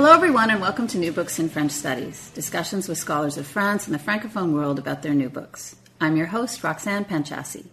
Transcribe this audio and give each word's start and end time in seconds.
Hello, 0.00 0.14
everyone, 0.14 0.48
and 0.48 0.62
welcome 0.62 0.86
to 0.86 0.96
New 0.96 1.12
Books 1.12 1.38
in 1.38 1.50
French 1.50 1.72
Studies, 1.72 2.30
discussions 2.30 2.88
with 2.88 2.96
scholars 2.96 3.36
of 3.36 3.46
France 3.46 3.86
and 3.86 3.94
the 3.94 3.98
Francophone 3.98 4.54
world 4.54 4.78
about 4.78 5.02
their 5.02 5.12
new 5.12 5.28
books. 5.28 5.76
I'm 6.00 6.16
your 6.16 6.28
host, 6.28 6.64
Roxanne 6.64 7.04
Panchasi. 7.04 7.66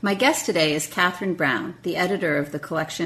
My 0.00 0.14
guest 0.14 0.46
today 0.46 0.72
is 0.72 0.86
Catherine 0.86 1.34
Brown, 1.34 1.76
the 1.82 1.98
editor 1.98 2.38
of 2.38 2.52
the 2.52 2.58
collection 2.58 3.04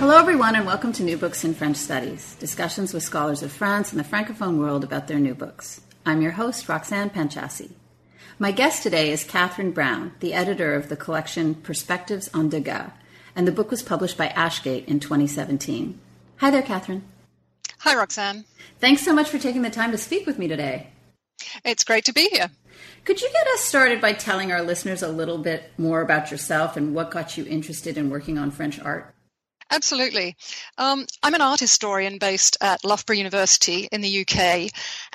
Hello, 0.00 0.16
everyone, 0.16 0.56
and 0.56 0.64
welcome 0.64 0.94
to 0.94 1.02
New 1.02 1.18
Books 1.18 1.44
in 1.44 1.52
French 1.52 1.76
Studies, 1.76 2.34
discussions 2.36 2.94
with 2.94 3.02
scholars 3.02 3.42
of 3.42 3.52
France 3.52 3.92
and 3.92 4.00
the 4.00 4.08
Francophone 4.08 4.56
world 4.56 4.82
about 4.82 5.08
their 5.08 5.18
new 5.18 5.34
books. 5.34 5.82
I'm 6.06 6.22
your 6.22 6.30
host, 6.30 6.70
Roxanne 6.70 7.10
Panchasi. 7.10 7.72
My 8.38 8.50
guest 8.50 8.82
today 8.82 9.12
is 9.12 9.24
Catherine 9.24 9.72
Brown, 9.72 10.12
the 10.20 10.32
editor 10.32 10.74
of 10.74 10.88
the 10.88 10.96
collection 10.96 11.54
Perspectives 11.54 12.30
on 12.32 12.48
Degas, 12.48 12.92
and 13.36 13.46
the 13.46 13.52
book 13.52 13.70
was 13.70 13.82
published 13.82 14.16
by 14.16 14.28
Ashgate 14.28 14.86
in 14.86 15.00
2017. 15.00 16.00
Hi 16.38 16.50
there, 16.50 16.62
Catherine. 16.62 17.04
Hi, 17.80 17.94
Roxanne. 17.94 18.46
Thanks 18.78 19.02
so 19.02 19.12
much 19.12 19.28
for 19.28 19.38
taking 19.38 19.60
the 19.60 19.68
time 19.68 19.90
to 19.92 19.98
speak 19.98 20.26
with 20.26 20.38
me 20.38 20.48
today. 20.48 20.88
It's 21.62 21.84
great 21.84 22.06
to 22.06 22.14
be 22.14 22.30
here. 22.30 22.48
Could 23.04 23.20
you 23.20 23.28
get 23.30 23.46
us 23.48 23.60
started 23.60 24.00
by 24.00 24.14
telling 24.14 24.50
our 24.50 24.62
listeners 24.62 25.02
a 25.02 25.08
little 25.08 25.36
bit 25.36 25.64
more 25.76 26.00
about 26.00 26.30
yourself 26.30 26.78
and 26.78 26.94
what 26.94 27.10
got 27.10 27.36
you 27.36 27.44
interested 27.44 27.98
in 27.98 28.08
working 28.08 28.38
on 28.38 28.50
French 28.50 28.80
art? 28.80 29.14
Absolutely. 29.70 30.36
Um, 30.78 31.06
I'm 31.22 31.34
an 31.34 31.40
art 31.40 31.60
historian 31.60 32.18
based 32.18 32.56
at 32.60 32.84
Loughborough 32.84 33.16
University 33.16 33.88
in 33.92 34.00
the 34.00 34.20
UK, 34.22 34.70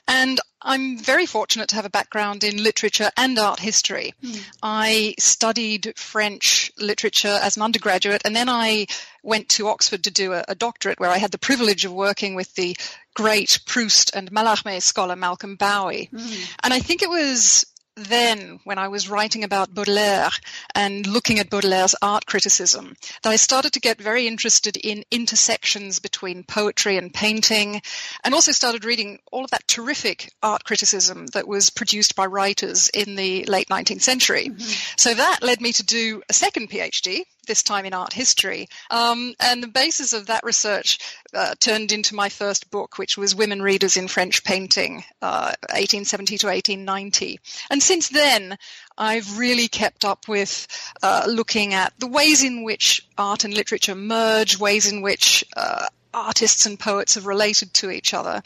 and 0.07 0.39
I'm 0.61 0.97
very 0.97 1.25
fortunate 1.25 1.69
to 1.69 1.75
have 1.75 1.85
a 1.85 1.89
background 1.89 2.43
in 2.43 2.63
literature 2.63 3.11
and 3.17 3.37
art 3.37 3.59
history. 3.59 4.13
Mm. 4.23 4.49
I 4.63 5.15
studied 5.19 5.93
French 5.97 6.71
literature 6.79 7.37
as 7.41 7.57
an 7.57 7.63
undergraduate, 7.63 8.21
and 8.25 8.35
then 8.35 8.49
I 8.49 8.87
went 9.23 9.49
to 9.49 9.67
Oxford 9.67 10.03
to 10.05 10.11
do 10.11 10.33
a, 10.33 10.43
a 10.47 10.55
doctorate 10.55 10.99
where 10.99 11.11
I 11.11 11.17
had 11.17 11.31
the 11.31 11.37
privilege 11.37 11.83
of 11.85 11.93
working 11.93 12.33
with 12.33 12.53
the 12.55 12.77
great 13.13 13.59
Proust 13.65 14.15
and 14.15 14.31
Mallarmé 14.31 14.81
scholar 14.81 15.15
Malcolm 15.15 15.55
Bowie. 15.55 16.09
Mm. 16.13 16.55
And 16.63 16.73
I 16.73 16.79
think 16.79 17.01
it 17.01 17.09
was 17.09 17.65
then, 17.95 18.59
when 18.63 18.77
I 18.77 18.87
was 18.89 19.09
writing 19.09 19.43
about 19.43 19.73
Baudelaire 19.73 20.29
and 20.73 21.07
looking 21.07 21.39
at 21.39 21.49
Baudelaire's 21.49 21.95
art 22.01 22.25
criticism, 22.25 22.95
that 23.23 23.29
I 23.29 23.37
started 23.37 23.73
to 23.73 23.79
get 23.79 23.97
very 24.01 24.27
interested 24.27 24.77
in 24.77 25.05
intersections 25.11 25.99
between 25.99 26.43
poetry 26.43 26.97
and 26.97 27.13
painting, 27.13 27.81
and 28.23 28.33
also 28.33 28.51
started 28.51 28.85
reading 28.85 29.19
all 29.31 29.45
of 29.45 29.51
that 29.51 29.67
terrific 29.67 30.31
art 30.43 30.63
criticism 30.63 31.27
that 31.27 31.47
was 31.47 31.69
produced 31.69 32.15
by 32.15 32.25
writers 32.25 32.89
in 32.89 33.15
the 33.15 33.45
late 33.45 33.69
19th 33.69 34.01
century. 34.01 34.49
Mm-hmm. 34.49 34.71
So 34.97 35.13
that 35.13 35.39
led 35.41 35.61
me 35.61 35.71
to 35.73 35.83
do 35.83 36.21
a 36.29 36.33
second 36.33 36.69
PhD, 36.69 37.23
this 37.45 37.63
time 37.63 37.85
in 37.85 37.93
art 37.93 38.13
history. 38.13 38.67
Um, 38.91 39.33
and 39.39 39.61
the 39.61 39.67
basis 39.67 40.13
of 40.13 40.27
that 40.27 40.43
research 40.43 40.99
uh, 41.33 41.55
turned 41.59 41.91
into 41.91 42.15
my 42.15 42.29
first 42.29 42.69
book, 42.71 42.97
which 42.97 43.17
was 43.17 43.35
Women 43.35 43.61
Readers 43.61 43.97
in 43.97 44.07
French 44.07 44.43
Painting, 44.43 45.03
uh, 45.21 45.53
1870 45.69 46.37
to 46.39 46.47
1890. 46.47 47.39
And 47.69 47.81
since 47.81 48.09
then, 48.09 48.57
I've 48.97 49.37
really 49.37 49.67
kept 49.67 50.05
up 50.05 50.27
with 50.27 50.67
uh, 51.01 51.25
looking 51.27 51.73
at 51.73 51.93
the 51.99 52.07
ways 52.07 52.43
in 52.43 52.63
which 52.63 53.07
art 53.17 53.43
and 53.43 53.53
literature 53.53 53.95
merge, 53.95 54.57
ways 54.57 54.91
in 54.91 55.01
which 55.01 55.43
uh, 55.55 55.87
artists 56.13 56.65
and 56.65 56.79
poets 56.79 57.15
have 57.15 57.25
related 57.25 57.73
to 57.75 57.91
each 57.91 58.13
other. 58.13 58.41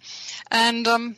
And 0.52 0.88
um, 0.88 1.16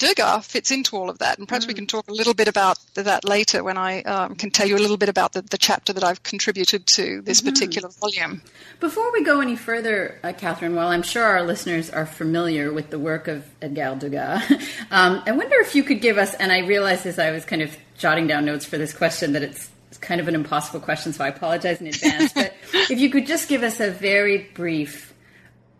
Degas 0.00 0.46
fits 0.46 0.70
into 0.70 0.96
all 0.96 1.10
of 1.10 1.18
that. 1.18 1.38
And 1.38 1.46
perhaps 1.46 1.66
mm. 1.66 1.68
we 1.68 1.74
can 1.74 1.86
talk 1.86 2.08
a 2.08 2.12
little 2.12 2.34
bit 2.34 2.48
about 2.48 2.78
that 2.94 3.24
later 3.24 3.62
when 3.62 3.76
I 3.76 4.02
um, 4.02 4.34
can 4.34 4.50
tell 4.50 4.66
you 4.66 4.76
a 4.76 4.80
little 4.80 4.96
bit 4.96 5.08
about 5.08 5.34
the, 5.34 5.42
the 5.42 5.58
chapter 5.58 5.92
that 5.92 6.02
I've 6.02 6.22
contributed 6.22 6.86
to 6.94 7.20
this 7.20 7.40
mm-hmm. 7.40 7.50
particular 7.50 7.90
volume. 8.00 8.42
Before 8.80 9.12
we 9.12 9.22
go 9.22 9.40
any 9.40 9.56
further, 9.56 10.18
uh, 10.24 10.32
Catherine, 10.32 10.74
while 10.74 10.88
I'm 10.88 11.02
sure 11.02 11.22
our 11.22 11.42
listeners 11.42 11.90
are 11.90 12.06
familiar 12.06 12.72
with 12.72 12.88
the 12.90 12.98
work 12.98 13.28
of 13.28 13.46
Edgar 13.60 13.96
Degas, 13.98 14.50
um, 14.90 15.22
I 15.26 15.32
wonder 15.32 15.56
if 15.60 15.74
you 15.74 15.84
could 15.84 16.00
give 16.00 16.16
us, 16.16 16.34
and 16.34 16.50
I 16.50 16.60
realized 16.60 17.04
as 17.04 17.18
I 17.18 17.30
was 17.30 17.44
kind 17.44 17.60
of 17.62 17.76
jotting 17.98 18.26
down 18.26 18.46
notes 18.46 18.64
for 18.64 18.78
this 18.78 18.94
question 18.94 19.34
that 19.34 19.42
it's 19.42 19.70
kind 20.00 20.20
of 20.20 20.28
an 20.28 20.34
impossible 20.34 20.80
question, 20.80 21.12
so 21.12 21.24
I 21.24 21.28
apologize 21.28 21.80
in 21.80 21.86
advance. 21.86 22.32
but 22.34 22.54
if 22.72 22.98
you 22.98 23.10
could 23.10 23.26
just 23.26 23.48
give 23.48 23.62
us 23.62 23.80
a 23.80 23.90
very 23.90 24.48
brief 24.54 25.09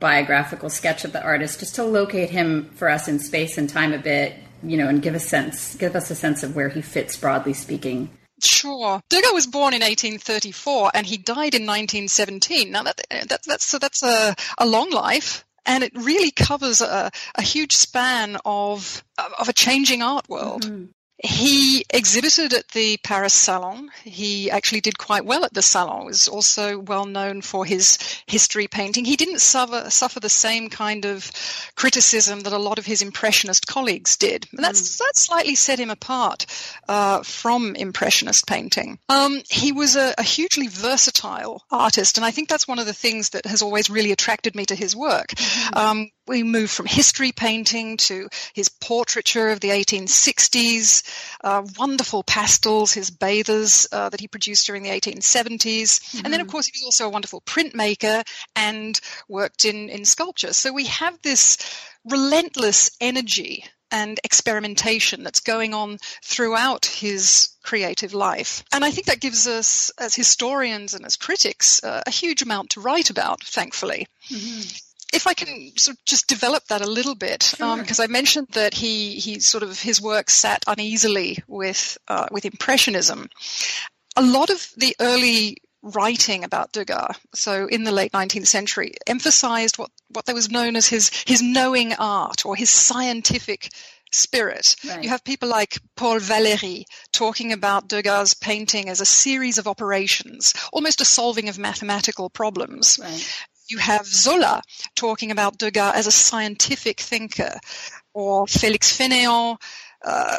biographical 0.00 0.70
sketch 0.70 1.04
of 1.04 1.12
the 1.12 1.22
artist 1.22 1.60
just 1.60 1.74
to 1.74 1.84
locate 1.84 2.30
him 2.30 2.70
for 2.74 2.88
us 2.88 3.06
in 3.06 3.18
space 3.18 3.58
and 3.58 3.68
time 3.68 3.92
a 3.92 3.98
bit 3.98 4.34
you 4.62 4.76
know 4.76 4.88
and 4.88 5.02
give 5.02 5.14
a 5.14 5.20
sense 5.20 5.74
give 5.76 5.94
us 5.94 6.10
a 6.10 6.14
sense 6.14 6.42
of 6.42 6.56
where 6.56 6.68
he 6.68 6.82
fits 6.82 7.16
broadly 7.16 7.52
speaking 7.52 8.10
Sure. 8.42 9.02
Degas 9.10 9.34
was 9.34 9.46
born 9.46 9.74
in 9.74 9.82
1834 9.82 10.92
and 10.94 11.06
he 11.06 11.18
died 11.18 11.54
in 11.54 11.66
1917. 11.66 12.70
Now 12.70 12.84
that, 12.84 12.98
that 13.10 13.42
that's 13.46 13.66
so 13.66 13.78
that's 13.78 14.02
a, 14.02 14.34
a 14.56 14.66
long 14.66 14.90
life 14.90 15.44
and 15.66 15.84
it 15.84 15.92
really 15.94 16.30
covers 16.30 16.80
a, 16.80 17.10
a 17.34 17.42
huge 17.42 17.72
span 17.72 18.38
of 18.44 19.04
of 19.38 19.48
a 19.48 19.52
changing 19.52 20.02
art 20.02 20.28
world. 20.28 20.64
Mm-hmm. 20.64 20.86
He 21.22 21.84
exhibited 21.90 22.54
at 22.54 22.68
the 22.68 22.96
Paris 22.98 23.34
Salon. 23.34 23.90
He 24.04 24.50
actually 24.50 24.80
did 24.80 24.96
quite 24.98 25.24
well 25.24 25.44
at 25.44 25.52
the 25.52 25.62
Salon. 25.62 26.02
He 26.02 26.06
Was 26.06 26.28
also 26.28 26.78
well 26.78 27.04
known 27.04 27.42
for 27.42 27.64
his 27.64 27.98
history 28.26 28.66
painting. 28.68 29.04
He 29.04 29.16
didn't 29.16 29.40
suffer 29.40 29.90
suffer 29.90 30.20
the 30.20 30.30
same 30.30 30.70
kind 30.70 31.04
of 31.04 31.30
criticism 31.76 32.40
that 32.40 32.52
a 32.52 32.58
lot 32.58 32.78
of 32.78 32.86
his 32.86 33.02
impressionist 33.02 33.66
colleagues 33.66 34.16
did. 34.16 34.46
And 34.52 34.64
that's 34.64 34.80
mm. 34.80 34.98
that 34.98 35.16
slightly 35.16 35.54
set 35.54 35.78
him 35.78 35.90
apart 35.90 36.46
uh, 36.88 37.22
from 37.22 37.76
impressionist 37.76 38.46
painting. 38.46 38.98
Um, 39.08 39.42
he 39.50 39.72
was 39.72 39.96
a, 39.96 40.14
a, 40.16 40.22
hugely 40.22 40.68
versatile 40.68 41.64
artist, 41.70 42.16
and 42.16 42.24
I 42.24 42.30
think 42.30 42.48
that's 42.48 42.68
one 42.68 42.78
of 42.78 42.86
the 42.86 42.94
things 42.94 43.30
that 43.30 43.46
has 43.46 43.62
always 43.62 43.90
really 43.90 44.12
attracted 44.12 44.54
me 44.54 44.64
to 44.66 44.74
his 44.74 44.96
work. 44.96 45.28
Mm. 45.28 45.76
Um, 45.76 46.10
we 46.30 46.44
move 46.44 46.70
from 46.70 46.86
history 46.86 47.32
painting 47.32 47.96
to 47.96 48.28
his 48.54 48.68
portraiture 48.68 49.48
of 49.48 49.58
the 49.58 49.70
1860s, 49.70 51.02
uh, 51.42 51.62
wonderful 51.76 52.22
pastels, 52.22 52.92
his 52.92 53.10
bathers 53.10 53.86
uh, 53.90 54.08
that 54.08 54.20
he 54.20 54.28
produced 54.28 54.64
during 54.66 54.84
the 54.84 54.90
1870s. 54.90 55.18
Mm-hmm. 55.18 56.24
And 56.24 56.32
then, 56.32 56.40
of 56.40 56.46
mm-hmm. 56.46 56.52
course, 56.52 56.66
he 56.66 56.72
was 56.72 56.84
also 56.84 57.06
a 57.06 57.10
wonderful 57.10 57.40
printmaker 57.42 58.24
and 58.54 58.98
worked 59.28 59.64
in, 59.64 59.88
in 59.88 60.04
sculpture. 60.04 60.52
So 60.52 60.72
we 60.72 60.86
have 60.86 61.20
this 61.22 61.58
relentless 62.04 62.92
energy 63.00 63.64
and 63.90 64.20
experimentation 64.22 65.24
that's 65.24 65.40
going 65.40 65.74
on 65.74 65.98
throughout 66.22 66.86
his 66.86 67.48
creative 67.64 68.14
life. 68.14 68.62
And 68.72 68.84
I 68.84 68.92
think 68.92 69.08
that 69.08 69.18
gives 69.18 69.48
us, 69.48 69.90
as 69.98 70.14
historians 70.14 70.94
and 70.94 71.04
as 71.04 71.16
critics, 71.16 71.82
uh, 71.82 72.04
a 72.06 72.10
huge 72.10 72.40
amount 72.40 72.70
to 72.70 72.80
write 72.80 73.10
about, 73.10 73.42
thankfully. 73.42 74.06
Mm-hmm 74.30 74.76
if 75.12 75.26
I 75.26 75.34
can 75.34 75.72
sort 75.76 75.96
of 75.96 76.04
just 76.04 76.28
develop 76.28 76.64
that 76.68 76.82
a 76.82 76.86
little 76.86 77.14
bit, 77.14 77.40
because 77.50 77.96
sure. 77.96 78.04
um, 78.04 78.04
I 78.04 78.06
mentioned 78.06 78.48
that 78.52 78.74
he 78.74 79.14
he 79.14 79.40
sort 79.40 79.62
of 79.62 79.80
his 79.80 80.00
work 80.00 80.30
sat 80.30 80.64
uneasily 80.66 81.38
with 81.46 81.98
uh, 82.08 82.26
with 82.30 82.44
impressionism. 82.44 83.28
A 84.16 84.22
lot 84.22 84.50
of 84.50 84.66
the 84.76 84.94
early 85.00 85.58
writing 85.82 86.44
about 86.44 86.72
Degas, 86.72 87.16
so 87.34 87.66
in 87.66 87.84
the 87.84 87.92
late 87.92 88.12
19th 88.12 88.46
century, 88.46 88.92
emphasized 89.06 89.78
what 89.78 89.90
what 90.08 90.26
there 90.26 90.34
was 90.34 90.50
known 90.50 90.76
as 90.76 90.88
his 90.88 91.10
his 91.26 91.42
knowing 91.42 91.94
art 91.94 92.44
or 92.44 92.54
his 92.54 92.70
scientific 92.70 93.70
spirit. 94.12 94.74
Right. 94.84 95.04
You 95.04 95.08
have 95.10 95.22
people 95.22 95.48
like 95.48 95.78
Paul 95.96 96.18
Valéry 96.18 96.82
talking 97.12 97.52
about 97.52 97.86
Degas' 97.88 98.34
painting 98.34 98.88
as 98.88 99.00
a 99.00 99.06
series 99.06 99.56
of 99.56 99.68
operations, 99.68 100.52
almost 100.72 101.00
a 101.00 101.04
solving 101.04 101.48
of 101.48 101.58
mathematical 101.58 102.28
problems. 102.28 102.98
Right 103.00 103.46
you 103.70 103.78
have 103.78 104.06
Zola 104.06 104.62
talking 104.94 105.30
about 105.30 105.58
Degas 105.58 105.94
as 105.94 106.06
a 106.06 106.12
scientific 106.12 107.00
thinker, 107.00 107.58
or 108.12 108.46
Félix 108.46 108.96
Fénéon 108.96 109.56
uh, 110.04 110.38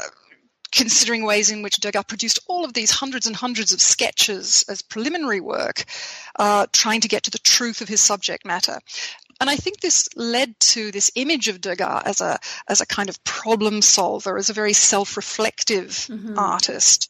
considering 0.72 1.26
ways 1.26 1.52
in 1.52 1.62
which 1.62 1.78
Degas 1.78 2.06
produced 2.06 2.40
all 2.48 2.64
of 2.64 2.74
these 2.74 2.92
hundreds 2.92 3.28
and 3.28 3.36
hundreds 3.36 3.74
of 3.74 3.82
sketches 3.82 4.64
as 4.70 4.82
preliminary 4.82 5.42
work, 5.42 5.84
uh, 6.40 6.66
trying 6.72 7.02
to 7.02 7.08
get 7.08 7.24
to 7.24 7.32
the 7.32 7.40
truth 7.40 7.82
of 7.82 7.90
his 7.90 8.02
subject 8.02 8.46
matter. 8.46 8.80
And 9.40 9.50
I 9.50 9.56
think 9.56 9.80
this 9.80 10.08
led 10.16 10.56
to 10.72 10.92
this 10.92 11.12
image 11.16 11.48
of 11.48 11.62
Degas 11.62 12.04
as 12.06 12.22
a 12.22 12.40
as 12.68 12.80
a 12.80 12.86
kind 12.86 13.10
of 13.10 13.24
problem 13.24 13.82
solver, 13.82 14.38
as 14.38 14.50
a 14.50 14.54
very 14.54 14.74
self-reflective 14.74 15.90
mm-hmm. 15.90 16.38
artist. 16.38 17.10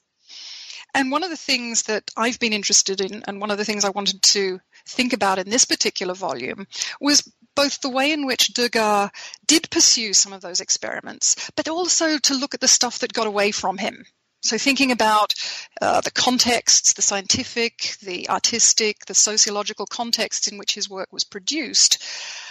And 0.93 1.11
one 1.11 1.23
of 1.23 1.29
the 1.29 1.37
things 1.37 1.83
that 1.83 2.09
I've 2.17 2.39
been 2.39 2.53
interested 2.53 2.99
in, 2.99 3.23
and 3.27 3.39
one 3.39 3.51
of 3.51 3.57
the 3.57 3.65
things 3.65 3.85
I 3.85 3.89
wanted 3.89 4.21
to 4.33 4.59
think 4.85 5.13
about 5.13 5.39
in 5.39 5.49
this 5.49 5.65
particular 5.65 6.13
volume, 6.13 6.67
was 6.99 7.29
both 7.55 7.81
the 7.81 7.89
way 7.89 8.11
in 8.11 8.25
which 8.25 8.53
Degas 8.53 9.11
did 9.45 9.69
pursue 9.69 10.13
some 10.13 10.33
of 10.33 10.41
those 10.41 10.61
experiments, 10.61 11.51
but 11.55 11.67
also 11.67 12.17
to 12.17 12.33
look 12.33 12.53
at 12.53 12.61
the 12.61 12.67
stuff 12.67 12.99
that 12.99 13.13
got 13.13 13.27
away 13.27 13.51
from 13.51 13.77
him. 13.77 14.05
So, 14.43 14.57
thinking 14.57 14.91
about 14.91 15.35
uh, 15.81 16.01
the 16.01 16.09
contexts, 16.09 16.93
the 16.93 17.03
scientific, 17.03 17.95
the 18.01 18.27
artistic, 18.27 19.05
the 19.05 19.13
sociological 19.13 19.85
contexts 19.85 20.47
in 20.47 20.57
which 20.57 20.73
his 20.73 20.89
work 20.89 21.13
was 21.13 21.23
produced, 21.23 22.03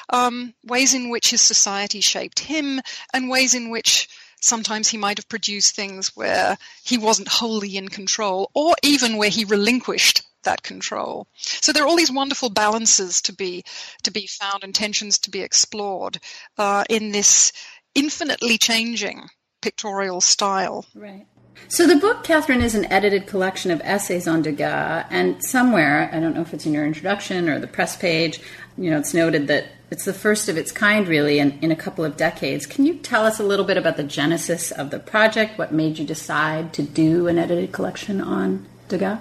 um, 0.09 0.55
ways 0.65 0.95
in 0.95 1.11
which 1.11 1.31
his 1.31 1.41
society 1.41 2.01
shaped 2.01 2.39
him, 2.39 2.81
and 3.13 3.29
ways 3.29 3.55
in 3.55 3.71
which 3.71 4.09
sometimes 4.41 4.89
he 4.89 4.99
might 4.99 5.19
have 5.19 5.29
produced 5.29 5.75
things 5.75 6.17
where 6.17 6.57
he 6.85 6.97
wasn't 6.97 7.27
wholly 7.27 7.77
in 7.77 7.89
control, 7.89 8.53
or 8.55 8.77
even 8.85 9.17
where 9.17 9.29
he 9.29 9.45
relinquished 9.45 10.23
that 10.45 10.63
control. 10.63 11.27
So 11.37 11.73
there 11.73 11.85
are 11.85 11.87
all 11.87 11.97
these 11.97 12.13
wonderful 12.13 12.51
balances 12.51 13.21
to 13.23 13.33
be 13.33 13.65
to 14.03 14.11
be 14.11 14.27
found 14.27 14.65
and 14.65 14.75
tensions 14.75 15.19
to 15.21 15.31
be 15.31 15.41
explored 15.41 16.19
uh, 16.59 16.85
in 16.89 17.13
this 17.13 17.53
infinitely 17.95 18.59
changing 18.59 19.29
pictorial 19.61 20.21
style. 20.21 20.87
Right. 20.95 21.27
So 21.69 21.87
the 21.87 21.97
book, 21.97 22.25
Catherine, 22.25 22.63
is 22.63 22.75
an 22.75 22.91
edited 22.91 23.27
collection 23.27 23.71
of 23.71 23.81
essays 23.85 24.27
on 24.27 24.43
Degas, 24.43 25.05
and 25.11 25.45
somewhere, 25.45 26.11
I 26.13 26.19
don't 26.19 26.35
know 26.35 26.41
if 26.41 26.55
it's 26.55 26.67
in 26.67 26.73
your 26.73 26.87
introduction 26.87 27.49
or 27.49 27.59
the 27.59 27.67
press 27.67 27.97
page, 27.97 28.41
you 28.79 28.91
know, 28.91 28.99
it's 28.99 29.13
noted 29.13 29.47
that 29.49 29.67
it's 29.91 30.05
the 30.05 30.15
first 30.15 30.49
of 30.49 30.57
its 30.57 30.73
kind, 30.73 31.07
really, 31.07 31.39
in, 31.39 31.59
in 31.61 31.71
a 31.71 31.77
couple 31.77 32.05
of 32.05 32.17
decades. 32.17 32.65
Can 32.65 32.87
you 32.87 32.95
tell 32.95 33.27
us 33.27 33.39
a 33.39 33.43
little 33.43 33.65
bit 33.65 33.77
about 33.77 33.97
the 33.97 34.05
genesis 34.05 34.71
of 34.71 34.91
the 34.91 34.99
project? 34.99 35.59
What 35.59 35.73
made 35.73 35.99
you 35.99 36.07
decide 36.07 36.73
to 36.75 36.83
do 36.83 37.29
an 37.29 37.39
edited 37.39 37.73
collection 37.73 38.21
on 38.21 38.67
Degas? 38.89 39.19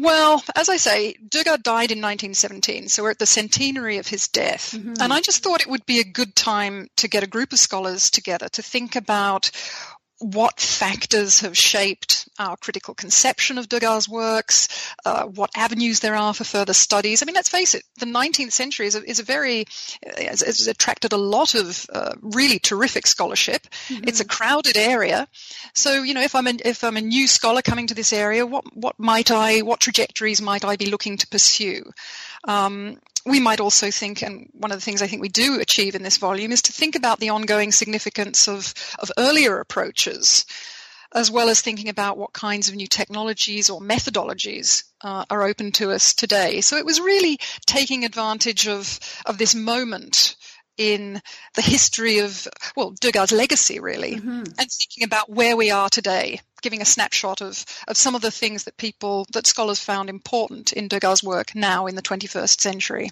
Well, 0.00 0.42
as 0.56 0.70
I 0.70 0.78
say, 0.78 1.14
Degas 1.28 1.58
died 1.62 1.92
in 1.92 1.98
1917, 1.98 2.88
so 2.88 3.02
we're 3.02 3.10
at 3.10 3.18
the 3.18 3.26
centenary 3.26 3.98
of 3.98 4.06
his 4.06 4.28
death. 4.28 4.72
Mm-hmm. 4.72 4.94
And 4.98 5.12
I 5.12 5.20
just 5.20 5.42
thought 5.42 5.60
it 5.60 5.66
would 5.66 5.84
be 5.84 6.00
a 6.00 6.04
good 6.04 6.34
time 6.34 6.88
to 6.96 7.06
get 7.06 7.22
a 7.22 7.26
group 7.26 7.52
of 7.52 7.58
scholars 7.58 8.10
together 8.10 8.48
to 8.48 8.62
think 8.62 8.96
about 8.96 9.50
what 10.20 10.60
factors 10.60 11.40
have 11.40 11.56
shaped 11.56 12.28
our 12.38 12.56
critical 12.56 12.94
conception 12.94 13.58
of 13.58 13.68
Degas' 13.68 14.08
works, 14.08 14.68
uh, 15.04 15.24
what 15.24 15.50
avenues 15.56 16.00
there 16.00 16.14
are 16.14 16.34
for 16.34 16.44
further 16.44 16.74
studies. 16.74 17.22
I 17.22 17.26
mean, 17.26 17.34
let's 17.34 17.48
face 17.48 17.74
it, 17.74 17.84
the 17.98 18.06
19th 18.06 18.52
century 18.52 18.86
is 18.86 18.94
a, 18.94 19.02
is 19.02 19.18
a 19.18 19.22
very, 19.22 19.64
has, 20.18 20.42
has, 20.42 20.66
attracted 20.68 21.12
a 21.12 21.16
lot 21.16 21.54
of 21.54 21.86
uh, 21.92 22.14
really 22.20 22.58
terrific 22.58 23.06
scholarship. 23.06 23.66
Mm-hmm. 23.88 24.08
It's 24.08 24.20
a 24.20 24.26
crowded 24.26 24.76
area. 24.76 25.26
So, 25.74 26.02
you 26.02 26.14
know, 26.14 26.22
if 26.22 26.34
I'm, 26.34 26.46
a, 26.46 26.54
if 26.64 26.84
I'm 26.84 26.98
a 26.98 27.02
new 27.02 27.26
scholar 27.26 27.62
coming 27.62 27.86
to 27.86 27.94
this 27.94 28.12
area, 28.12 28.46
what, 28.46 28.64
what 28.76 28.98
might 28.98 29.30
I, 29.30 29.60
what 29.60 29.80
trajectories 29.80 30.42
might 30.42 30.64
I 30.64 30.76
be 30.76 30.90
looking 30.90 31.16
to 31.16 31.26
pursue? 31.26 31.90
Um, 32.44 32.98
we 33.26 33.40
might 33.40 33.60
also 33.60 33.90
think, 33.90 34.22
and 34.22 34.48
one 34.52 34.72
of 34.72 34.78
the 34.78 34.84
things 34.84 35.02
I 35.02 35.06
think 35.06 35.22
we 35.22 35.28
do 35.28 35.60
achieve 35.60 35.94
in 35.94 36.02
this 36.02 36.18
volume 36.18 36.52
is 36.52 36.62
to 36.62 36.72
think 36.72 36.94
about 36.94 37.20
the 37.20 37.30
ongoing 37.30 37.72
significance 37.72 38.48
of, 38.48 38.74
of 38.98 39.10
earlier 39.18 39.58
approaches, 39.58 40.46
as 41.14 41.30
well 41.30 41.48
as 41.48 41.60
thinking 41.60 41.88
about 41.88 42.16
what 42.16 42.32
kinds 42.32 42.68
of 42.68 42.74
new 42.74 42.86
technologies 42.86 43.68
or 43.68 43.80
methodologies 43.80 44.84
uh, 45.02 45.24
are 45.28 45.42
open 45.42 45.72
to 45.72 45.90
us 45.90 46.14
today. 46.14 46.60
So 46.60 46.76
it 46.76 46.86
was 46.86 47.00
really 47.00 47.38
taking 47.66 48.04
advantage 48.04 48.68
of, 48.68 48.98
of 49.26 49.38
this 49.38 49.54
moment 49.54 50.36
in 50.80 51.20
the 51.56 51.62
history 51.62 52.20
of, 52.20 52.48
well, 52.74 52.92
Degas' 52.92 53.32
legacy, 53.32 53.78
really, 53.78 54.16
mm-hmm. 54.16 54.44
and 54.58 54.70
thinking 54.70 55.04
about 55.04 55.28
where 55.28 55.54
we 55.54 55.70
are 55.70 55.90
today, 55.90 56.40
giving 56.62 56.80
a 56.80 56.86
snapshot 56.86 57.42
of, 57.42 57.66
of 57.86 57.98
some 57.98 58.14
of 58.14 58.22
the 58.22 58.30
things 58.30 58.64
that 58.64 58.78
people, 58.78 59.26
that 59.34 59.46
scholars 59.46 59.78
found 59.78 60.08
important 60.08 60.72
in 60.72 60.88
Degas' 60.88 61.22
work 61.22 61.54
now 61.54 61.86
in 61.86 61.96
the 61.96 62.02
21st 62.02 62.58
century. 62.58 63.10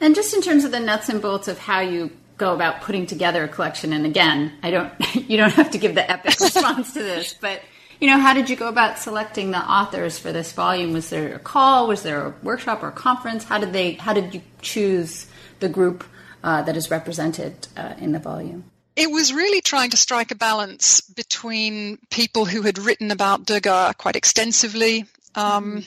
And 0.00 0.14
just 0.14 0.32
in 0.34 0.40
terms 0.40 0.64
of 0.64 0.70
the 0.70 0.78
nuts 0.78 1.08
and 1.08 1.20
bolts 1.20 1.48
of 1.48 1.58
how 1.58 1.80
you 1.80 2.12
go 2.36 2.54
about 2.54 2.80
putting 2.80 3.06
together 3.06 3.42
a 3.42 3.48
collection, 3.48 3.92
and 3.92 4.06
again, 4.06 4.52
I 4.62 4.70
don't, 4.70 4.92
you 5.28 5.36
don't 5.36 5.52
have 5.54 5.72
to 5.72 5.78
give 5.78 5.96
the 5.96 6.08
epic 6.08 6.38
response 6.40 6.92
to 6.94 7.02
this, 7.02 7.34
but 7.40 7.60
you 8.00 8.06
know, 8.06 8.20
how 8.20 8.34
did 8.34 8.48
you 8.48 8.54
go 8.54 8.68
about 8.68 8.98
selecting 8.98 9.50
the 9.50 9.58
authors 9.58 10.16
for 10.16 10.30
this 10.30 10.52
volume? 10.52 10.92
Was 10.92 11.10
there 11.10 11.34
a 11.34 11.38
call? 11.40 11.88
Was 11.88 12.04
there 12.04 12.24
a 12.24 12.34
workshop 12.42 12.84
or 12.84 12.88
a 12.88 12.92
conference? 12.92 13.44
How 13.44 13.58
did 13.58 13.72
they? 13.74 13.92
How 13.92 14.14
did 14.14 14.32
you 14.32 14.40
choose 14.62 15.26
the 15.58 15.68
group 15.68 16.04
uh, 16.42 16.62
that 16.62 16.76
is 16.76 16.90
represented 16.90 17.68
uh, 17.76 17.94
in 17.98 18.12
the 18.12 18.18
volume. 18.18 18.64
It 18.96 19.10
was 19.10 19.32
really 19.32 19.60
trying 19.60 19.90
to 19.90 19.96
strike 19.96 20.30
a 20.30 20.34
balance 20.34 21.00
between 21.00 21.98
people 22.10 22.44
who 22.44 22.62
had 22.62 22.78
written 22.78 23.10
about 23.10 23.46
Degas 23.46 23.94
quite 23.96 24.16
extensively. 24.16 25.06
Um, 25.34 25.84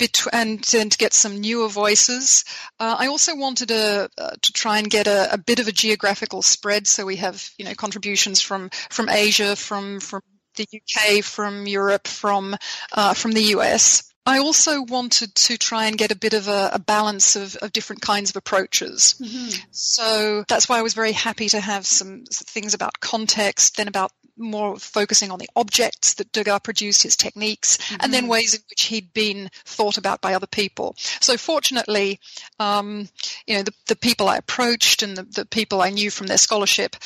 mm-hmm. 0.00 0.28
and, 0.32 0.74
and 0.74 0.92
to 0.92 0.98
get 0.98 1.14
some 1.14 1.40
newer 1.40 1.68
voices. 1.68 2.44
Uh, 2.80 2.96
I 2.98 3.06
also 3.06 3.36
wanted 3.36 3.70
a, 3.70 4.10
uh, 4.18 4.30
to 4.42 4.52
try 4.52 4.78
and 4.78 4.90
get 4.90 5.06
a, 5.06 5.32
a, 5.32 5.38
bit 5.38 5.60
of 5.60 5.68
a 5.68 5.72
geographical 5.72 6.42
spread, 6.42 6.88
so 6.88 7.06
we 7.06 7.16
have 7.16 7.48
you 7.58 7.64
know 7.64 7.74
contributions 7.74 8.40
from 8.40 8.70
from 8.90 9.08
Asia, 9.08 9.54
from 9.54 10.00
from 10.00 10.22
the 10.56 10.66
UK, 10.74 11.22
from 11.22 11.66
Europe, 11.68 12.08
from 12.08 12.56
uh, 12.92 13.14
from 13.14 13.32
the 13.32 13.54
US. 13.54 14.12
I 14.26 14.38
also 14.38 14.82
wanted 14.82 15.34
to 15.34 15.56
try 15.56 15.86
and 15.86 15.96
get 15.96 16.10
a 16.10 16.16
bit 16.16 16.34
of 16.34 16.48
a, 16.48 16.70
a 16.72 16.78
balance 16.78 17.36
of, 17.36 17.56
of, 17.56 17.72
different 17.72 18.02
kinds 18.02 18.30
of 18.30 18.36
approaches. 18.36 19.14
Mm-hmm. 19.20 19.60
So 19.70 20.44
that's 20.48 20.68
why 20.68 20.78
I 20.78 20.82
was 20.82 20.94
very 20.94 21.12
happy 21.12 21.48
to 21.50 21.60
have 21.60 21.86
some 21.86 22.24
things 22.30 22.74
about 22.74 23.00
context, 23.00 23.76
then 23.76 23.86
about 23.86 24.10
more 24.36 24.76
focusing 24.76 25.30
on 25.30 25.38
the 25.38 25.48
objects 25.56 26.14
that 26.14 26.32
Degas 26.32 26.60
produced, 26.62 27.04
his 27.04 27.16
techniques, 27.16 27.76
mm-hmm. 27.76 27.96
and 28.00 28.12
then 28.12 28.24
mm-hmm. 28.24 28.32
ways 28.32 28.54
in 28.54 28.60
which 28.68 28.84
he'd 28.84 29.12
been 29.14 29.48
thought 29.64 29.96
about 29.96 30.20
by 30.20 30.34
other 30.34 30.46
people. 30.46 30.94
So 31.20 31.36
fortunately, 31.36 32.18
um, 32.58 33.08
you 33.46 33.56
know, 33.56 33.62
the, 33.62 33.72
the 33.86 33.96
people 33.96 34.28
I 34.28 34.36
approached 34.36 35.02
and 35.02 35.16
the, 35.16 35.22
the 35.22 35.46
people 35.46 35.80
I 35.80 35.90
knew 35.90 36.10
from 36.10 36.26
their 36.26 36.38
scholarship 36.38 36.96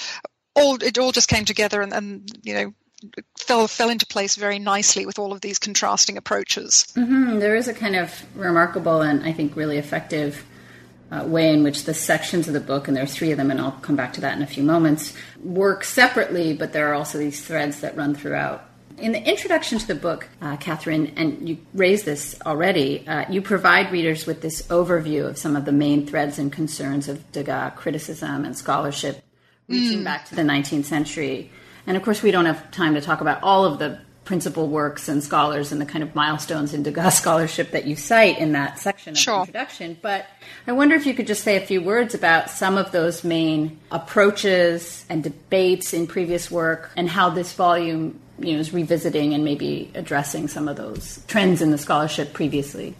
all 0.56 0.82
it 0.82 0.98
all 0.98 1.12
just 1.12 1.28
came 1.28 1.44
together 1.44 1.80
and, 1.80 1.92
and 1.92 2.28
you 2.42 2.54
know 2.54 2.74
fell 3.38 3.66
fell 3.68 3.90
into 3.90 4.06
place 4.06 4.36
very 4.36 4.58
nicely 4.58 5.06
with 5.06 5.18
all 5.18 5.32
of 5.32 5.40
these 5.40 5.58
contrasting 5.58 6.16
approaches. 6.16 6.86
Mm-hmm. 6.96 7.38
There 7.38 7.56
is 7.56 7.68
a 7.68 7.74
kind 7.74 7.96
of 7.96 8.24
remarkable 8.36 9.02
and 9.02 9.24
I 9.24 9.32
think 9.32 9.56
really 9.56 9.78
effective 9.78 10.44
uh, 11.10 11.24
way 11.24 11.52
in 11.52 11.62
which 11.62 11.84
the 11.84 11.94
sections 11.94 12.46
of 12.46 12.54
the 12.54 12.60
book, 12.60 12.86
and 12.86 12.96
there 12.96 13.04
are 13.04 13.06
three 13.06 13.32
of 13.32 13.36
them, 13.36 13.50
and 13.50 13.60
I'll 13.60 13.72
come 13.72 13.96
back 13.96 14.12
to 14.14 14.20
that 14.20 14.36
in 14.36 14.42
a 14.42 14.46
few 14.46 14.62
moments, 14.62 15.12
work 15.42 15.84
separately, 15.84 16.52
but 16.54 16.72
there 16.72 16.88
are 16.90 16.94
also 16.94 17.18
these 17.18 17.44
threads 17.44 17.80
that 17.80 17.96
run 17.96 18.14
throughout. 18.14 18.64
In 18.98 19.12
the 19.12 19.28
introduction 19.28 19.78
to 19.78 19.86
the 19.86 19.94
book, 19.94 20.28
uh, 20.42 20.56
Catherine, 20.58 21.12
and 21.16 21.48
you 21.48 21.58
raised 21.72 22.04
this 22.04 22.38
already, 22.44 23.06
uh, 23.08 23.24
you 23.30 23.40
provide 23.40 23.90
readers 23.90 24.26
with 24.26 24.42
this 24.42 24.62
overview 24.68 25.26
of 25.26 25.38
some 25.38 25.56
of 25.56 25.64
the 25.64 25.72
main 25.72 26.06
threads 26.06 26.38
and 26.38 26.52
concerns 26.52 27.08
of 27.08 27.32
Degas 27.32 27.72
criticism 27.76 28.44
and 28.44 28.56
scholarship 28.56 29.24
reaching 29.68 30.00
mm. 30.00 30.04
back 30.04 30.26
to 30.26 30.34
the 30.34 30.42
19th 30.42 30.84
century. 30.84 31.50
And 31.90 31.96
of 31.96 32.04
course, 32.04 32.22
we 32.22 32.30
don't 32.30 32.44
have 32.44 32.70
time 32.70 32.94
to 32.94 33.00
talk 33.00 33.20
about 33.20 33.42
all 33.42 33.64
of 33.64 33.80
the 33.80 33.98
principal 34.22 34.68
works 34.68 35.08
and 35.08 35.24
scholars 35.24 35.72
and 35.72 35.80
the 35.80 35.84
kind 35.84 36.04
of 36.04 36.14
milestones 36.14 36.72
in 36.72 36.84
Degas 36.84 37.16
scholarship 37.18 37.72
that 37.72 37.84
you 37.84 37.96
cite 37.96 38.38
in 38.38 38.52
that 38.52 38.78
section 38.78 39.14
of 39.14 39.18
sure. 39.18 39.34
the 39.34 39.40
introduction. 39.40 39.98
But 40.00 40.26
I 40.68 40.72
wonder 40.72 40.94
if 40.94 41.04
you 41.04 41.14
could 41.14 41.26
just 41.26 41.42
say 41.42 41.56
a 41.56 41.66
few 41.66 41.82
words 41.82 42.14
about 42.14 42.48
some 42.48 42.78
of 42.78 42.92
those 42.92 43.24
main 43.24 43.80
approaches 43.90 45.04
and 45.08 45.24
debates 45.24 45.92
in 45.92 46.06
previous 46.06 46.48
work 46.48 46.92
and 46.96 47.08
how 47.08 47.28
this 47.28 47.54
volume 47.54 48.20
you 48.38 48.52
know, 48.52 48.60
is 48.60 48.72
revisiting 48.72 49.34
and 49.34 49.44
maybe 49.44 49.90
addressing 49.96 50.46
some 50.46 50.68
of 50.68 50.76
those 50.76 51.24
trends 51.26 51.60
in 51.60 51.72
the 51.72 51.78
scholarship 51.78 52.32
previously. 52.32 52.94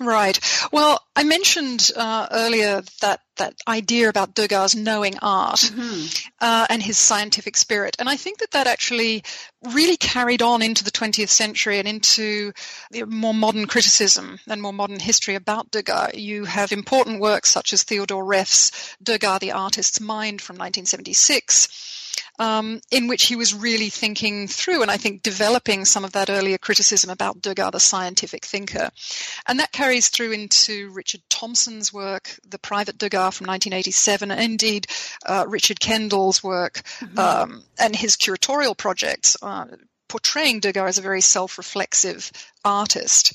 Right. 0.00 0.38
Well, 0.72 1.00
I 1.14 1.24
mentioned 1.24 1.90
uh, 1.94 2.26
earlier 2.30 2.82
that 3.02 3.20
that 3.36 3.54
idea 3.66 4.08
about 4.08 4.34
Degas 4.34 4.74
knowing 4.74 5.18
art 5.20 5.60
mm-hmm. 5.60 6.28
uh, 6.40 6.66
and 6.68 6.82
his 6.82 6.98
scientific 6.98 7.56
spirit, 7.56 7.96
and 7.98 8.08
I 8.08 8.16
think 8.16 8.38
that 8.38 8.52
that 8.52 8.66
actually 8.66 9.22
really 9.62 9.96
carried 9.96 10.42
on 10.42 10.62
into 10.62 10.82
the 10.82 10.90
20th 10.90 11.28
century 11.28 11.78
and 11.78 11.86
into 11.86 12.52
more 13.06 13.34
modern 13.34 13.66
criticism 13.66 14.38
and 14.48 14.62
more 14.62 14.72
modern 14.72 14.98
history 14.98 15.34
about 15.34 15.70
Degas. 15.70 16.14
You 16.14 16.44
have 16.44 16.72
important 16.72 17.20
works 17.20 17.50
such 17.50 17.72
as 17.72 17.82
Theodore 17.82 18.24
Reff's 18.24 18.96
Degas, 19.02 19.40
the 19.40 19.52
Artist's 19.52 20.00
Mind 20.00 20.40
from 20.40 20.56
1976 20.56 21.68
um, 22.38 22.80
in 22.90 23.08
which 23.08 23.24
he 23.24 23.36
was 23.36 23.54
really 23.54 23.88
thinking 23.88 24.48
through 24.48 24.82
and 24.82 24.90
I 24.90 24.96
think 24.96 25.22
developing 25.22 25.84
some 25.84 26.04
of 26.04 26.12
that 26.12 26.30
earlier 26.30 26.58
criticism 26.58 27.10
about 27.10 27.42
Degas, 27.42 27.70
the 27.72 27.80
scientific 27.80 28.44
thinker. 28.44 28.90
And 29.46 29.58
that 29.60 29.72
carries 29.72 30.08
through 30.08 30.32
into 30.32 30.90
Richard 30.90 31.22
Thomson's 31.28 31.92
work, 31.92 32.38
The 32.48 32.58
Private 32.58 32.98
Degas 32.98 33.36
from 33.36 33.46
1987, 33.46 34.30
and 34.30 34.40
indeed 34.40 34.86
uh, 35.26 35.44
Richard 35.48 35.80
Kendall's 35.80 36.42
work 36.42 36.82
mm-hmm. 37.00 37.18
um, 37.18 37.64
and 37.78 37.94
his 37.94 38.16
curatorial 38.16 38.76
projects. 38.76 39.36
Uh, 39.42 39.66
portraying 40.08 40.60
Degas 40.60 40.88
as 40.88 40.98
a 40.98 41.02
very 41.02 41.22
self-reflexive 41.22 42.30
artist. 42.66 43.32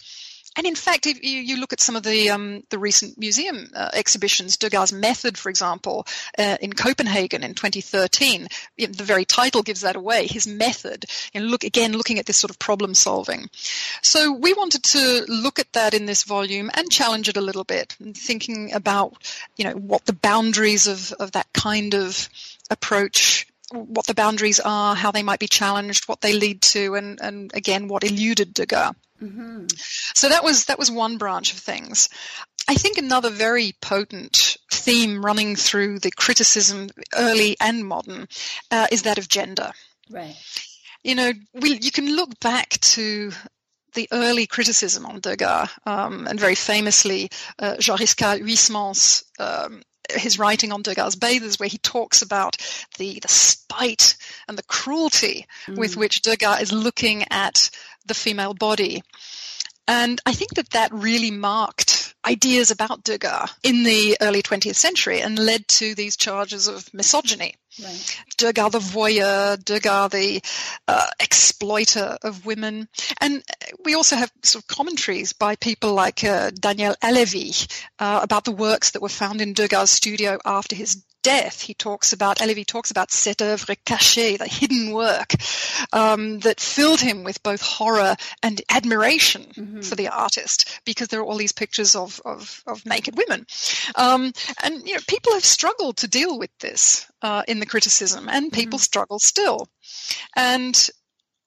And 0.58 0.66
in 0.66 0.74
fact, 0.74 1.06
if 1.06 1.24
you, 1.24 1.40
you 1.40 1.60
look 1.60 1.72
at 1.72 1.80
some 1.80 1.96
of 1.96 2.02
the 2.02 2.32
um, 2.32 2.64
the 2.72 2.80
recent 2.80 3.18
museum 3.18 3.70
uh, 3.76 3.92
exhibitions, 3.94 4.58
Degas' 4.58 4.92
method, 4.92 5.38
for 5.38 5.50
example, 5.50 6.08
uh, 6.38 6.58
in 6.60 6.74
Copenhagen 6.74 7.44
in 7.44 7.54
2013, 7.54 8.48
the 8.78 9.04
very 9.04 9.24
title 9.24 9.62
gives 9.62 9.82
that 9.82 9.96
away. 9.96 10.26
His 10.26 10.48
method, 10.48 11.06
and 11.36 11.52
look 11.52 11.64
again, 11.64 11.94
looking 11.94 12.18
at 12.18 12.26
this 12.26 12.40
sort 12.40 12.50
of 12.50 12.58
problem 12.58 12.96
solving. 12.96 13.50
So 14.02 14.32
we 14.34 14.54
wanted 14.54 14.82
to 14.84 15.26
look 15.28 15.60
at 15.60 15.74
that 15.74 15.94
in 15.94 16.08
this 16.08 16.24
volume 16.24 16.72
and 16.74 16.92
challenge 16.92 17.30
it 17.30 17.38
a 17.38 17.42
little 17.42 17.64
bit, 17.64 17.96
thinking 18.16 18.74
about 18.74 19.14
you 19.58 19.64
know 19.64 19.76
what 19.76 20.06
the 20.06 20.14
boundaries 20.14 20.88
of 20.88 21.14
of 21.14 21.34
that 21.34 21.54
kind 21.54 21.94
of 21.94 22.30
approach 22.72 23.48
what 23.72 24.08
the 24.08 24.14
boundaries 24.14 24.62
are, 24.62 24.96
how 24.96 25.12
they 25.12 25.24
might 25.24 25.40
be 25.40 25.48
challenged, 25.48 26.08
what 26.08 26.22
they 26.22 26.32
lead 26.32 26.62
to, 26.62 26.96
and, 26.96 27.20
and 27.22 27.52
again, 27.54 27.90
what 27.90 28.04
eluded 28.04 28.54
Degas. 28.54 28.96
Mm-hmm. 29.22 29.66
So 30.14 30.30
that 30.30 30.44
was 30.44 30.66
that 30.66 30.80
was 30.80 30.92
one 30.92 31.18
branch 31.18 31.54
of 31.54 31.60
things. 31.60 32.10
I 32.68 32.76
think 32.76 32.98
another 32.98 33.30
very 33.30 33.74
potent 33.82 34.58
theme 34.72 35.24
running 35.24 35.56
through 35.56 36.00
the 36.00 36.12
criticism, 36.12 36.90
early 37.16 37.56
and 37.62 37.86
modern, 37.86 38.28
uh, 38.72 38.88
is 38.92 39.04
that 39.04 39.18
of 39.18 39.30
gender. 39.30 39.72
Right. 40.10 40.36
You 41.04 41.16
know, 41.16 41.32
we, 41.54 41.80
you 41.80 41.92
can 41.92 42.16
look 42.16 42.40
back 42.42 42.70
to 42.70 43.32
the 43.94 44.10
early 44.12 44.48
criticism 44.48 45.06
on 45.06 45.22
Degas, 45.22 45.70
um, 45.86 46.28
and 46.28 46.40
very 46.40 46.56
famously, 46.56 47.30
uh, 47.58 47.78
Joris-Karl 47.80 48.40
Huysmans 48.40 49.24
um, 49.40 49.82
his 50.10 50.40
writing 50.40 50.72
on 50.72 50.82
Degas' 50.82 51.16
Bathers, 51.16 51.60
where 51.60 51.70
he 51.70 51.78
talks 51.80 52.22
about 52.22 52.58
the, 52.98 53.20
the 53.22 53.28
spite 53.28 54.16
and 54.48 54.58
the 54.58 54.64
cruelty 54.64 55.46
mm. 55.68 55.78
with 55.78 55.98
which 55.98 56.22
Degas 56.22 56.62
is 56.62 56.72
looking 56.72 57.26
at 57.30 57.70
the 58.08 58.14
female 58.14 58.54
body. 58.54 59.04
And 59.88 60.20
I 60.26 60.34
think 60.34 60.56
that 60.56 60.72
that 60.72 60.92
really 60.94 61.32
marked 61.32 62.14
ideas 62.26 62.72
about 62.72 63.04
Degas 63.04 63.54
in 63.64 63.84
the 63.84 64.18
early 64.20 64.44
20th 64.44 64.76
century 64.76 65.22
and 65.22 65.40
led 65.40 65.66
to 65.70 65.96
these 65.96 66.18
charges 66.18 66.68
of 66.68 66.94
misogyny. 66.94 67.56
Right. 67.82 68.24
Degas 68.38 68.72
the 68.72 68.80
voyeur, 68.80 69.64
Degas 69.64 70.12
the 70.12 70.42
uh, 70.90 71.08
exploiter 71.22 72.18
of 72.22 72.46
women. 72.46 72.90
And 73.22 73.44
we 73.86 73.96
also 73.96 74.18
have 74.18 74.32
sort 74.44 74.64
of 74.64 74.68
commentaries 74.68 75.32
by 75.32 75.56
people 75.56 75.94
like 75.94 76.24
uh, 76.24 76.52
Daniel 76.60 76.96
Halévy 77.02 77.68
uh, 78.00 78.20
about 78.22 78.44
the 78.44 78.52
works 78.52 78.92
that 78.92 79.02
were 79.02 79.10
found 79.10 79.40
in 79.40 79.54
Degas' 79.54 79.92
studio 79.92 80.38
after 80.44 80.76
his 80.76 81.02
death, 81.28 81.62
he 81.62 81.74
talks 81.74 82.14
about, 82.14 82.38
Halévy 82.38 82.66
talks 82.66 82.90
about 82.90 83.12
cette 83.12 83.42
œuvre 83.42 83.76
cachée, 83.86 84.38
the 84.38 84.48
hidden 84.48 84.94
work 84.94 85.34
um, 85.92 86.40
that 86.40 86.62
filled 86.62 87.02
him 87.02 87.26
with 87.26 87.44
both 87.44 87.62
horror 87.62 88.16
and 88.42 88.62
admiration 88.70 89.44
mm-hmm. 89.54 89.82
for 89.82 89.96
the 89.96 90.08
artist 90.08 90.80
because 90.86 91.10
there 91.10 91.20
are 91.20 91.26
all 91.26 91.36
these 91.36 91.52
pictures 91.52 91.96
of, 91.96 92.22
of, 92.24 92.64
of 92.66 92.86
naked 92.86 93.18
women. 93.18 93.46
Um, 93.96 94.32
and, 94.64 94.88
you 94.88 94.94
know, 94.94 95.02
people 95.10 95.34
have 95.34 95.44
struggled 95.44 95.98
to 95.98 96.08
deal 96.08 96.40
with 96.40 96.52
this 96.62 97.06
uh, 97.22 97.44
in 97.46 97.60
the 97.60 97.66
criticism 97.66 98.30
and 98.30 98.54
people 98.54 98.78
mm-hmm. 98.78 98.84
struggle 98.84 99.20
still. 99.20 99.68
And 100.34 100.90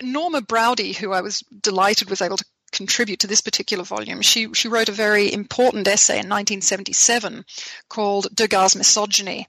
Norma 0.02 0.42
Broude, 0.42 0.94
who 0.94 1.12
I 1.12 1.22
was 1.22 1.42
delighted 1.62 2.10
was 2.10 2.20
able 2.20 2.36
to 2.36 2.44
contribute 2.72 3.20
to 3.20 3.26
this 3.26 3.40
particular 3.40 3.84
volume. 3.84 4.22
She 4.22 4.52
she 4.54 4.68
wrote 4.68 4.88
a 4.88 4.92
very 4.92 5.32
important 5.32 5.88
essay 5.88 6.14
in 6.14 6.28
1977 6.28 7.44
called 7.88 8.34
Degas' 8.34 8.76
Misogyny, 8.76 9.48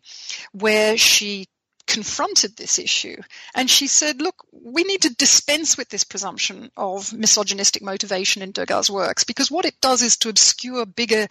where 0.52 0.98
she 0.98 1.48
confronted 1.88 2.56
this 2.56 2.80
issue 2.80 3.18
and 3.54 3.70
she 3.70 3.88
said, 3.88 4.22
look, 4.22 4.46
we 4.52 4.84
need 4.84 5.02
to 5.02 5.14
dispense 5.16 5.78
with 5.78 5.90
this 5.90 6.06
presumption 6.06 6.72
of 6.78 7.12
misogynistic 7.12 7.82
motivation 7.82 8.42
in 8.42 8.52
Degas' 8.52 8.90
works 8.90 9.26
because 9.26 9.52
what 9.52 9.66
it 9.66 9.76
does 9.82 10.02
is 10.02 10.16
to 10.18 10.30
obscure 10.30 10.86
bigger 10.86 11.28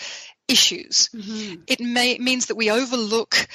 issues. 0.49 1.09
Mm-hmm. 1.15 1.63
It 1.67 1.81
may, 1.81 2.19
means 2.19 2.47
that 2.47 2.57
we 2.57 2.71
overlook 2.71 3.49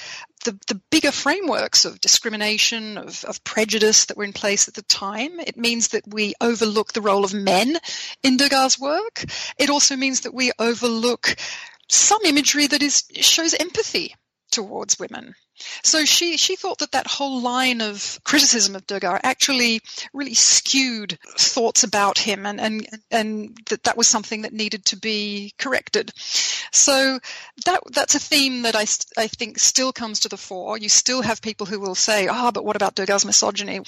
the, 0.45 0.57
the 0.67 0.81
bigger 0.89 1.11
frameworks 1.11 1.83
of 1.85 1.99
discrimination, 1.99 2.97
of, 2.97 3.25
of 3.25 3.43
prejudice 3.43 4.05
that 4.05 4.17
were 4.17 4.23
in 4.23 4.33
place 4.33 4.67
at 4.67 4.75
the 4.75 4.81
time. 4.83 5.39
It 5.39 5.57
means 5.57 5.89
that 5.89 6.03
we 6.07 6.33
overlook 6.39 6.93
the 6.93 7.01
role 7.01 7.25
of 7.25 7.33
men 7.33 7.77
in 8.23 8.37
Degas' 8.37 8.79
work. 8.79 9.25
It 9.57 9.69
also 9.69 9.95
means 9.95 10.21
that 10.21 10.33
we 10.33 10.51
overlook 10.57 11.35
some 11.89 12.21
imagery 12.25 12.67
that 12.67 12.81
is 12.81 13.03
shows 13.19 13.53
empathy 13.53 14.15
towards 14.51 14.97
women. 14.97 15.35
So 15.83 16.05
she, 16.05 16.37
she 16.37 16.55
thought 16.55 16.79
that 16.79 16.91
that 16.91 17.07
whole 17.07 17.41
line 17.41 17.81
of 17.81 18.19
criticism 18.23 18.75
of 18.75 18.85
Degas 18.87 19.21
actually 19.23 19.81
really 20.13 20.33
skewed 20.33 21.17
thoughts 21.37 21.83
about 21.83 22.17
him 22.17 22.45
and, 22.45 22.59
and, 22.59 22.87
and 23.11 23.57
that 23.69 23.83
that 23.83 23.97
was 23.97 24.07
something 24.07 24.41
that 24.41 24.53
needed 24.53 24.85
to 24.85 24.97
be 24.97 25.53
corrected. 25.57 26.11
So 26.71 27.19
that, 27.65 27.81
that's 27.91 28.15
a 28.15 28.19
theme 28.19 28.63
that 28.63 28.75
I, 28.75 28.85
I 29.17 29.27
think 29.27 29.59
still 29.59 29.93
comes 29.93 30.19
to 30.21 30.29
the 30.29 30.37
fore. 30.37 30.77
You 30.77 30.89
still 30.89 31.21
have 31.21 31.41
people 31.41 31.65
who 31.65 31.79
will 31.79 31.95
say, 31.95 32.27
ah, 32.27 32.47
oh, 32.47 32.51
but 32.51 32.65
what 32.65 32.75
about 32.75 32.95
Degas' 32.95 33.25
misogyny? 33.25 33.81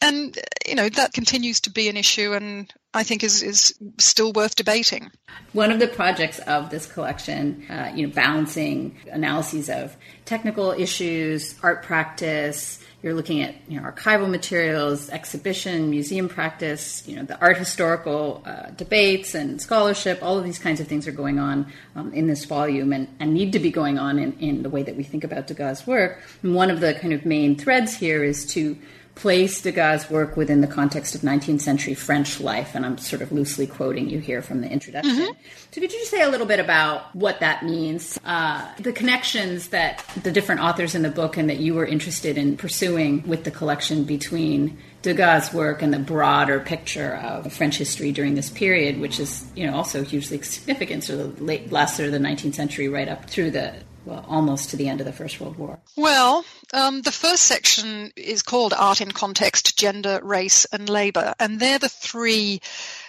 And, 0.00 0.38
you 0.66 0.74
know, 0.74 0.88
that 0.88 1.12
continues 1.12 1.60
to 1.62 1.70
be 1.70 1.88
an 1.88 1.96
issue 1.96 2.32
and 2.32 2.72
I 2.94 3.02
think 3.02 3.22
is, 3.22 3.42
is 3.42 3.72
still 3.98 4.32
worth 4.32 4.54
debating. 4.54 5.10
One 5.52 5.70
of 5.70 5.78
the 5.78 5.88
projects 5.88 6.38
of 6.40 6.70
this 6.70 6.86
collection, 6.86 7.66
uh, 7.70 7.92
you 7.94 8.06
know, 8.06 8.12
balancing 8.12 8.96
analyses 9.10 9.68
of 9.68 9.94
technical 10.24 10.72
issues, 10.72 11.54
art 11.62 11.82
practice, 11.82 12.82
you're 13.02 13.14
looking 13.14 13.42
at 13.42 13.54
you 13.68 13.80
know 13.80 13.88
archival 13.88 14.28
materials, 14.28 15.08
exhibition, 15.10 15.90
museum 15.90 16.28
practice, 16.28 17.06
you 17.06 17.14
know 17.14 17.22
the 17.22 17.38
art 17.40 17.56
historical 17.56 18.42
uh, 18.44 18.70
debates 18.70 19.34
and 19.34 19.62
scholarship. 19.62 20.20
All 20.22 20.36
of 20.36 20.44
these 20.44 20.58
kinds 20.58 20.80
of 20.80 20.88
things 20.88 21.06
are 21.06 21.12
going 21.12 21.38
on 21.38 21.72
um, 21.94 22.12
in 22.12 22.26
this 22.26 22.44
volume 22.44 22.92
and, 22.92 23.06
and 23.20 23.32
need 23.32 23.52
to 23.52 23.60
be 23.60 23.70
going 23.70 23.98
on 23.98 24.18
in, 24.18 24.32
in 24.40 24.62
the 24.62 24.70
way 24.70 24.82
that 24.82 24.96
we 24.96 25.04
think 25.04 25.22
about 25.22 25.46
Degas' 25.46 25.86
work. 25.86 26.20
And 26.42 26.54
one 26.54 26.70
of 26.70 26.80
the 26.80 26.94
kind 26.94 27.12
of 27.12 27.24
main 27.24 27.54
threads 27.54 27.94
here 27.94 28.24
is 28.24 28.44
to 28.46 28.76
place 29.18 29.60
Degas' 29.60 30.08
work 30.08 30.36
within 30.36 30.60
the 30.60 30.66
context 30.66 31.14
of 31.14 31.22
19th 31.22 31.60
century 31.60 31.94
French 31.94 32.40
life, 32.40 32.74
and 32.74 32.86
I'm 32.86 32.98
sort 32.98 33.20
of 33.20 33.32
loosely 33.32 33.66
quoting 33.66 34.08
you 34.08 34.20
here 34.20 34.42
from 34.42 34.60
the 34.60 34.70
introduction. 34.70 35.16
Mm-hmm. 35.16 35.32
So, 35.72 35.80
could 35.80 35.92
you 35.92 35.98
just 35.98 36.10
say 36.10 36.22
a 36.22 36.28
little 36.28 36.46
bit 36.46 36.60
about 36.60 37.14
what 37.16 37.40
that 37.40 37.64
means, 37.64 38.18
uh, 38.24 38.66
the 38.78 38.92
connections 38.92 39.68
that 39.68 40.04
the 40.22 40.30
different 40.30 40.60
authors 40.60 40.94
in 40.94 41.02
the 41.02 41.10
book 41.10 41.36
and 41.36 41.50
that 41.50 41.58
you 41.58 41.74
were 41.74 41.84
interested 41.84 42.38
in 42.38 42.56
pursuing 42.56 43.26
with 43.26 43.42
the 43.42 43.50
collection 43.50 44.04
between 44.04 44.78
Degas' 45.02 45.52
work 45.52 45.82
and 45.82 45.92
the 45.92 45.98
broader 45.98 46.60
picture 46.60 47.16
of 47.16 47.52
French 47.52 47.76
history 47.76 48.12
during 48.12 48.34
this 48.34 48.50
period, 48.50 49.00
which 49.00 49.18
is, 49.18 49.44
you 49.56 49.66
know, 49.66 49.74
also 49.74 50.04
hugely 50.04 50.40
significant, 50.42 51.02
sort 51.02 51.18
of 51.20 51.38
the 51.38 51.44
late 51.44 51.72
last 51.72 51.96
third 51.96 52.06
of 52.06 52.12
the 52.12 52.18
19th 52.18 52.54
century, 52.54 52.88
right 52.88 53.08
up 53.08 53.28
through 53.28 53.50
the 53.50 53.74
well, 54.08 54.24
almost 54.26 54.70
to 54.70 54.76
the 54.76 54.88
end 54.88 55.00
of 55.00 55.06
the 55.06 55.12
First 55.12 55.40
World 55.40 55.58
War? 55.58 55.78
Well, 55.96 56.44
um, 56.72 57.02
the 57.02 57.12
first 57.12 57.44
section 57.44 58.10
is 58.16 58.42
called 58.42 58.72
Art 58.72 59.00
in 59.00 59.10
Context, 59.10 59.78
Gender, 59.78 60.18
Race, 60.22 60.64
and 60.72 60.88
Labour, 60.88 61.34
and 61.38 61.60
they're 61.60 61.78
the 61.78 61.90
three 61.90 62.60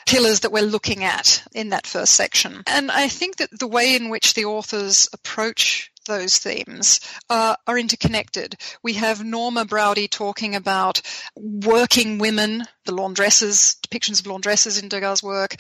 pillars 0.06 0.42
that 0.42 0.52
we're 0.52 0.64
looking 0.64 1.04
at 1.04 1.42
in 1.54 1.70
that 1.70 1.88
first 1.88 2.14
section. 2.14 2.64
And 2.68 2.92
I 2.92 3.08
think 3.08 3.38
that 3.38 3.58
the 3.58 3.68
way 3.68 3.96
in 3.96 4.10
which 4.10 4.34
the 4.34 4.46
authors 4.46 5.08
approach 5.14 5.92
those 6.10 6.38
themes 6.38 7.00
uh, 7.30 7.56
are 7.66 7.78
interconnected. 7.78 8.56
We 8.84 8.94
have 8.94 9.24
Norma 9.24 9.64
Broude 9.64 10.12
talking 10.12 10.56
about 10.56 11.02
working 11.38 12.18
women, 12.18 12.64
the 12.86 12.92
laundresses, 12.92 13.80
depictions 13.80 14.20
of 14.20 14.26
laundresses 14.26 14.82
in 14.82 14.90
Degas' 14.90 15.24
work, 15.24 15.56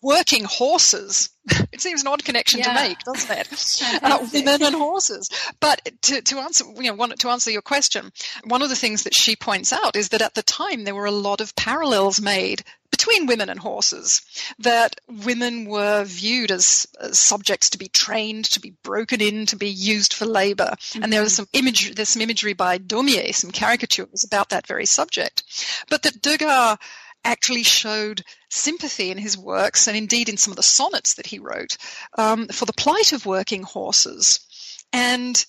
working 0.00 0.44
horses. 0.44 1.30
It 1.72 1.80
seems 1.80 2.02
an 2.02 2.08
odd 2.08 2.24
connection 2.24 2.60
yeah. 2.60 2.74
to 2.74 2.88
make, 2.88 2.98
doesn't 3.00 3.38
it? 3.38 4.02
uh, 4.02 4.26
women 4.32 4.62
and 4.62 4.74
horses. 4.74 5.30
But 5.60 5.80
to, 6.02 6.20
to 6.20 6.38
answer, 6.38 6.64
you 6.76 6.90
know, 6.90 6.94
one, 6.94 7.10
to 7.10 7.28
answer 7.28 7.50
your 7.50 7.62
question, 7.62 8.12
one 8.44 8.62
of 8.62 8.68
the 8.68 8.76
things 8.76 9.04
that 9.04 9.14
she 9.14 9.34
points 9.34 9.72
out 9.72 9.96
is 9.96 10.10
that 10.10 10.22
at 10.22 10.34
the 10.34 10.42
time 10.42 10.84
there 10.84 10.94
were 10.94 11.06
a 11.06 11.10
lot 11.10 11.40
of 11.40 11.56
parallels 11.56 12.20
made 12.20 12.64
between 13.08 13.26
women 13.26 13.48
and 13.48 13.60
horses, 13.60 14.22
that 14.58 14.96
women 15.08 15.64
were 15.64 16.04
viewed 16.04 16.50
as, 16.50 16.86
as, 17.00 17.18
subjects 17.18 17.70
to 17.70 17.78
be 17.78 17.88
trained, 17.88 18.44
to 18.44 18.60
be 18.60 18.74
broken 18.82 19.20
in, 19.20 19.46
to 19.46 19.56
be 19.56 19.68
used 19.68 20.12
for 20.12 20.26
labor. 20.26 20.74
Mm-hmm. 20.78 21.02
And 21.02 21.12
there 21.12 21.22
was 21.22 21.34
some 21.34 21.48
imagery, 21.52 21.92
there's 21.94 22.10
some 22.10 22.22
imagery 22.22 22.52
by 22.52 22.78
Daumier, 22.78 23.34
some 23.34 23.50
caricatures 23.50 24.24
about 24.24 24.50
that 24.50 24.66
very 24.66 24.86
subject. 24.86 25.42
But 25.88 26.02
that 26.02 26.20
Degas 26.20 26.78
actually 27.24 27.62
showed 27.62 28.22
sympathy 28.50 29.10
in 29.10 29.18
his 29.18 29.36
works 29.36 29.86
and 29.88 29.96
indeed 29.96 30.28
in 30.28 30.36
some 30.36 30.52
of 30.52 30.56
the 30.56 30.62
sonnets 30.62 31.14
that 31.14 31.26
he 31.26 31.38
wrote 31.38 31.76
um, 32.16 32.48
for 32.48 32.64
the 32.64 32.72
plight 32.72 33.12
of 33.12 33.26
working 33.26 33.62
horses. 33.62 34.40
And 34.92 35.44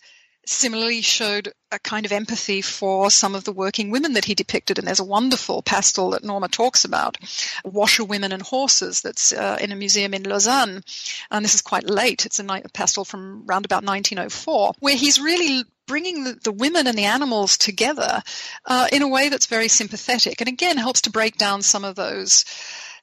similarly 0.49 1.01
showed 1.01 1.53
a 1.71 1.77
kind 1.77 2.05
of 2.05 2.11
empathy 2.11 2.61
for 2.61 3.11
some 3.11 3.35
of 3.35 3.43
the 3.43 3.51
working 3.51 3.91
women 3.91 4.13
that 4.13 4.25
he 4.25 4.33
depicted. 4.33 4.79
And 4.79 4.87
there's 4.87 4.99
a 4.99 5.03
wonderful 5.03 5.61
pastel 5.61 6.09
that 6.11 6.23
Norma 6.23 6.47
talks 6.47 6.83
about, 6.83 7.17
Washerwomen 7.63 8.31
and 8.31 8.41
Horses, 8.41 9.01
that's 9.01 9.31
uh, 9.31 9.57
in 9.61 9.71
a 9.71 9.75
museum 9.75 10.13
in 10.13 10.23
Lausanne. 10.23 10.81
And 11.29 11.45
this 11.45 11.53
is 11.53 11.61
quite 11.61 11.87
late. 11.87 12.25
It's 12.25 12.39
a 12.39 12.61
pastel 12.73 13.05
from 13.05 13.45
around 13.47 13.65
about 13.65 13.83
1904, 13.83 14.73
where 14.79 14.95
he's 14.95 15.21
really 15.21 15.65
bringing 15.85 16.23
the, 16.23 16.33
the, 16.43 16.51
women 16.51 16.87
and 16.87 16.97
the 16.97 17.05
animals 17.05 17.57
together 17.57 18.21
uh, 18.65 18.87
in 18.91 19.01
a 19.01 19.07
way 19.07 19.29
that's 19.29 19.47
very 19.47 19.67
sympathetic 19.67 20.39
and 20.39 20.47
again 20.47 20.77
helps 20.77 21.01
to 21.01 21.09
break 21.09 21.35
down 21.35 21.63
some 21.63 21.83
of 21.83 21.95
those 21.95 22.45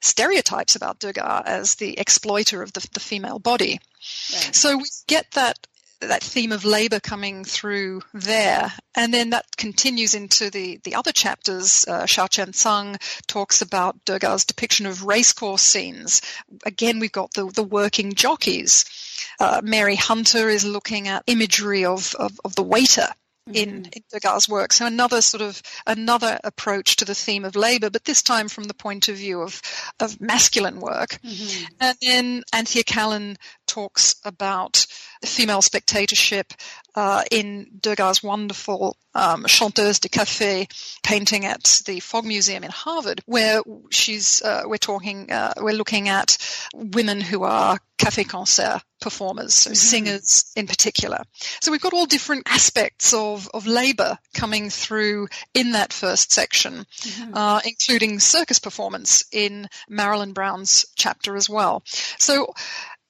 stereotypes 0.00 0.76
about 0.76 1.00
Degas 1.00 1.42
as 1.46 1.74
the 1.76 1.98
exploiter 1.98 2.62
of 2.62 2.72
the, 2.74 2.88
the 2.92 3.00
female 3.00 3.40
body. 3.40 3.80
Right. 4.32 4.54
So 4.54 4.76
we 4.76 4.84
get 5.08 5.32
that 5.32 5.58
that 6.00 6.22
theme 6.22 6.52
of 6.52 6.64
labor 6.64 7.00
coming 7.00 7.44
through 7.44 8.02
there. 8.12 8.72
And 8.94 9.12
then 9.12 9.30
that 9.30 9.46
continues 9.56 10.14
into 10.14 10.50
the, 10.50 10.78
the 10.84 10.94
other 10.94 11.12
chapters. 11.12 11.84
Uh, 11.88 12.02
Xiao 12.02 12.28
Chen 12.28 12.52
Tsang 12.52 12.96
talks 13.26 13.62
about 13.62 14.04
Degas' 14.04 14.44
depiction 14.44 14.86
of 14.86 15.04
racecourse 15.04 15.62
scenes. 15.62 16.22
Again, 16.64 16.98
we've 16.98 17.12
got 17.12 17.32
the, 17.34 17.46
the 17.46 17.62
working 17.62 18.14
jockeys. 18.14 18.84
Uh, 19.40 19.60
Mary 19.62 19.96
Hunter 19.96 20.48
is 20.48 20.64
looking 20.64 21.08
at 21.08 21.24
imagery 21.26 21.84
of, 21.84 22.14
of, 22.16 22.38
of 22.44 22.54
the 22.54 22.62
waiter 22.62 23.08
in, 23.46 23.68
mm-hmm. 23.68 23.90
in 23.92 24.02
Degas' 24.10 24.48
work. 24.48 24.72
So 24.72 24.86
another 24.86 25.20
sort 25.20 25.42
of 25.42 25.62
another 25.86 26.38
approach 26.42 26.96
to 26.96 27.04
the 27.04 27.14
theme 27.14 27.44
of 27.44 27.56
labor, 27.56 27.90
but 27.90 28.04
this 28.04 28.22
time 28.22 28.48
from 28.48 28.64
the 28.64 28.74
point 28.74 29.08
of 29.08 29.16
view 29.16 29.42
of 29.42 29.62
of 30.00 30.20
masculine 30.20 30.80
work. 30.80 31.18
Mm-hmm. 31.24 31.64
And 31.80 31.98
then 32.02 32.42
Anthea 32.52 32.84
Callen 32.84 33.36
talks 33.66 34.14
about 34.24 34.86
female 35.24 35.62
spectatorship 35.62 36.52
uh, 36.94 37.22
in 37.30 37.66
Degas' 37.80 38.22
wonderful 38.22 38.96
um, 39.14 39.44
Chanteuse 39.46 39.98
de 40.00 40.08
Café 40.08 40.70
painting 41.02 41.44
at 41.44 41.82
the 41.86 42.00
Fogg 42.00 42.24
Museum 42.24 42.64
in 42.64 42.70
Harvard, 42.70 43.22
where 43.26 43.62
she's 43.90 44.42
uh, 44.42 44.62
we're 44.66 44.76
talking 44.78 45.30
uh, 45.30 45.52
we're 45.58 45.72
looking 45.72 46.08
at 46.08 46.38
women 46.74 47.20
who 47.20 47.42
are 47.42 47.78
café 47.98 48.28
concert 48.28 48.82
performers, 49.00 49.54
so 49.54 49.70
mm-hmm. 49.70 49.74
singers 49.74 50.52
in 50.56 50.66
particular. 50.66 51.22
So 51.60 51.70
we've 51.70 51.80
got 51.80 51.94
all 51.94 52.06
different 52.06 52.46
aspects 52.46 53.12
of, 53.12 53.48
of 53.54 53.66
labour 53.66 54.18
coming 54.34 54.70
through 54.70 55.28
in 55.54 55.72
that 55.72 55.92
first 55.92 56.32
section, 56.32 56.86
mm-hmm. 57.00 57.34
uh, 57.34 57.60
including 57.64 58.20
circus 58.20 58.58
performance 58.58 59.24
in 59.32 59.68
Marilyn 59.88 60.32
Brown's 60.32 60.86
chapter 60.94 61.36
as 61.36 61.48
well. 61.48 61.82
So 62.18 62.54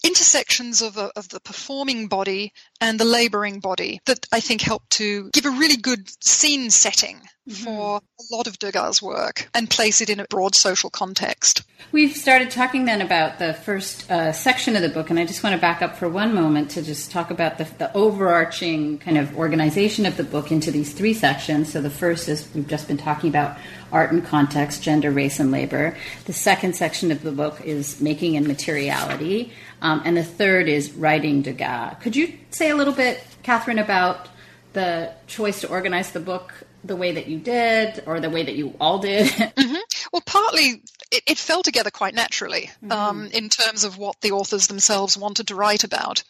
intersections 0.06 0.82
of, 0.82 0.96
a, 0.96 1.10
of 1.16 1.28
the 1.30 1.40
performing 1.40 2.08
body 2.08 2.52
and 2.80 3.00
the 3.00 3.04
laboring 3.04 3.60
body 3.60 4.00
that 4.06 4.26
I 4.32 4.40
think 4.40 4.60
help 4.60 4.88
to 4.90 5.30
give 5.32 5.46
a 5.46 5.50
really 5.50 5.76
good 5.76 6.10
scene 6.24 6.70
setting 6.70 7.20
mm-hmm. 7.48 7.64
for 7.64 8.00
a 8.00 8.34
lot 8.34 8.46
of 8.46 8.58
Degas' 8.58 9.00
work 9.02 9.48
and 9.54 9.70
place 9.70 10.00
it 10.00 10.10
in 10.10 10.20
a 10.20 10.26
broad 10.28 10.54
social 10.54 10.90
context. 10.90 11.62
We've 11.92 12.14
started 12.14 12.50
talking 12.50 12.84
then 12.84 13.00
about 13.00 13.38
the 13.38 13.54
first 13.54 14.10
uh, 14.10 14.32
section 14.32 14.76
of 14.76 14.82
the 14.82 14.88
book, 14.88 15.10
and 15.10 15.18
I 15.18 15.24
just 15.24 15.42
want 15.42 15.54
to 15.54 15.60
back 15.60 15.82
up 15.82 15.96
for 15.96 16.08
one 16.08 16.34
moment 16.34 16.70
to 16.72 16.82
just 16.82 17.10
talk 17.10 17.30
about 17.30 17.58
the, 17.58 17.64
the 17.78 17.94
overarching 17.96 18.98
kind 18.98 19.16
of 19.16 19.36
organization 19.36 20.04
of 20.04 20.16
the 20.16 20.24
book 20.24 20.50
into 20.50 20.70
these 20.70 20.92
three 20.92 21.14
sections. 21.14 21.72
So 21.72 21.80
the 21.80 21.90
first 21.90 22.28
is 22.28 22.48
we've 22.54 22.66
just 22.66 22.88
been 22.88 22.96
talking 22.96 23.30
about 23.30 23.56
art 23.92 24.12
and 24.12 24.24
context, 24.24 24.82
gender, 24.82 25.10
race, 25.10 25.38
and 25.38 25.50
labor. 25.50 25.96
The 26.24 26.32
second 26.32 26.74
section 26.74 27.12
of 27.12 27.22
the 27.22 27.32
book 27.32 27.60
is 27.64 28.00
making 28.00 28.36
and 28.36 28.46
materiality. 28.46 29.52
Um, 29.80 30.02
and 30.04 30.16
the 30.16 30.24
third 30.24 30.68
is 30.68 30.92
writing 30.92 31.42
Degas. 31.42 31.96
Could 32.00 32.16
you 32.16 32.32
say 32.50 32.65
a 32.70 32.76
little 32.76 32.92
bit, 32.92 33.24
Catherine, 33.42 33.78
about 33.78 34.28
the 34.72 35.12
choice 35.26 35.60
to 35.62 35.68
organize 35.68 36.12
the 36.12 36.20
book 36.20 36.52
the 36.84 36.96
way 36.96 37.12
that 37.12 37.26
you 37.26 37.38
did 37.38 38.02
or 38.06 38.20
the 38.20 38.30
way 38.30 38.42
that 38.42 38.54
you 38.54 38.74
all 38.80 38.98
did? 38.98 39.26
mm-hmm. 39.28 39.74
Well, 40.12 40.22
partly 40.24 40.82
it, 41.10 41.22
it, 41.26 41.38
fell 41.38 41.62
together 41.62 41.90
quite 41.90 42.14
naturally 42.14 42.70
mm-hmm. 42.82 42.92
um, 42.92 43.26
in 43.32 43.48
terms 43.48 43.84
of 43.84 43.98
what 43.98 44.20
the 44.20 44.32
authors 44.32 44.66
themselves 44.66 45.16
wanted 45.16 45.48
to 45.48 45.54
write 45.54 45.84
about. 45.84 46.22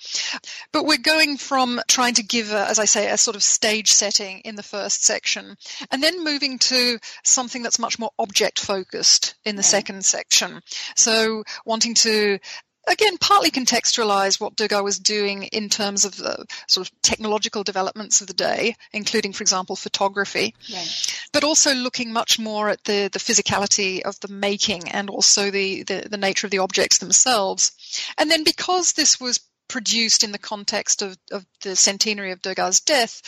But 0.73 0.85
we're 0.85 0.99
going 0.99 1.39
from 1.39 1.81
trying 1.89 2.15
to 2.15 2.23
give, 2.23 2.53
a, 2.53 2.69
as 2.69 2.79
I 2.79 2.85
say, 2.85 3.11
a 3.11 3.17
sort 3.17 3.37
of 3.37 3.43
stage 3.43 3.89
setting 3.89 4.41
in 4.41 4.55
the 4.55 4.63
first 4.63 5.05
section, 5.05 5.57
and 5.91 6.03
then 6.03 6.25
moving 6.25 6.59
to 6.59 6.99
something 7.25 7.63
that's 7.63 7.79
much 7.79 7.99
more 7.99 8.11
object 8.19 8.61
focused 8.61 9.35
in 9.45 9.57
the 9.57 9.63
second 9.63 10.05
section. 10.05 10.61
So 10.95 11.45
wanting 11.65 11.95
to 11.95 12.39
again, 12.87 13.19
partly 13.19 13.51
contextualize 13.51 14.41
what 14.41 14.57
Degas 14.57 14.83
was 14.83 14.99
doing 14.99 15.45
in 15.45 15.69
terms 15.69 16.05
of 16.05 16.17
the 16.17 16.47
sort 16.69 16.87
of 16.89 17.03
technological 17.03 17.63
developments 17.63 18.21
of 18.21 18.27
the 18.27 18.35
day, 18.35 18.77
including, 18.93 19.33
for 19.33 19.43
example, 19.43 19.77
photography, 19.77 20.55
right. 20.73 21.29
but 21.33 21.45
also 21.45 21.75
looking 21.75 22.13
much 22.13 22.39
more 22.39 22.69
at 22.69 22.85
the, 22.85 23.09
the 23.13 23.19
physicality 23.19 24.03
of 24.03 24.19
the 24.21 24.29
making 24.29 24.89
and 24.91 25.11
also 25.11 25.51
the, 25.51 25.83
the, 25.85 26.07
the 26.09 26.17
nature 26.17 26.47
of 26.47 26.51
the 26.51 26.59
objects 26.59 26.99
themselves. 26.99 27.73
And 28.19 28.31
then 28.31 28.45
because 28.45 28.93
this 28.93 29.21
was 29.21 29.41
produced 29.69 30.23
in 30.23 30.33
the 30.33 30.39
context 30.39 31.03
of, 31.03 31.17
of, 31.31 31.45
the 31.63 31.75
centenary 31.75 32.31
of 32.31 32.43
Degas' 32.43 32.81
death, 32.81 33.23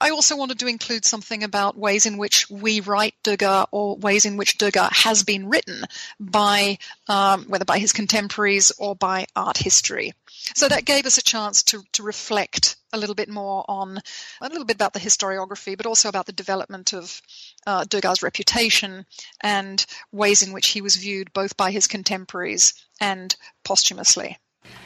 I 0.00 0.10
also 0.10 0.36
wanted 0.36 0.58
to 0.58 0.66
include 0.66 1.04
something 1.04 1.42
about 1.42 1.78
ways 1.78 2.04
in 2.06 2.18
which 2.18 2.50
we 2.50 2.80
write 2.80 3.14
Degas 3.22 3.66
or 3.70 3.96
ways 3.96 4.24
in 4.24 4.36
which 4.36 4.58
Degas 4.58 4.90
has 5.04 5.22
been 5.22 5.48
written 5.48 5.84
by, 6.20 6.78
um, 7.08 7.44
whether 7.44 7.64
by 7.64 7.78
his 7.78 7.92
contemporaries 7.92 8.72
or 8.78 8.94
by 8.94 9.26
art 9.34 9.56
history. 9.56 10.12
So 10.54 10.68
that 10.68 10.84
gave 10.84 11.06
us 11.06 11.18
a 11.18 11.22
chance 11.22 11.62
to, 11.64 11.82
to 11.92 12.02
reflect 12.02 12.76
a 12.92 12.98
little 12.98 13.14
bit 13.14 13.28
more 13.28 13.64
on 13.68 13.98
a 14.40 14.48
little 14.48 14.66
bit 14.66 14.76
about 14.76 14.92
the 14.92 15.00
historiography, 15.00 15.76
but 15.76 15.86
also 15.86 16.08
about 16.08 16.26
the 16.26 16.32
development 16.32 16.92
of 16.92 17.22
uh, 17.66 17.84
Degas' 17.84 18.22
reputation 18.22 19.06
and 19.40 19.86
ways 20.10 20.42
in 20.42 20.52
which 20.52 20.70
he 20.70 20.82
was 20.82 20.96
viewed 20.96 21.32
both 21.32 21.56
by 21.56 21.70
his 21.70 21.86
contemporaries 21.86 22.74
and 23.00 23.34
posthumously. 23.64 24.38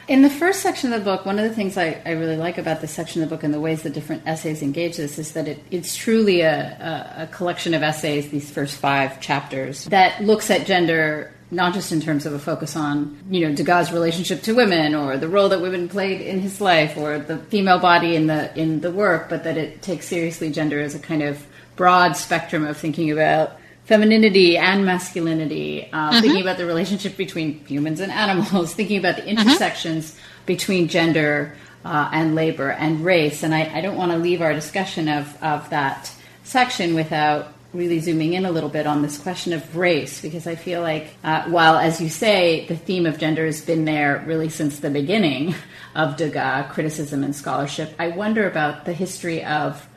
In 0.07 0.21
the 0.21 0.29
first 0.29 0.61
section 0.61 0.93
of 0.93 0.99
the 0.99 1.03
book, 1.03 1.25
one 1.25 1.37
of 1.37 1.43
the 1.47 1.53
things 1.53 1.77
I, 1.77 2.01
I, 2.05 2.11
really 2.11 2.37
like 2.37 2.57
about 2.57 2.79
this 2.79 2.91
section 2.91 3.21
of 3.21 3.29
the 3.29 3.35
book 3.35 3.43
and 3.43 3.53
the 3.53 3.59
ways 3.59 3.81
the 3.81 3.89
different 3.89 4.23
essays 4.25 4.61
engage 4.61 4.95
this 4.95 5.19
is 5.19 5.33
that 5.33 5.49
it, 5.49 5.61
it's 5.69 5.97
truly 5.97 6.41
a, 6.41 7.13
a, 7.19 7.23
a, 7.23 7.27
collection 7.27 7.73
of 7.73 7.83
essays, 7.83 8.29
these 8.29 8.49
first 8.49 8.77
five 8.77 9.19
chapters, 9.19 9.83
that 9.85 10.23
looks 10.23 10.49
at 10.49 10.65
gender 10.65 11.33
not 11.51 11.73
just 11.73 11.91
in 11.91 11.99
terms 11.99 12.25
of 12.25 12.33
a 12.33 12.39
focus 12.39 12.75
on, 12.75 13.17
you 13.29 13.47
know, 13.47 13.53
Degas' 13.53 13.91
relationship 13.91 14.41
to 14.43 14.53
women 14.53 14.95
or 14.95 15.17
the 15.17 15.29
role 15.29 15.49
that 15.49 15.61
women 15.61 15.87
played 15.87 16.21
in 16.21 16.39
his 16.39 16.59
life 16.59 16.97
or 16.97 17.19
the 17.19 17.37
female 17.37 17.79
body 17.79 18.15
in 18.15 18.27
the 18.27 18.57
in 18.57 18.81
the 18.81 18.91
work, 18.91 19.29
but 19.29 19.43
that 19.43 19.57
it 19.57 19.81
takes 19.81 20.07
seriously 20.07 20.51
gender 20.51 20.79
as 20.79 20.95
a 20.95 20.99
kind 20.99 21.21
of 21.21 21.45
broad 21.75 22.17
spectrum 22.17 22.65
of 22.65 22.77
thinking 22.77 23.11
about 23.11 23.59
femininity 23.87 24.57
and 24.57 24.85
masculinity, 24.85 25.89
uh, 25.93 26.11
mm-hmm. 26.11 26.21
thinking 26.21 26.41
about 26.41 26.57
the 26.57 26.65
relationship 26.65 27.15
between 27.15 27.65
humans 27.65 28.01
and 28.01 28.11
animals, 28.11 28.73
thinking 28.75 28.97
about 28.97 29.15
the 29.15 29.21
mm-hmm. 29.21 29.39
intersections 29.39 30.11
mm-hmm. 30.11 30.45
between 30.45 30.87
gender 30.89 31.55
uh, 31.85 32.09
and 32.11 32.35
labor 32.35 32.69
and 32.69 33.03
race. 33.03 33.43
And 33.43 33.55
I, 33.55 33.77
I 33.77 33.81
don't 33.81 33.95
want 33.95 34.11
to 34.11 34.17
leave 34.17 34.41
our 34.41 34.53
discussion 34.53 35.07
of, 35.07 35.41
of 35.41 35.69
that 35.69 36.11
section 36.43 36.95
without 36.95 37.53
really 37.73 37.99
zooming 37.99 38.33
in 38.33 38.45
a 38.45 38.51
little 38.51 38.69
bit 38.69 38.87
on 38.87 39.01
this 39.01 39.17
question 39.17 39.53
of 39.53 39.75
race, 39.75 40.21
because 40.21 40.47
I 40.47 40.55
feel 40.55 40.81
like, 40.81 41.07
uh, 41.23 41.43
while, 41.43 41.77
as 41.77 42.01
you 42.01 42.09
say, 42.09 42.65
the 42.65 42.75
theme 42.75 43.05
of 43.05 43.17
gender 43.17 43.45
has 43.45 43.61
been 43.61 43.85
there 43.85 44.23
really 44.27 44.49
since 44.49 44.79
the 44.79 44.89
beginning 44.89 45.55
of 45.95 46.17
Degas 46.17 46.71
criticism 46.71 47.23
and 47.23 47.35
scholarship, 47.35 47.93
I 47.99 48.09
wonder 48.09 48.49
about 48.49 48.85
the 48.85 48.93
history 48.93 49.45
of 49.45 49.87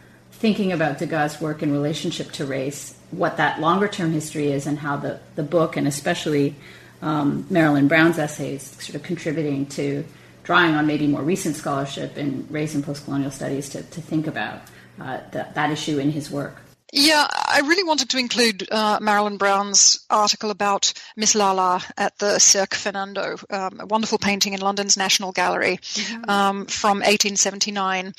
thinking 0.41 0.73
about 0.73 0.99
Degas' 0.99 1.39
work 1.41 1.63
in 1.63 1.71
relationship 1.71 2.33
to 2.33 2.47
race 2.47 2.95
what 3.11 3.37
that 3.37 3.61
longer 3.61 3.87
term 3.87 4.11
history 4.11 4.51
is 4.51 4.67
and 4.67 4.79
how 4.79 4.97
the, 4.97 5.21
the 5.35 5.43
book 5.43 5.77
and 5.77 5.87
especially 5.87 6.57
um, 7.03 7.47
Marilyn 7.51 7.89
Brown's 7.89 8.19
essays 8.19 8.63
sort 8.83 8.95
of 8.95 9.03
contributing 9.03 9.67
to 9.67 10.05
drawing 10.43 10.75
on 10.75 10.87
maybe 10.87 11.07
more 11.07 11.23
recent 11.23 11.57
scholarship 11.57 12.17
in 12.17 12.47
race 12.51 12.75
and 12.75 12.83
post-colonial 12.83 13.31
studies 13.31 13.69
to, 13.69 13.83
to 13.83 14.01
think 14.01 14.27
about 14.27 14.63
uh, 14.99 15.19
that 15.31 15.71
issue 15.71 15.99
in 15.99 16.11
his 16.11 16.31
work. 16.31 16.57
Yeah, 16.93 17.27
I 17.31 17.61
really 17.61 17.85
wanted 17.85 18.11
to 18.11 18.19
include 18.19 18.67
uh, 18.71 18.99
Marilyn 19.01 19.37
Brown's 19.37 20.05
article 20.11 20.51
about 20.51 20.93
Miss 21.17 21.35
Lala 21.35 21.83
at 21.97 22.19
the 22.19 22.39
Cirque 22.39 22.75
Fernando, 22.75 23.37
um, 23.51 23.81
a 23.81 23.87
wonderful 23.87 24.19
painting 24.19 24.55
in 24.55 24.61
London's 24.61 24.97
National 24.97 25.31
Gallery 25.31 25.77
mm-hmm. 25.77 26.29
um, 26.29 26.67
from 26.67 26.99
1879. 26.99 28.13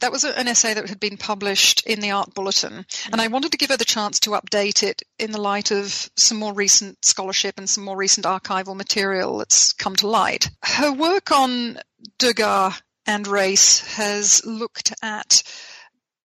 That 0.00 0.12
was 0.12 0.24
an 0.24 0.48
essay 0.48 0.74
that 0.74 0.88
had 0.88 1.00
been 1.00 1.18
published 1.18 1.86
in 1.86 2.00
the 2.00 2.10
Art 2.12 2.34
Bulletin, 2.34 2.72
mm-hmm. 2.72 3.12
and 3.12 3.20
I 3.20 3.28
wanted 3.28 3.52
to 3.52 3.58
give 3.58 3.70
her 3.70 3.76
the 3.76 3.84
chance 3.84 4.18
to 4.20 4.30
update 4.30 4.82
it 4.82 5.02
in 5.18 5.32
the 5.32 5.40
light 5.40 5.70
of 5.70 6.10
some 6.16 6.38
more 6.38 6.54
recent 6.54 7.04
scholarship 7.04 7.58
and 7.58 7.68
some 7.68 7.84
more 7.84 7.96
recent 7.96 8.26
archival 8.26 8.76
material 8.76 9.38
that's 9.38 9.72
come 9.72 9.96
to 9.96 10.08
light. 10.08 10.48
Her 10.62 10.92
work 10.92 11.32
on 11.32 11.78
Degas 12.18 12.80
and 13.06 13.26
race 13.26 13.80
has 13.96 14.44
looked 14.44 14.92
at 15.02 15.42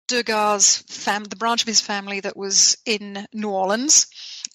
Degas' 0.09 0.79
fam- 0.89 1.25
the 1.25 1.37
branch 1.37 1.63
of 1.63 1.69
his 1.69 1.81
family 1.81 2.21
that 2.21 2.37
was 2.37 2.77
in 2.85 3.27
New 3.33 3.51
Orleans, 3.51 4.07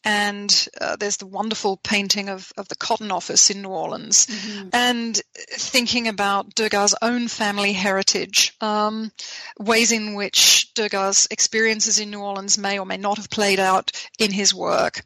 and 0.03 0.67
uh, 0.81 0.97
there's 0.97 1.17
the 1.17 1.25
wonderful 1.25 1.77
painting 1.77 2.27
of, 2.27 2.51
of 2.57 2.67
the 2.67 2.75
cotton 2.75 3.11
office 3.11 3.49
in 3.49 3.61
New 3.61 3.69
Orleans, 3.69 4.25
mm-hmm. 4.25 4.69
and 4.73 5.21
thinking 5.51 6.07
about 6.09 6.55
Degas' 6.55 6.95
own 7.01 7.27
family 7.29 7.71
heritage, 7.71 8.53
um, 8.59 9.11
ways 9.59 9.91
in 9.91 10.15
which 10.15 10.73
Degas' 10.73 11.27
experiences 11.31 11.99
in 11.99 12.11
New 12.11 12.19
Orleans 12.19 12.57
may 12.57 12.79
or 12.79 12.85
may 12.85 12.97
not 12.97 13.17
have 13.17 13.29
played 13.29 13.59
out 13.59 13.91
in 14.19 14.31
his 14.31 14.53
work. 14.53 15.03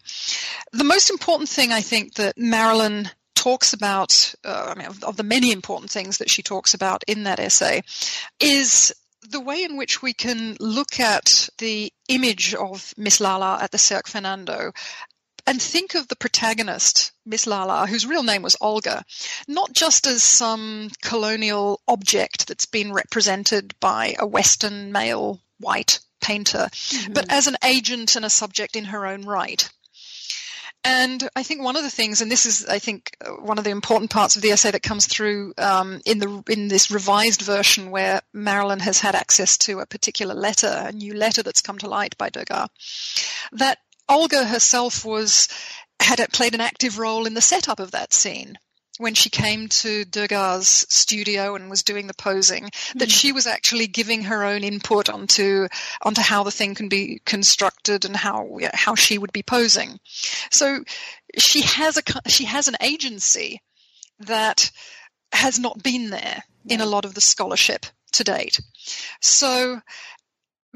The 0.71 0.83
most 0.83 1.10
important 1.12 1.49
thing 1.49 1.71
I 1.71 1.81
think 1.81 2.15
that 2.15 2.38
Marilyn 2.38 3.10
talks 3.36 3.73
about, 3.73 4.33
uh, 4.43 4.73
I 4.75 4.79
mean, 4.79 4.88
of, 4.88 5.03
of 5.03 5.15
the 5.15 5.23
many 5.23 5.51
important 5.51 5.91
things 5.91 6.17
that 6.17 6.29
she 6.29 6.41
talks 6.41 6.73
about 6.73 7.03
in 7.07 7.23
that 7.23 7.39
essay, 7.39 7.83
is 8.39 8.93
the 9.29 9.39
way 9.39 9.63
in 9.63 9.77
which 9.77 10.01
we 10.01 10.13
can 10.13 10.55
look 10.59 10.99
at 10.99 11.49
the 11.57 11.91
image 12.07 12.53
of 12.53 12.93
Miss 12.97 13.19
Lala 13.19 13.59
at 13.61 13.71
the 13.71 13.77
Cirque 13.77 14.07
Fernando 14.07 14.71
and 15.47 15.61
think 15.61 15.95
of 15.95 16.09
the 16.09 16.15
protagonist, 16.15 17.13
Miss 17.25 17.47
Lala, 17.47 17.87
whose 17.87 18.05
real 18.05 18.23
name 18.23 18.41
was 18.41 18.57
Olga, 18.59 19.03
not 19.47 19.71
just 19.71 20.05
as 20.05 20.21
some 20.21 20.91
colonial 21.01 21.79
object 21.87 22.47
that's 22.47 22.65
been 22.65 22.91
represented 22.91 23.73
by 23.79 24.15
a 24.19 24.27
Western 24.27 24.91
male 24.91 25.41
white 25.59 25.99
painter, 26.19 26.67
mm-hmm. 26.71 27.13
but 27.13 27.25
as 27.29 27.47
an 27.47 27.55
agent 27.63 28.15
and 28.17 28.25
a 28.25 28.29
subject 28.29 28.75
in 28.75 28.85
her 28.85 29.05
own 29.05 29.23
right. 29.23 29.69
And 30.89 31.30
I 31.36 31.43
think 31.43 31.62
one 31.62 31.76
of 31.76 31.84
the 31.84 31.89
things, 31.89 32.21
and 32.21 32.32
this 32.32 32.45
is, 32.45 32.65
I 32.65 32.80
think, 32.80 33.17
uh, 33.19 33.32
one 33.32 33.58
of 33.58 33.65
the 33.65 33.71
important 33.71 34.10
parts 34.10 34.38
of 34.38 34.41
the 34.41 34.52
essay 34.52 34.71
that 34.71 34.84
comes 34.84 35.06
through 35.06 35.54
um, 35.58 36.00
in 36.06 36.19
the 36.19 36.41
in 36.47 36.69
this 36.69 36.89
revised 36.89 37.41
version, 37.41 37.91
where 37.91 38.21
Marilyn 38.32 38.80
has 38.80 39.02
had 39.02 39.13
access 39.13 39.58
to 39.60 39.80
a 39.80 39.86
particular 39.86 40.34
letter, 40.34 40.86
a 40.88 40.93
new 40.93 41.13
letter 41.13 41.43
that's 41.43 41.60
come 41.60 41.78
to 41.80 41.89
light 41.89 42.17
by 42.17 42.30
Degas, 42.30 42.69
that 43.52 43.80
Olga 44.08 44.45
herself 44.45 45.04
was 45.04 45.50
had 46.00 46.26
played 46.32 46.56
an 46.56 46.62
active 46.62 47.00
role 47.00 47.26
in 47.26 47.34
the 47.34 47.41
setup 47.41 47.82
of 47.82 47.91
that 47.91 48.13
scene 48.13 48.58
when 48.97 49.13
she 49.13 49.29
came 49.29 49.67
to 49.67 50.05
Degas' 50.05 50.86
studio 50.89 51.55
and 51.55 51.69
was 51.69 51.83
doing 51.83 52.07
the 52.07 52.13
posing, 52.13 52.65
mm-hmm. 52.65 52.99
that 52.99 53.12
she 53.12 53.31
was 53.31 53.47
actually 53.47 53.88
giving 53.88 54.23
her 54.23 54.43
own 54.43 54.63
input 54.63 55.10
onto 55.10 55.67
onto 56.01 56.21
how 56.21 56.43
the 56.43 56.51
thing 56.51 56.75
can 56.75 56.89
be 56.89 57.21
constructed 57.25 58.05
and 58.05 58.15
how 58.15 58.57
how 58.73 58.95
she 58.95 59.17
would 59.17 59.31
be 59.31 59.43
posing. 59.43 59.99
So 60.51 60.83
she 61.38 61.62
has 61.62 61.97
a 61.97 62.29
she 62.29 62.45
has 62.45 62.67
an 62.67 62.75
agency 62.81 63.62
that 64.19 64.71
has 65.31 65.60
not 65.60 65.83
been 65.83 66.10
there 66.10 66.43
in 66.67 66.81
a 66.81 66.86
lot 66.86 67.05
of 67.05 67.13
the 67.13 67.21
scholarship 67.21 67.86
to 68.13 68.23
date. 68.23 68.60
So 69.21 69.81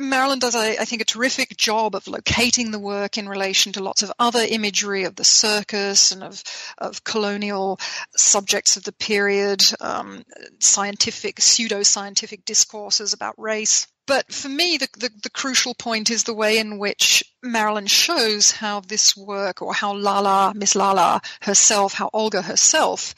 Marilyn 0.01 0.39
does, 0.39 0.55
I, 0.55 0.71
I, 0.71 0.85
think, 0.85 1.01
a 1.01 1.05
terrific 1.05 1.55
job 1.57 1.95
of 1.95 2.07
locating 2.07 2.71
the 2.71 2.79
work 2.79 3.17
in 3.17 3.29
relation 3.29 3.71
to 3.73 3.83
lots 3.83 4.03
of 4.03 4.11
other 4.19 4.41
imagery 4.47 5.03
of 5.03 5.15
the 5.15 5.23
circus 5.23 6.11
and 6.11 6.23
of, 6.23 6.43
of 6.77 7.03
colonial 7.03 7.79
subjects 8.15 8.77
of 8.77 8.83
the 8.83 8.91
period, 8.91 9.61
um, 9.79 10.23
scientific, 10.59 11.39
pseudo 11.39 11.83
scientific 11.83 12.45
discourses 12.45 13.13
about 13.13 13.39
race. 13.39 13.87
But 14.07 14.33
for 14.33 14.49
me, 14.49 14.77
the, 14.77 14.89
the, 14.97 15.09
the, 15.23 15.29
crucial 15.29 15.73
point 15.75 16.09
is 16.09 16.23
the 16.23 16.33
way 16.33 16.57
in 16.57 16.79
which 16.79 17.23
Marilyn 17.43 17.85
shows 17.85 18.51
how 18.51 18.81
this 18.81 19.15
work, 19.15 19.61
or 19.61 19.73
how 19.73 19.93
Lala, 19.93 20.53
Miss 20.55 20.75
Lala 20.75 21.21
herself, 21.41 21.93
how 21.93 22.09
Olga 22.11 22.41
herself, 22.41 23.13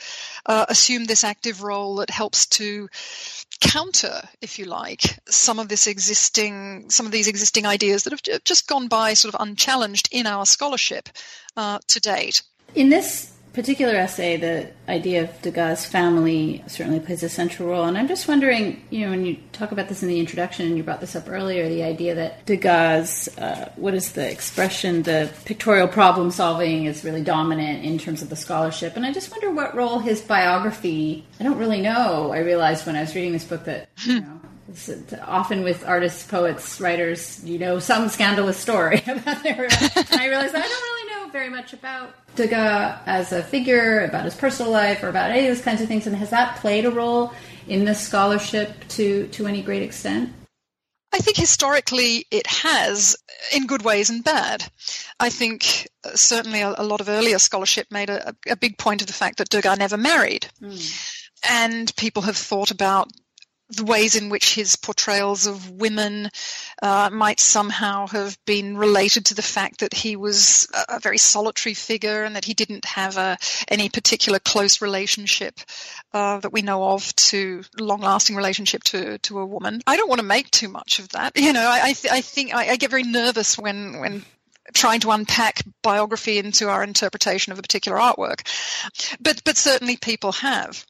uh, 0.46 0.66
assumed 0.68 1.08
this 1.08 1.24
active 1.24 1.64
role 1.64 1.96
that 1.96 2.10
helps 2.10 2.46
to 2.48 2.90
counter, 3.60 4.22
if 4.42 4.60
you 4.60 4.66
like, 4.66 5.20
some 5.28 5.60
of 5.60 5.70
this 5.70 5.88
existing, 5.88 6.90
some 6.90 7.06
of 7.06 7.12
these 7.12 7.28
existing 7.28 7.66
ideas 7.66 8.04
that 8.04 8.12
have 8.12 8.44
just 8.44 8.68
gone 8.68 8.88
by 8.88 9.14
sort 9.14 9.34
of 9.34 9.42
unchallenged 9.42 10.10
in 10.12 10.26
our 10.26 10.46
scholarship 10.46 11.10
uh, 11.58 11.80
to 11.88 12.00
date. 12.00 12.42
In 12.76 12.90
this 12.90 13.33
particular 13.54 13.94
essay, 13.94 14.36
the 14.38 14.72
idea 14.90 15.24
of 15.24 15.42
Degas' 15.42 15.86
family 15.86 16.64
certainly 16.68 17.00
plays 17.00 17.22
a 17.24 17.30
central 17.30 17.70
role. 17.70 17.86
And 17.86 17.98
I'm 17.98 18.08
just 18.08 18.28
wondering, 18.28 18.84
you 18.90 19.06
know, 19.06 19.12
when 19.12 19.26
you 19.26 19.38
talk 19.52 19.72
about 19.72 19.90
this 19.90 20.02
in 20.02 20.10
the 20.10 20.20
introduction, 20.20 20.66
and 20.66 20.76
you 20.76 20.84
brought 20.84 21.02
this 21.02 21.16
up 21.16 21.30
earlier, 21.30 21.70
the 21.70 21.84
idea 21.84 22.16
that 22.16 22.46
Degas, 22.46 23.30
uh, 23.38 23.72
what 23.76 23.94
is 23.94 24.14
the 24.14 24.30
expression, 24.30 25.04
the 25.04 25.32
pictorial 25.46 25.88
problem 25.88 26.32
solving 26.32 26.86
is 26.86 27.04
really 27.04 27.24
dominant 27.24 27.86
in 27.86 28.00
terms 28.00 28.22
of 28.22 28.30
the 28.30 28.36
scholarship. 28.36 28.96
And 28.96 29.06
I 29.06 29.14
just 29.14 29.30
wonder 29.32 29.52
what 29.52 29.76
role 29.76 30.00
his 30.00 30.22
biography, 30.22 31.26
I 31.40 31.44
don't 31.44 31.58
really 31.58 31.82
know. 31.82 32.32
I 32.34 32.40
realized 32.40 32.88
when 32.88 32.96
I 32.96 33.02
was 33.02 33.14
reading 33.14 33.34
this 33.34 33.46
book 33.46 33.66
that, 33.66 33.90
you 34.04 34.22
know, 34.22 34.42
often 35.22 35.64
with 35.64 35.86
artists, 35.86 36.26
poets, 36.26 36.80
writers, 36.80 37.44
you 37.44 37.60
know, 37.60 37.80
some 37.80 38.10
scandalous 38.10 38.58
story 38.58 39.04
about 39.08 39.44
their. 39.44 39.66
and 39.66 40.08
I 40.12 40.28
realized 40.28 40.56
I 40.56 40.62
don't 40.62 40.70
really 40.70 41.12
know 41.12 41.32
very 41.32 41.50
much 41.50 41.74
about 41.74 42.16
Degas 42.36 43.00
as 43.06 43.32
a 43.32 43.44
figure, 43.44 44.06
about 44.06 44.26
his 44.26 44.36
personal 44.36 44.72
life, 44.72 45.04
or 45.04 45.10
about 45.10 45.32
any 45.32 45.48
of 45.48 45.56
those 45.56 45.64
kinds 45.64 45.82
of 45.82 45.88
things. 45.88 46.08
And 46.08 46.16
has 46.16 46.30
that 46.30 46.58
played 46.58 46.86
a 46.86 46.92
role 46.92 47.34
in 47.68 47.86
this 47.86 48.00
scholarship 48.00 48.88
to 48.90 49.28
to 49.28 49.48
any 49.48 49.62
great 49.62 49.84
extent? 49.84 50.34
I 51.14 51.20
think 51.20 51.38
historically 51.38 52.26
it 52.32 52.48
has, 52.48 53.16
in 53.54 53.68
good 53.68 53.84
ways 53.84 54.10
and 54.10 54.24
bad. 54.24 54.66
I 55.20 55.30
think 55.30 55.88
uh, 56.04 56.16
certainly 56.16 56.62
a, 56.62 56.74
a, 56.76 56.84
lot 56.84 57.02
of 57.02 57.10
earlier 57.10 57.38
scholarship 57.38 57.86
made 57.92 58.10
a, 58.10 58.36
a, 58.50 58.56
big 58.56 58.80
point 58.80 59.02
of 59.02 59.08
the 59.08 59.14
fact 59.14 59.38
that 59.38 59.50
Degas 59.50 59.78
never 59.78 59.96
married. 59.96 60.48
Mm. 60.60 61.20
And 61.48 61.96
people 61.98 62.24
have 62.24 62.36
thought 62.36 62.72
about 62.72 63.12
the 63.70 63.86
ways 63.86 64.16
in 64.16 64.30
which 64.30 64.56
his 64.56 64.76
portrayals 64.76 65.48
of 65.48 65.70
women 65.72 66.30
uh, 66.82 67.10
might 67.12 67.40
somehow 67.40 68.08
have 68.08 68.38
been 68.46 68.78
related 68.78 69.26
to 69.26 69.34
the 69.36 69.42
fact 69.42 69.80
that 69.80 69.94
he 69.94 70.16
was 70.16 70.68
a, 70.90 71.00
very 71.00 71.18
solitary 71.18 71.74
figure 71.74 72.24
and 72.24 72.36
that 72.36 72.46
he 72.46 72.54
didn't 72.54 72.86
have 72.86 73.18
a, 73.18 73.38
any 73.68 73.90
particular 73.90 74.40
close 74.40 74.82
relationship 74.82 75.60
uh, 76.14 76.40
that 76.40 76.54
we 76.54 76.62
know 76.62 76.84
of 76.90 77.16
to 77.16 77.64
long-lasting 77.80 78.36
relationship 78.36 78.84
to 78.84 79.18
to 79.20 79.40
a 79.40 79.46
woman. 79.46 79.82
I 79.88 79.98
don't 79.98 80.10
want 80.10 80.20
to 80.20 80.28
make 80.28 80.52
too 80.52 80.70
much 80.70 81.00
of 81.00 81.10
that. 81.10 81.34
You 81.36 81.54
know, 81.54 81.68
I 81.68 81.82
I, 81.84 81.94
th- 81.94 82.14
I 82.14 82.22
think 82.22 82.54
I, 82.54 82.70
I 82.70 82.76
get 82.78 82.90
very 82.90 83.04
nervous 83.04 83.58
when 83.58 84.00
when 84.00 84.24
trying 84.74 85.00
to 85.02 85.12
unpack 85.12 85.62
biography 85.82 86.38
into 86.38 86.70
our 86.70 86.84
interpretation 86.84 87.54
of 87.54 87.60
a 87.60 87.62
particular 87.62 87.98
artwork. 87.98 88.48
But 89.20 89.42
but 89.44 89.58
certainly 89.58 89.98
people 89.98 90.32
have. 90.34 90.86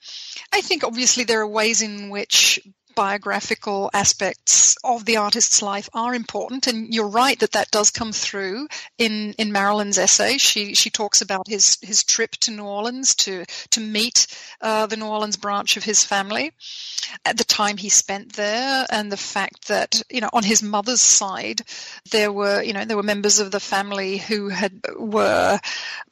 I 0.52 0.62
think 0.62 0.84
obviously 0.84 1.24
there 1.24 1.42
are 1.42 1.48
ways 1.48 1.82
in 1.82 2.10
which 2.10 2.60
biographical 2.96 3.90
aspects 3.94 4.76
of 4.84 5.06
the 5.06 5.18
artist's 5.18 5.62
life 5.62 5.90
are 5.94 6.14
important, 6.14 6.68
and 6.68 6.94
you're 6.94 7.08
right 7.08 7.40
that 7.40 7.52
that 7.54 7.72
does 7.72 7.90
come 7.90 8.12
through 8.12 8.68
in 8.98 9.34
in 9.34 9.52
Marilyn's 9.52 9.98
essay. 9.98 10.38
She 10.38 10.74
she 10.76 10.90
talks 10.90 11.22
about 11.22 11.48
his 11.48 11.78
his 11.82 12.04
trip 12.04 12.32
to 12.42 12.52
New 12.52 12.64
Orleans 12.64 13.16
to 13.16 13.46
to 13.72 13.80
meet 13.80 14.28
uh, 14.62 14.86
the 14.86 14.98
New 14.98 15.06
Orleans 15.06 15.38
branch 15.38 15.78
of 15.78 15.84
his 15.84 16.04
family, 16.04 16.52
at 17.26 17.38
the 17.38 17.44
time 17.44 17.78
he 17.78 17.90
spent 17.90 18.34
there, 18.34 18.86
and 18.90 19.12
the 19.12 19.18
fact 19.18 19.68
that 19.68 20.02
you 20.10 20.22
know 20.22 20.30
on 20.34 20.44
his 20.44 20.64
mother's 20.64 21.02
side 21.02 21.62
there 22.12 22.32
were 22.32 22.62
you 22.62 22.74
know 22.74 22.86
there 22.86 22.98
were 22.98 23.04
members 23.04 23.40
of 23.40 23.52
the 23.52 23.60
family 23.60 24.18
who 24.18 24.50
had 24.50 24.82
were 24.98 25.60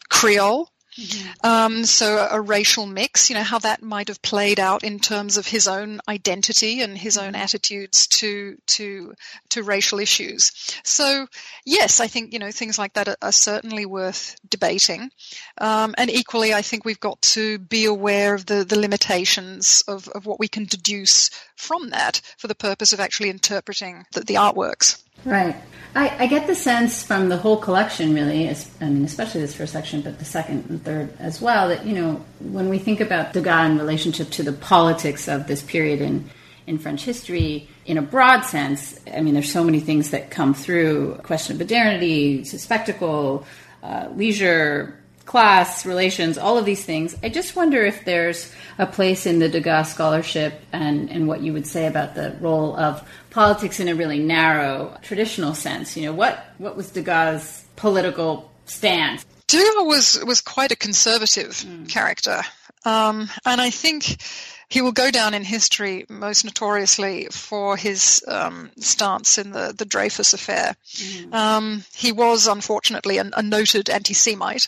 Creole 0.09 0.69
Mm-hmm. 0.97 1.45
Um, 1.45 1.85
so 1.85 2.27
a, 2.29 2.41
racial 2.41 2.85
mix, 2.85 3.29
you 3.29 3.35
know, 3.35 3.43
how 3.43 3.59
that 3.59 3.81
might 3.81 4.09
have 4.09 4.21
played 4.21 4.59
out 4.59 4.83
in 4.83 4.99
terms 4.99 5.37
of 5.37 5.47
his 5.47 5.67
own 5.67 6.01
identity 6.09 6.81
and 6.81 6.97
his 6.97 7.17
own 7.17 7.33
mm-hmm. 7.33 7.41
attitudes 7.41 8.07
to 8.19 8.57
to 8.75 9.13
to 9.49 9.63
racial 9.63 9.99
issues. 9.99 10.51
So 10.83 11.27
yes, 11.65 12.01
I 12.01 12.07
think 12.07 12.33
you 12.33 12.39
know 12.39 12.51
things 12.51 12.77
like 12.77 12.93
that 12.93 13.07
are, 13.07 13.17
are 13.21 13.31
certainly 13.31 13.85
worth 13.85 14.35
debating, 14.49 15.11
um, 15.59 15.95
and 15.97 16.09
equally, 16.09 16.53
I 16.53 16.61
think 16.61 16.83
we've 16.83 16.99
got 16.99 17.21
to 17.33 17.57
be 17.57 17.85
aware 17.85 18.33
of 18.33 18.45
the 18.45 18.65
the 18.65 18.79
limitations 18.79 19.83
of, 19.87 20.09
of 20.09 20.25
what 20.25 20.39
we 20.39 20.49
can 20.49 20.65
deduce 20.65 21.29
from 21.55 21.91
that 21.91 22.19
for 22.37 22.47
the 22.47 22.55
purpose 22.55 22.91
of 22.91 22.99
actually 22.99 23.29
interpreting 23.29 24.05
the, 24.11 24.21
the 24.21 24.35
artworks. 24.35 25.01
Right. 25.25 25.55
I, 25.93 26.23
I, 26.23 26.27
get 26.27 26.47
the 26.47 26.55
sense 26.55 27.03
from 27.03 27.27
the 27.27 27.35
whole 27.35 27.57
collection, 27.57 28.13
really, 28.13 28.49
I 28.49 28.55
mean, 28.85 29.03
especially 29.03 29.41
this 29.41 29.53
first 29.53 29.73
section, 29.73 30.01
but 30.01 30.19
the 30.19 30.25
second 30.25 30.69
and 30.69 30.83
third 30.83 31.13
as 31.19 31.41
well, 31.41 31.67
that, 31.67 31.85
you 31.85 31.93
know, 31.93 32.23
when 32.39 32.69
we 32.69 32.79
think 32.79 33.01
about 33.01 33.33
Degas 33.33 33.71
in 33.71 33.77
relationship 33.77 34.29
to 34.31 34.43
the 34.43 34.53
politics 34.53 35.27
of 35.27 35.47
this 35.47 35.61
period 35.61 35.99
in, 35.99 36.29
in 36.65 36.77
French 36.77 37.03
history, 37.03 37.67
in 37.85 37.97
a 37.97 38.01
broad 38.01 38.41
sense, 38.41 38.97
I 39.13 39.19
mean, 39.19 39.33
there's 39.33 39.51
so 39.51 39.65
many 39.65 39.81
things 39.81 40.11
that 40.11 40.31
come 40.31 40.53
through 40.53 41.15
question 41.23 41.55
of 41.55 41.59
modernity, 41.59 42.45
spectacle, 42.45 43.45
uh, 43.83 44.07
leisure, 44.15 45.00
class, 45.31 45.85
relations, 45.85 46.37
all 46.37 46.57
of 46.57 46.65
these 46.65 46.83
things. 46.83 47.15
I 47.23 47.29
just 47.29 47.55
wonder 47.55 47.85
if 47.85 48.03
there's 48.03 48.51
a 48.77 48.85
place 48.85 49.25
in 49.25 49.39
the 49.39 49.47
Degas 49.47 49.93
scholarship 49.93 50.59
and, 50.73 51.09
and 51.09 51.25
what 51.25 51.41
you 51.41 51.53
would 51.53 51.65
say 51.65 51.87
about 51.87 52.15
the 52.15 52.35
role 52.41 52.75
of 52.75 53.01
politics 53.29 53.79
in 53.79 53.87
a 53.87 53.95
really 53.95 54.19
narrow 54.19 54.97
traditional 55.01 55.53
sense. 55.53 55.95
You 55.95 56.07
know, 56.07 56.13
what, 56.13 56.45
what 56.57 56.75
was 56.75 56.91
Degas' 56.91 57.63
political 57.77 58.51
stance? 58.65 59.25
Degas 59.47 59.73
was 59.77 60.21
was 60.25 60.41
quite 60.41 60.73
a 60.73 60.75
conservative 60.75 61.51
mm. 61.51 61.87
character, 61.87 62.41
um, 62.83 63.29
and 63.45 63.61
I 63.61 63.69
think 63.69 64.21
he 64.67 64.81
will 64.81 64.91
go 64.91 65.11
down 65.11 65.33
in 65.33 65.45
history 65.45 66.05
most 66.09 66.43
notoriously 66.43 67.27
for 67.31 67.77
his 67.77 68.21
um, 68.27 68.69
stance 68.79 69.37
in 69.37 69.51
the 69.51 69.73
the 69.77 69.85
Dreyfus 69.85 70.33
affair. 70.33 70.75
Mm. 70.95 71.33
Um, 71.33 71.83
he 71.93 72.11
was 72.11 72.47
unfortunately 72.47 73.17
a, 73.17 73.29
a 73.35 73.41
noted 73.41 73.89
anti-Semite. 73.89 74.67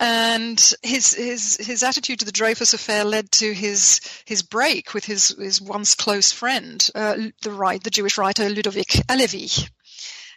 And 0.00 0.60
his 0.82 1.14
his 1.14 1.56
his 1.64 1.82
attitude 1.82 2.18
to 2.18 2.24
the 2.24 2.32
Dreyfus 2.32 2.74
affair 2.74 3.04
led 3.04 3.30
to 3.32 3.54
his 3.54 4.00
his 4.24 4.42
break 4.42 4.92
with 4.92 5.04
his 5.04 5.28
his 5.28 5.60
once 5.60 5.94
close 5.94 6.32
friend, 6.32 6.86
uh, 6.94 7.16
the 7.42 7.52
right 7.52 7.82
the 7.82 7.90
Jewish 7.90 8.18
writer 8.18 8.48
Ludovic 8.48 8.88
Halévy 9.08 9.68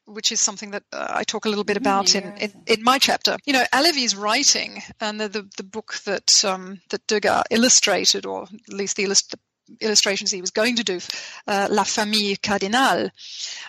which 0.08 0.32
is 0.32 0.39
something 0.39 0.72
that 0.72 0.84
uh, 0.93 1.08
I 1.10 1.24
talk 1.24 1.46
a 1.46 1.50
little 1.50 1.65
bit 1.65 1.78
about 1.78 2.15
in, 2.15 2.24
in, 2.38 2.54
in, 2.65 2.84
my 2.84 2.98
chapter. 2.98 3.38
You 3.46 3.54
know, 3.54 3.65
Halévy's 3.74 4.15
writing 4.15 4.82
and 5.02 5.20
the, 5.20 5.28
the, 5.28 5.50
the 5.58 5.63
book 5.63 5.96
that 6.06 6.46
um, 6.46 6.80
that 6.89 7.06
Degas 7.08 7.43
illustrated, 7.52 8.26
or 8.26 8.43
at 8.43 8.74
least 8.74 8.96
the, 8.96 9.04
illust- 9.04 9.32
the 9.32 9.86
illustrations 9.86 10.32
he 10.32 10.41
was 10.41 10.52
going 10.52 10.78
to 10.78 10.84
do, 10.84 11.00
uh, 11.48 11.67
La 11.70 11.84
Famille 11.84 12.38
Cardinal. 12.41 13.10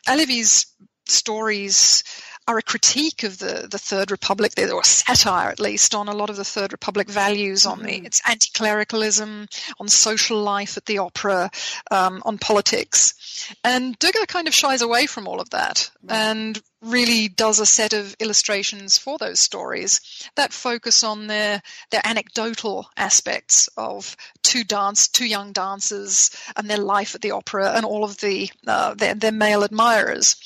Halévy's 0.07 0.67
stories 1.09 2.05
are 2.49 2.59
a 2.59 2.63
critique 2.63 3.23
of 3.23 3.39
the, 3.39 3.69
the 3.71 3.79
Third 3.79 4.11
Republic, 4.11 4.53
or 4.59 4.81
a 4.81 4.85
satire 4.85 5.51
at 5.51 5.61
least, 5.61 5.95
on 5.95 6.09
a 6.09 6.15
lot 6.15 6.31
of 6.31 6.37
the 6.37 6.45
Third 6.45 6.73
Republic 6.73 7.09
values, 7.09 7.67
on 7.67 7.83
the, 7.83 7.93
mm-hmm. 7.93 8.07
its 8.07 8.21
anti 8.27 8.49
clericalism, 8.55 9.47
on 9.79 9.87
social 9.87 10.41
life 10.41 10.77
at 10.79 10.87
the 10.87 10.99
opera, 10.99 11.51
um, 11.91 12.23
on 12.25 12.39
politics. 12.39 13.55
And 13.63 13.99
Degas 13.99 14.27
kind 14.27 14.49
of 14.49 14.55
shies 14.55 14.83
away 14.83 15.07
from 15.07 15.29
all 15.29 15.41
of 15.41 15.51
that 15.51 15.91
and 16.09 16.61
really 16.81 17.29
does 17.29 17.59
a 17.59 17.67
set 17.67 17.93
of 17.93 18.15
illustrations 18.21 18.99
for 18.99 19.19
those 19.19 19.41
stories 19.41 20.01
that 20.37 20.53
focus 20.53 21.03
on 21.03 21.27
their 21.27 21.61
their 21.91 22.01
anecdotal 22.05 22.89
aspects 22.97 23.69
of 23.77 24.17
two 24.45 24.63
dance 24.63 25.09
two 25.09 25.27
young 25.27 25.53
dancers 25.53 26.31
and 26.57 26.71
their 26.71 26.79
life 26.79 27.17
at 27.17 27.21
the 27.21 27.33
opera 27.33 27.73
and 27.75 27.85
all 27.85 28.05
of 28.05 28.19
the 28.19 28.49
uh, 28.69 28.95
their, 28.95 29.15
their 29.15 29.33
male 29.33 29.65
admirers 29.65 30.37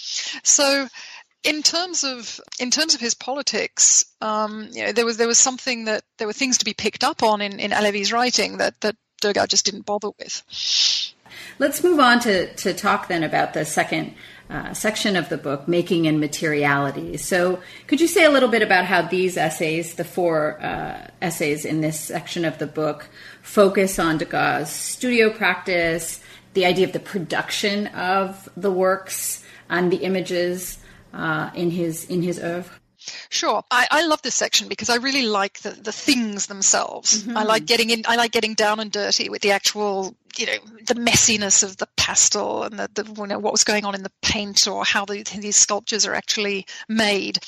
so 0.42 0.88
in 1.44 1.62
terms 1.62 2.04
of 2.04 2.40
in 2.58 2.70
terms 2.70 2.94
of 2.94 3.00
his 3.00 3.14
politics, 3.14 4.04
um, 4.20 4.68
you 4.72 4.84
know, 4.84 4.92
there 4.92 5.04
was 5.04 5.16
there 5.16 5.26
was 5.26 5.38
something 5.38 5.86
that 5.86 6.04
there 6.18 6.26
were 6.26 6.32
things 6.32 6.58
to 6.58 6.64
be 6.64 6.74
picked 6.74 7.04
up 7.04 7.22
on 7.22 7.40
in, 7.40 7.58
in 7.58 7.70
Halévy's 7.70 8.12
writing 8.12 8.58
that 8.58 8.80
that 8.80 8.96
Degas 9.20 9.48
just 9.48 9.64
didn't 9.64 9.86
bother 9.86 10.10
with. 10.18 10.42
Let's 11.58 11.82
move 11.82 12.00
on 12.00 12.20
to 12.20 12.54
to 12.54 12.74
talk 12.74 13.08
then 13.08 13.22
about 13.22 13.54
the 13.54 13.64
second 13.64 14.14
uh, 14.50 14.74
section 14.74 15.16
of 15.16 15.28
the 15.30 15.38
book, 15.38 15.66
making 15.66 16.06
and 16.06 16.20
materiality. 16.20 17.16
So, 17.16 17.60
could 17.86 18.00
you 18.00 18.06
say 18.06 18.24
a 18.24 18.30
little 18.30 18.50
bit 18.50 18.62
about 18.62 18.84
how 18.84 19.02
these 19.02 19.36
essays, 19.36 19.94
the 19.94 20.04
four 20.04 20.62
uh, 20.62 21.08
essays 21.22 21.64
in 21.64 21.80
this 21.80 21.98
section 21.98 22.44
of 22.44 22.58
the 22.58 22.66
book, 22.66 23.08
focus 23.40 23.98
on 23.98 24.18
Degas' 24.18 24.70
studio 24.70 25.30
practice, 25.30 26.22
the 26.54 26.66
idea 26.66 26.86
of 26.86 26.92
the 26.92 27.00
production 27.00 27.86
of 27.88 28.48
the 28.56 28.70
works 28.70 29.42
and 29.70 29.90
the 29.90 30.04
images 30.04 30.78
uh, 31.12 31.50
in 31.54 31.70
his 31.70 32.04
in 32.06 32.22
his 32.22 32.38
oeuvre? 32.38 32.78
Sure. 33.30 33.64
I, 33.70 33.88
I, 33.90 34.06
love 34.06 34.22
this 34.22 34.36
section 34.36 34.68
because 34.68 34.88
I 34.88 34.96
really 34.96 35.22
like 35.22 35.58
the, 35.60 35.70
the 35.70 35.90
things 35.90 36.46
themselves. 36.46 37.24
Mm-hmm. 37.24 37.36
I 37.36 37.42
like 37.42 37.66
getting 37.66 37.90
in 37.90 38.04
I 38.06 38.16
like 38.16 38.30
getting 38.30 38.54
down 38.54 38.78
and 38.78 38.92
dirty 38.92 39.28
with 39.28 39.42
the 39.42 39.50
actual 39.50 40.14
you 40.38 40.46
know 40.46 40.58
the 40.86 40.94
messiness 40.94 41.62
of 41.62 41.76
the 41.76 41.88
pastel 41.96 42.64
and 42.64 42.78
the, 42.78 42.88
the 42.94 43.12
you 43.16 43.26
know 43.26 43.38
what 43.38 43.52
was 43.52 43.64
going 43.64 43.84
on 43.84 43.94
in 43.94 44.02
the 44.02 44.12
paint 44.22 44.66
or 44.66 44.84
how 44.84 45.04
the, 45.04 45.22
these 45.38 45.56
sculptures 45.56 46.06
are 46.06 46.14
actually 46.14 46.66
made. 46.88 47.38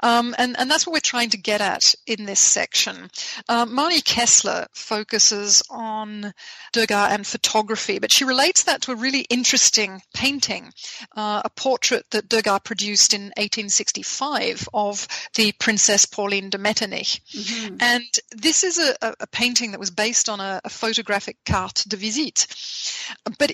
Um, 0.00 0.34
and 0.38 0.56
and 0.58 0.70
that's 0.70 0.86
what 0.86 0.92
we're 0.92 1.00
trying 1.00 1.30
to 1.30 1.38
get 1.38 1.60
at 1.60 1.94
in 2.06 2.26
this 2.26 2.40
section. 2.40 3.10
Um, 3.48 3.76
Marni 3.76 4.04
Kessler 4.04 4.66
focuses 4.74 5.62
on 5.70 6.32
Degas 6.72 7.12
and 7.12 7.26
photography 7.26 7.98
but 7.98 8.12
she 8.12 8.24
relates 8.24 8.64
that 8.64 8.82
to 8.82 8.92
a 8.92 8.96
really 8.96 9.20
interesting 9.30 10.00
painting 10.14 10.72
uh, 11.16 11.42
a 11.44 11.50
portrait 11.50 12.04
that 12.10 12.28
Degas 12.28 12.60
produced 12.64 13.14
in 13.14 13.22
1865 13.36 14.68
of 14.74 15.06
the 15.34 15.52
Princess 15.58 16.06
Pauline 16.06 16.50
de 16.50 16.58
Metternich. 16.58 17.20
Mm-hmm. 17.32 17.76
and 17.80 18.04
this 18.30 18.64
is 18.64 18.78
a, 18.78 18.96
a, 19.02 19.26
painting 19.26 19.72
that 19.72 19.80
was 19.80 19.90
based 19.90 20.28
on 20.28 20.40
a, 20.40 20.60
a 20.64 20.68
photographic 20.68 21.36
carte 21.44 21.84
de 21.88 21.96
visite 21.96 22.25
but 23.38 23.52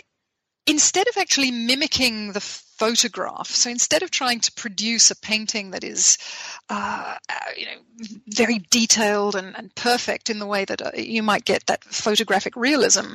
instead 0.66 1.08
of 1.08 1.16
actually 1.16 1.50
mimicking 1.50 2.32
the 2.32 2.40
photograph, 2.40 3.48
so 3.48 3.70
instead 3.70 4.02
of 4.02 4.10
trying 4.10 4.40
to 4.40 4.52
produce 4.52 5.10
a 5.10 5.16
painting 5.16 5.70
that 5.72 5.84
is, 5.84 6.18
uh, 6.68 7.16
uh, 7.28 7.34
you 7.56 7.66
know, 7.66 8.06
very 8.28 8.58
detailed 8.70 9.34
and, 9.34 9.56
and, 9.56 9.74
perfect 9.74 10.30
in 10.30 10.38
the 10.38 10.46
way 10.46 10.64
that 10.64 10.82
uh, 10.82 10.90
you 10.96 11.22
might 11.22 11.44
get 11.44 11.66
that 11.66 11.84
photographic 11.84 12.56
realism, 12.56 13.14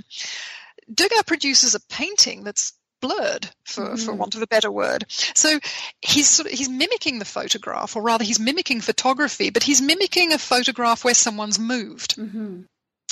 Degas 0.94 1.24
produces 1.24 1.76
a 1.76 1.80
painting 1.80 2.44
that's 2.44 2.74
blurred 3.02 3.50
for, 3.66 3.90
mm. 3.90 4.06
for 4.06 4.14
want 4.14 4.36
of 4.36 4.42
a 4.42 4.48
better 4.48 4.72
word. 4.72 5.06
So 5.10 5.60
he's 6.02 6.30
sort 6.30 6.48
of 6.48 6.54
he's 6.54 6.70
mimicking 6.70 7.20
the 7.20 7.26
photograph 7.26 7.96
or 7.96 8.02
rather 8.02 8.24
he's 8.24 8.40
mimicking 8.40 8.82
photography 8.82 9.52
but 9.52 9.62
he's 9.62 9.82
mimicking 9.82 10.34
a 10.34 10.40
photograph 10.40 11.04
where 11.04 11.14
someone's 11.14 11.60
moved. 11.60 12.16
Mm-hmm 12.18 12.64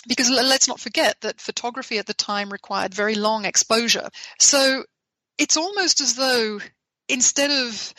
because 0.07 0.29
let's 0.29 0.67
not 0.67 0.79
forget 0.79 1.17
that 1.21 1.41
photography 1.41 1.97
at 1.97 2.05
the 2.05 2.13
time 2.13 2.51
required 2.51 2.93
very 2.93 3.15
long 3.15 3.45
exposure. 3.45 4.09
So 4.39 4.83
it's 5.37 5.57
almost 5.57 6.01
as 6.01 6.15
though 6.15 6.59
instead 7.07 7.51
of 7.51 7.93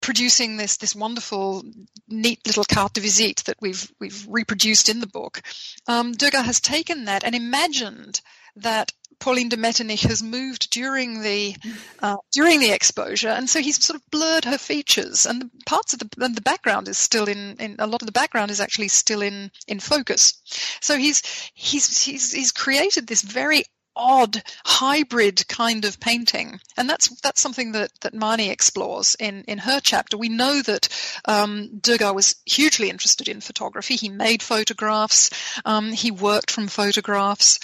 producing 0.00 0.58
this 0.58 0.76
this 0.76 0.94
wonderful, 0.94 1.64
neat 2.08 2.46
little 2.46 2.64
carte 2.64 2.94
de 2.94 3.00
visite 3.00 3.42
that 3.46 3.56
we've 3.60 3.90
we've 4.00 4.26
reproduced 4.28 4.88
in 4.88 5.00
the 5.00 5.06
book, 5.06 5.40
um, 5.86 6.12
Degas 6.12 6.44
has 6.44 6.60
taken 6.60 7.06
that 7.06 7.24
and 7.24 7.34
imagined 7.34 8.20
that 8.56 8.92
Pauline 9.18 9.48
de 9.48 9.56
Metternich 9.56 10.02
has 10.02 10.22
moved 10.22 10.70
during 10.70 11.22
the 11.22 11.56
uh, 12.00 12.16
during 12.32 12.60
the 12.60 12.70
exposure, 12.70 13.28
and 13.28 13.48
so 13.48 13.60
he's 13.60 13.82
sort 13.84 13.96
of 13.96 14.10
blurred 14.10 14.44
her 14.44 14.58
features, 14.58 15.26
and 15.26 15.42
the 15.42 15.50
parts 15.66 15.92
of 15.92 15.98
the 15.98 16.08
and 16.20 16.36
the 16.36 16.42
background 16.42 16.88
is 16.88 16.98
still 16.98 17.28
in, 17.28 17.56
in 17.58 17.76
a 17.78 17.86
lot 17.86 18.02
of 18.02 18.06
the 18.06 18.12
background 18.12 18.50
is 18.50 18.60
actually 18.60 18.88
still 18.88 19.22
in 19.22 19.50
in 19.66 19.80
focus. 19.80 20.40
So 20.80 20.96
he's 20.96 21.22
he's 21.54 22.02
he's 22.04 22.32
he's 22.32 22.52
created 22.52 23.06
this 23.06 23.22
very 23.22 23.64
odd 23.96 24.42
hybrid 24.64 25.46
kind 25.48 25.84
of 25.84 26.00
painting, 26.00 26.60
and 26.76 26.88
that's 26.88 27.08
that's 27.20 27.40
something 27.40 27.72
that 27.72 27.90
that 28.00 28.14
Marni 28.14 28.50
explores 28.50 29.16
in 29.18 29.44
in 29.44 29.58
her 29.58 29.80
chapter. 29.80 30.16
We 30.16 30.28
know 30.28 30.62
that 30.62 30.88
um, 31.26 31.78
Degas 31.80 32.14
was 32.14 32.36
hugely 32.44 32.90
interested 32.90 33.28
in 33.28 33.40
photography. 33.40 33.96
He 33.96 34.08
made 34.08 34.42
photographs. 34.42 35.30
Um, 35.64 35.92
he 35.92 36.10
worked 36.10 36.50
from 36.50 36.68
photographs, 36.68 37.58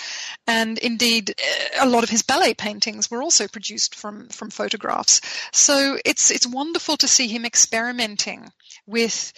and 0.47 0.79
indeed, 0.79 1.35
a 1.79 1.89
lot 1.89 2.05
of 2.05 2.11
his 2.11 2.23
ballet 2.23 2.55
paintings 2.55 3.11
were 3.11 3.23
also 3.23 3.49
produced 3.49 3.95
from 3.95 4.29
from 4.29 4.51
photographs. 4.51 5.21
So 5.53 5.99
it's 6.05 6.31
it's 6.31 6.47
wonderful 6.47 6.97
to 6.99 7.09
see 7.09 7.29
him 7.29 7.45
experimenting 7.45 8.53
with 8.87 9.33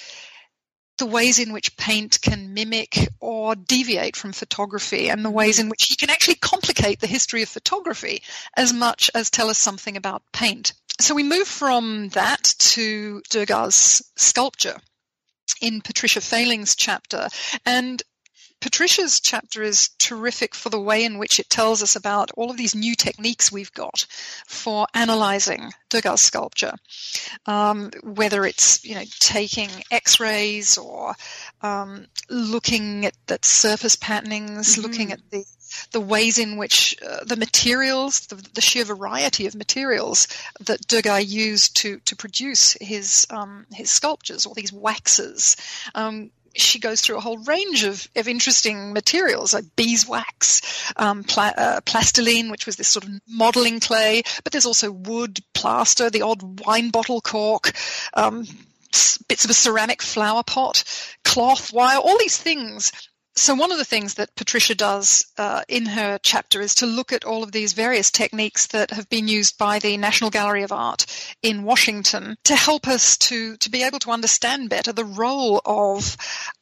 the 1.02 1.06
ways 1.06 1.40
in 1.40 1.52
which 1.52 1.76
paint 1.76 2.20
can 2.22 2.54
mimic 2.54 3.08
or 3.18 3.56
deviate 3.56 4.14
from 4.14 4.30
photography 4.30 5.10
and 5.10 5.24
the 5.24 5.30
ways 5.30 5.58
in 5.58 5.68
which 5.68 5.86
he 5.88 5.96
can 5.96 6.10
actually 6.10 6.36
complicate 6.36 7.00
the 7.00 7.08
history 7.08 7.42
of 7.42 7.48
photography 7.48 8.22
as 8.56 8.72
much 8.72 9.10
as 9.12 9.28
tell 9.28 9.50
us 9.50 9.58
something 9.58 9.96
about 9.96 10.22
paint. 10.32 10.74
So 11.00 11.12
we 11.16 11.24
move 11.24 11.48
from 11.48 12.10
that 12.10 12.54
to 12.76 13.20
Degas' 13.30 14.00
sculpture 14.14 14.76
in 15.60 15.80
Patricia 15.80 16.20
Failing's 16.20 16.76
chapter. 16.76 17.26
And 17.66 18.00
Patricia's 18.62 19.20
chapter 19.20 19.60
is 19.60 19.90
terrific 19.98 20.54
for 20.54 20.70
the 20.70 20.80
way 20.80 21.04
in 21.04 21.18
which 21.18 21.40
it 21.40 21.50
tells 21.50 21.82
us 21.82 21.96
about 21.96 22.30
all 22.36 22.48
of 22.48 22.56
these 22.56 22.76
new 22.76 22.94
techniques 22.94 23.50
we've 23.50 23.72
got 23.72 24.06
for 24.46 24.86
analyzing 24.94 25.72
Degas 25.90 26.22
sculpture, 26.22 26.74
um, 27.46 27.90
whether 28.04 28.44
it's 28.46 28.84
you 28.84 28.94
know 28.94 29.02
taking 29.18 29.68
X-rays 29.90 30.78
or 30.78 31.14
um, 31.62 32.06
looking 32.30 33.04
at, 33.04 33.14
at 33.28 33.44
surface 33.44 33.96
patternings, 33.96 34.72
mm-hmm. 34.72 34.82
looking 34.82 35.12
at 35.12 35.20
the 35.30 35.44
the 35.90 36.00
ways 36.00 36.38
in 36.38 36.56
which 36.56 36.94
uh, 37.04 37.24
the 37.24 37.36
materials, 37.36 38.20
the, 38.26 38.36
the, 38.54 38.60
sheer 38.60 38.84
variety 38.84 39.46
of 39.46 39.54
materials 39.54 40.28
that 40.60 40.86
Degas 40.86 41.32
used 41.32 41.76
to 41.78 41.98
to 42.04 42.14
produce 42.14 42.76
his 42.80 43.26
um, 43.30 43.66
his 43.72 43.90
sculptures, 43.90 44.46
or 44.46 44.54
these 44.54 44.72
waxes, 44.72 45.56
um, 45.96 46.30
she 46.54 46.78
goes 46.78 47.00
through 47.00 47.16
a 47.16 47.20
whole 47.20 47.38
range 47.38 47.84
of, 47.84 48.06
of 48.16 48.28
interesting 48.28 48.92
materials 48.92 49.54
like 49.54 49.64
beeswax, 49.76 50.92
um, 50.96 51.24
pla- 51.24 51.52
uh, 51.56 51.80
plastiline, 51.82 52.50
which 52.50 52.66
was 52.66 52.76
this 52.76 52.88
sort 52.88 53.04
of 53.04 53.10
modeling 53.28 53.80
clay, 53.80 54.22
but 54.44 54.52
there's 54.52 54.66
also 54.66 54.90
wood, 54.90 55.40
plaster, 55.54 56.10
the 56.10 56.22
odd 56.22 56.60
wine 56.64 56.90
bottle 56.90 57.20
cork, 57.20 57.72
um, 58.14 58.44
bits 59.28 59.44
of 59.44 59.50
a 59.50 59.54
ceramic 59.54 60.02
flower 60.02 60.42
pot, 60.42 60.84
cloth, 61.24 61.72
wire, 61.72 61.98
all 61.98 62.18
these 62.18 62.36
things 62.36 62.92
so 63.34 63.54
one 63.54 63.72
of 63.72 63.78
the 63.78 63.84
things 63.84 64.14
that 64.14 64.34
Patricia 64.36 64.74
does 64.74 65.24
uh, 65.38 65.62
in 65.66 65.86
her 65.86 66.18
chapter 66.22 66.60
is 66.60 66.74
to 66.76 66.86
look 66.86 67.12
at 67.12 67.24
all 67.24 67.42
of 67.42 67.52
these 67.52 67.72
various 67.72 68.10
techniques 68.10 68.66
that 68.68 68.90
have 68.90 69.08
been 69.08 69.26
used 69.26 69.56
by 69.56 69.78
the 69.78 69.96
National 69.96 70.30
Gallery 70.30 70.62
of 70.62 70.72
Art 70.72 71.06
in 71.42 71.64
Washington 71.64 72.36
to 72.44 72.54
help 72.54 72.86
us 72.86 73.16
to 73.18 73.56
to 73.56 73.70
be 73.70 73.82
able 73.82 73.98
to 74.00 74.10
understand 74.10 74.68
better 74.68 74.92
the 74.92 75.04
role 75.04 75.62
of 75.64 76.16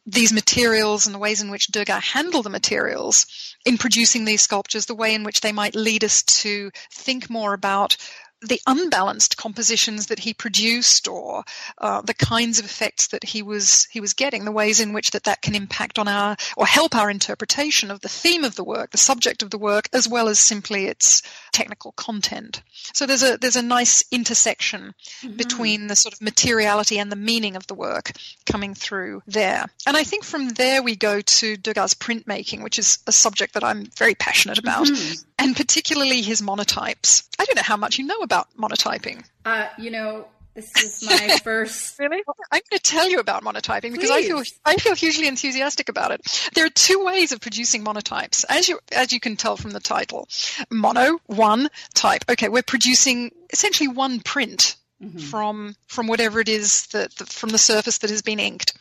these 0.06 0.32
materials 0.32 1.06
and 1.06 1.14
the 1.14 1.18
ways 1.18 1.40
in 1.40 1.50
which 1.50 1.68
Degas 1.68 2.04
handled 2.04 2.46
the 2.46 2.50
materials 2.50 3.26
in 3.64 3.76
producing 3.76 4.24
these 4.24 4.42
sculptures, 4.42 4.86
the 4.86 4.94
way 4.94 5.14
in 5.14 5.24
which 5.24 5.40
they 5.40 5.52
might 5.52 5.74
lead 5.74 6.04
us 6.04 6.22
to 6.22 6.70
think 6.92 7.28
more 7.28 7.52
about 7.52 7.96
the 8.42 8.60
unbalanced 8.66 9.36
compositions 9.36 10.06
that 10.06 10.20
he 10.20 10.32
produced 10.32 11.06
or 11.06 11.44
uh, 11.78 12.00
the 12.00 12.14
kinds 12.14 12.58
of 12.58 12.64
effects 12.64 13.08
that 13.08 13.22
he 13.22 13.42
was 13.42 13.86
he 13.90 14.00
was 14.00 14.14
getting 14.14 14.44
the 14.44 14.52
ways 14.52 14.80
in 14.80 14.92
which 14.92 15.10
that 15.10 15.24
that 15.24 15.42
can 15.42 15.54
impact 15.54 15.98
on 15.98 16.08
our 16.08 16.36
or 16.56 16.66
help 16.66 16.94
our 16.94 17.10
interpretation 17.10 17.90
of 17.90 18.00
the 18.00 18.08
theme 18.08 18.44
of 18.44 18.54
the 18.56 18.64
work 18.64 18.90
the 18.90 18.98
subject 18.98 19.42
of 19.42 19.50
the 19.50 19.58
work 19.58 19.88
as 19.92 20.08
well 20.08 20.28
as 20.28 20.40
simply 20.40 20.86
its 20.86 21.22
technical 21.52 21.92
content 21.92 22.62
so 22.94 23.04
there's 23.04 23.22
a 23.22 23.36
there's 23.36 23.56
a 23.56 23.62
nice 23.62 24.04
intersection 24.10 24.94
mm-hmm. 25.22 25.36
between 25.36 25.86
the 25.88 25.96
sort 25.96 26.14
of 26.14 26.22
materiality 26.22 26.98
and 26.98 27.12
the 27.12 27.16
meaning 27.16 27.56
of 27.56 27.66
the 27.66 27.74
work 27.74 28.12
coming 28.46 28.74
through 28.74 29.22
there 29.26 29.66
and 29.86 29.96
i 29.98 30.04
think 30.04 30.24
from 30.24 30.48
there 30.50 30.82
we 30.82 30.96
go 30.96 31.20
to 31.20 31.58
degas 31.58 31.92
printmaking 31.92 32.62
which 32.62 32.78
is 32.78 32.98
a 33.06 33.12
subject 33.12 33.52
that 33.52 33.64
i'm 33.64 33.84
very 33.98 34.14
passionate 34.14 34.58
about 34.58 34.86
mm-hmm. 34.86 35.22
and 35.38 35.56
particularly 35.56 36.22
his 36.22 36.40
monotypes 36.40 37.28
i 37.38 37.44
don't 37.44 37.56
know 37.56 37.62
how 37.62 37.76
much 37.76 37.98
you 37.98 38.06
know 38.06 38.18
about 38.20 38.29
monotyping? 38.30 39.24
Uh, 39.44 39.66
you 39.78 39.90
know, 39.90 40.26
this 40.54 40.72
is 40.82 41.08
my 41.08 41.38
first. 41.44 41.98
really? 41.98 42.22
I'm 42.50 42.60
going 42.70 42.78
to 42.78 42.78
tell 42.78 43.08
you 43.08 43.18
about 43.18 43.44
monotyping 43.44 43.92
because 43.92 44.10
I 44.10 44.22
feel 44.22 44.42
I 44.64 44.76
feel 44.76 44.94
hugely 44.94 45.26
enthusiastic 45.26 45.88
about 45.88 46.10
it. 46.10 46.50
There 46.54 46.66
are 46.66 46.70
two 46.70 47.04
ways 47.04 47.32
of 47.32 47.40
producing 47.40 47.84
monotypes, 47.84 48.44
as 48.48 48.68
you 48.68 48.78
as 48.92 49.12
you 49.12 49.20
can 49.20 49.36
tell 49.36 49.56
from 49.56 49.70
the 49.70 49.80
title. 49.80 50.28
Mono, 50.70 51.18
one 51.26 51.68
type. 51.94 52.24
Okay, 52.28 52.48
we're 52.48 52.62
producing 52.62 53.30
essentially 53.52 53.88
one 53.88 54.20
print 54.20 54.76
Mm-hmm. 55.02 55.18
from 55.18 55.74
from 55.86 56.08
whatever 56.08 56.40
it 56.40 56.48
is 56.50 56.86
that, 56.88 57.14
that, 57.16 57.30
from 57.30 57.48
the 57.48 57.56
surface 57.56 57.96
that 57.98 58.10
has 58.10 58.20
been 58.20 58.38
inked. 58.38 58.74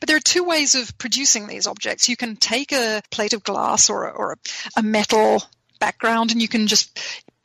But 0.00 0.06
there 0.06 0.16
are 0.16 0.20
two 0.20 0.42
ways 0.42 0.74
of 0.74 0.96
producing 0.96 1.48
these 1.48 1.66
objects. 1.66 2.08
You 2.08 2.16
can 2.16 2.36
take 2.36 2.72
a 2.72 3.02
plate 3.10 3.34
of 3.34 3.42
glass 3.42 3.90
or 3.90 4.06
a, 4.08 4.10
or 4.10 4.32
a, 4.32 4.36
a 4.78 4.82
metal 4.82 5.42
background 5.78 6.32
and 6.32 6.40
you 6.40 6.48
can 6.48 6.66
just 6.66 6.98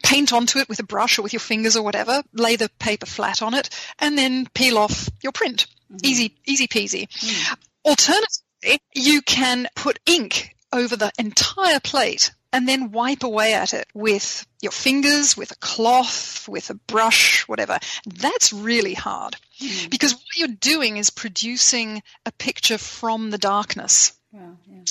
paint 0.04 0.34
onto 0.34 0.60
it 0.60 0.70
with 0.70 0.80
a 0.80 0.84
brush 0.84 1.18
or 1.18 1.22
with 1.22 1.34
your 1.34 1.40
fingers 1.40 1.76
or 1.76 1.84
whatever, 1.84 2.24
lay 2.34 2.56
the 2.56 2.70
paper 2.80 3.06
flat 3.06 3.42
on 3.42 3.54
it, 3.54 3.70
and 4.00 4.18
then 4.18 4.48
peel 4.54 4.78
off 4.78 5.10
your 5.22 5.32
print. 5.32 5.68
Mm-hmm. 5.92 6.06
Easy, 6.06 6.36
easy 6.46 6.68
peasy. 6.68 7.08
Mm. 7.08 7.58
Alternatively, 7.86 8.80
you 8.94 9.22
can 9.22 9.68
put 9.76 10.00
ink 10.06 10.56
over 10.72 10.96
the 10.96 11.12
entire 11.18 11.80
plate 11.80 12.32
and 12.54 12.68
then 12.68 12.92
wipe 12.92 13.24
away 13.24 13.54
at 13.54 13.74
it 13.74 13.88
with 13.94 14.46
your 14.62 14.72
fingers, 14.72 15.38
with 15.38 15.52
a 15.52 15.56
cloth, 15.56 16.48
with 16.48 16.70
a 16.70 16.74
brush, 16.74 17.48
whatever. 17.48 17.80
That's 18.06 18.52
really 18.52 18.94
hard 18.94 19.38
mm. 19.62 19.90
because 19.90 20.14
what 20.14 20.36
you're 20.36 20.48
doing 20.48 20.98
is 20.98 21.10
producing 21.10 22.04
a 22.26 22.32
picture 22.34 22.78
from 22.78 23.32
the 23.32 23.38
darkness. 23.38 24.14
Wow, 24.32 24.58
yeah. 24.66 24.84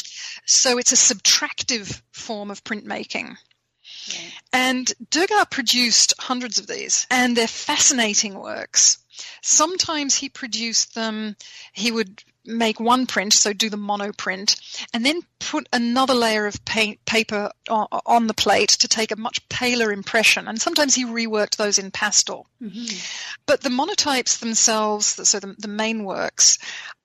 So 0.47 0.79
it's 0.79 0.93
a 0.93 1.15
subtractive 1.15 2.01
form 2.13 2.51
of 2.51 2.65
printmaking. 2.65 3.37
And 4.53 4.93
Degas 5.11 5.47
produced 5.51 6.15
hundreds 6.19 6.59
of 6.59 6.67
these, 6.67 7.07
and 7.11 7.37
they're 7.37 7.47
fascinating 7.47 8.39
works. 8.39 8.99
Sometimes 9.43 10.15
he 10.15 10.29
produced 10.29 10.95
them, 10.95 11.37
he 11.73 11.93
would 11.93 12.23
make 12.45 12.81
one 12.81 13.07
print, 13.07 13.33
so 13.35 13.53
do 13.53 13.69
the 13.69 13.77
monoprint, 13.77 14.59
and 14.95 15.05
then 15.05 15.21
put 15.39 15.69
another 15.73 16.15
layer 16.15 16.47
of 16.47 16.65
paint, 16.65 17.05
paper 17.05 17.51
on, 17.69 17.87
on, 18.07 18.27
the 18.27 18.35
plate 18.35 18.71
to 18.71 18.89
take 18.89 19.11
a 19.11 19.17
much 19.17 19.47
paler 19.49 19.93
impression. 19.93 20.49
And 20.49 20.61
sometimes 20.61 20.95
he 20.95 21.05
reworked 21.05 21.57
those 21.57 21.79
in 21.79 21.91
pastel. 21.91 22.47
Mm-hmm. 22.63 22.97
But 23.47 23.61
the 23.61 23.69
monotypes 23.69 24.39
themselves, 24.39 25.07
so 25.29 25.39
the, 25.39 25.55
the 25.59 25.69
main 25.69 26.05
works, 26.05 26.59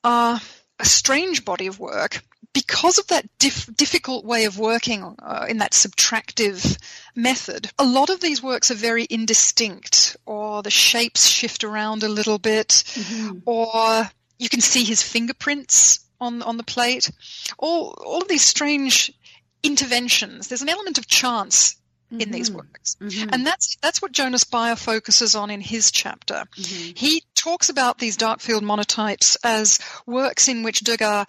are 0.03 0.39
a 0.79 0.85
strange 0.85 1.45
body 1.45 1.67
of 1.67 1.79
work 1.79 2.23
because 2.55 2.97
of 2.97 3.07
that 3.07 3.27
dif- 3.37 3.69
difficult 3.75 4.23
way 4.23 4.45
of 4.45 4.57
working 4.57 5.03
uh, 5.21 5.45
in 5.49 5.57
that 5.57 5.73
subtractive 5.73 6.77
method, 7.13 7.69
a 7.77 7.85
lot 7.85 8.09
of 8.09 8.21
these 8.21 8.41
works 8.41 8.71
are 8.71 8.75
very 8.75 9.05
indistinct, 9.09 10.15
or 10.25 10.63
the 10.63 10.71
shapes 10.71 11.27
shift 11.27 11.65
around 11.65 12.01
a 12.01 12.07
little 12.07 12.39
bit, 12.39 12.69
mm-hmm. 12.69 13.39
or 13.45 14.09
you 14.39 14.47
can 14.47 14.61
see 14.61 14.85
his 14.85 15.03
fingerprints 15.03 15.99
on 16.21 16.41
on 16.41 16.55
the 16.55 16.63
plate. 16.63 17.11
All 17.57 17.93
all 18.05 18.21
of 18.21 18.29
these 18.29 18.45
strange 18.45 19.11
interventions. 19.61 20.47
There's 20.47 20.61
an 20.61 20.69
element 20.69 20.97
of 20.97 21.07
chance 21.07 21.75
in 22.09 22.19
mm-hmm. 22.19 22.31
these 22.31 22.51
works. 22.51 22.95
Mm-hmm. 23.01 23.29
And 23.33 23.45
that's 23.45 23.75
that's 23.81 24.01
what 24.01 24.13
Jonas 24.13 24.45
Beyer 24.45 24.77
focuses 24.77 25.35
on 25.35 25.49
in 25.49 25.59
his 25.59 25.91
chapter. 25.91 26.45
Mm-hmm. 26.57 26.91
He 26.95 27.23
talks 27.35 27.67
about 27.67 27.97
these 27.97 28.15
dark 28.15 28.39
field 28.39 28.63
monotypes 28.63 29.35
as 29.43 29.79
works 30.05 30.47
in 30.47 30.63
which 30.63 30.79
Degas 30.81 31.25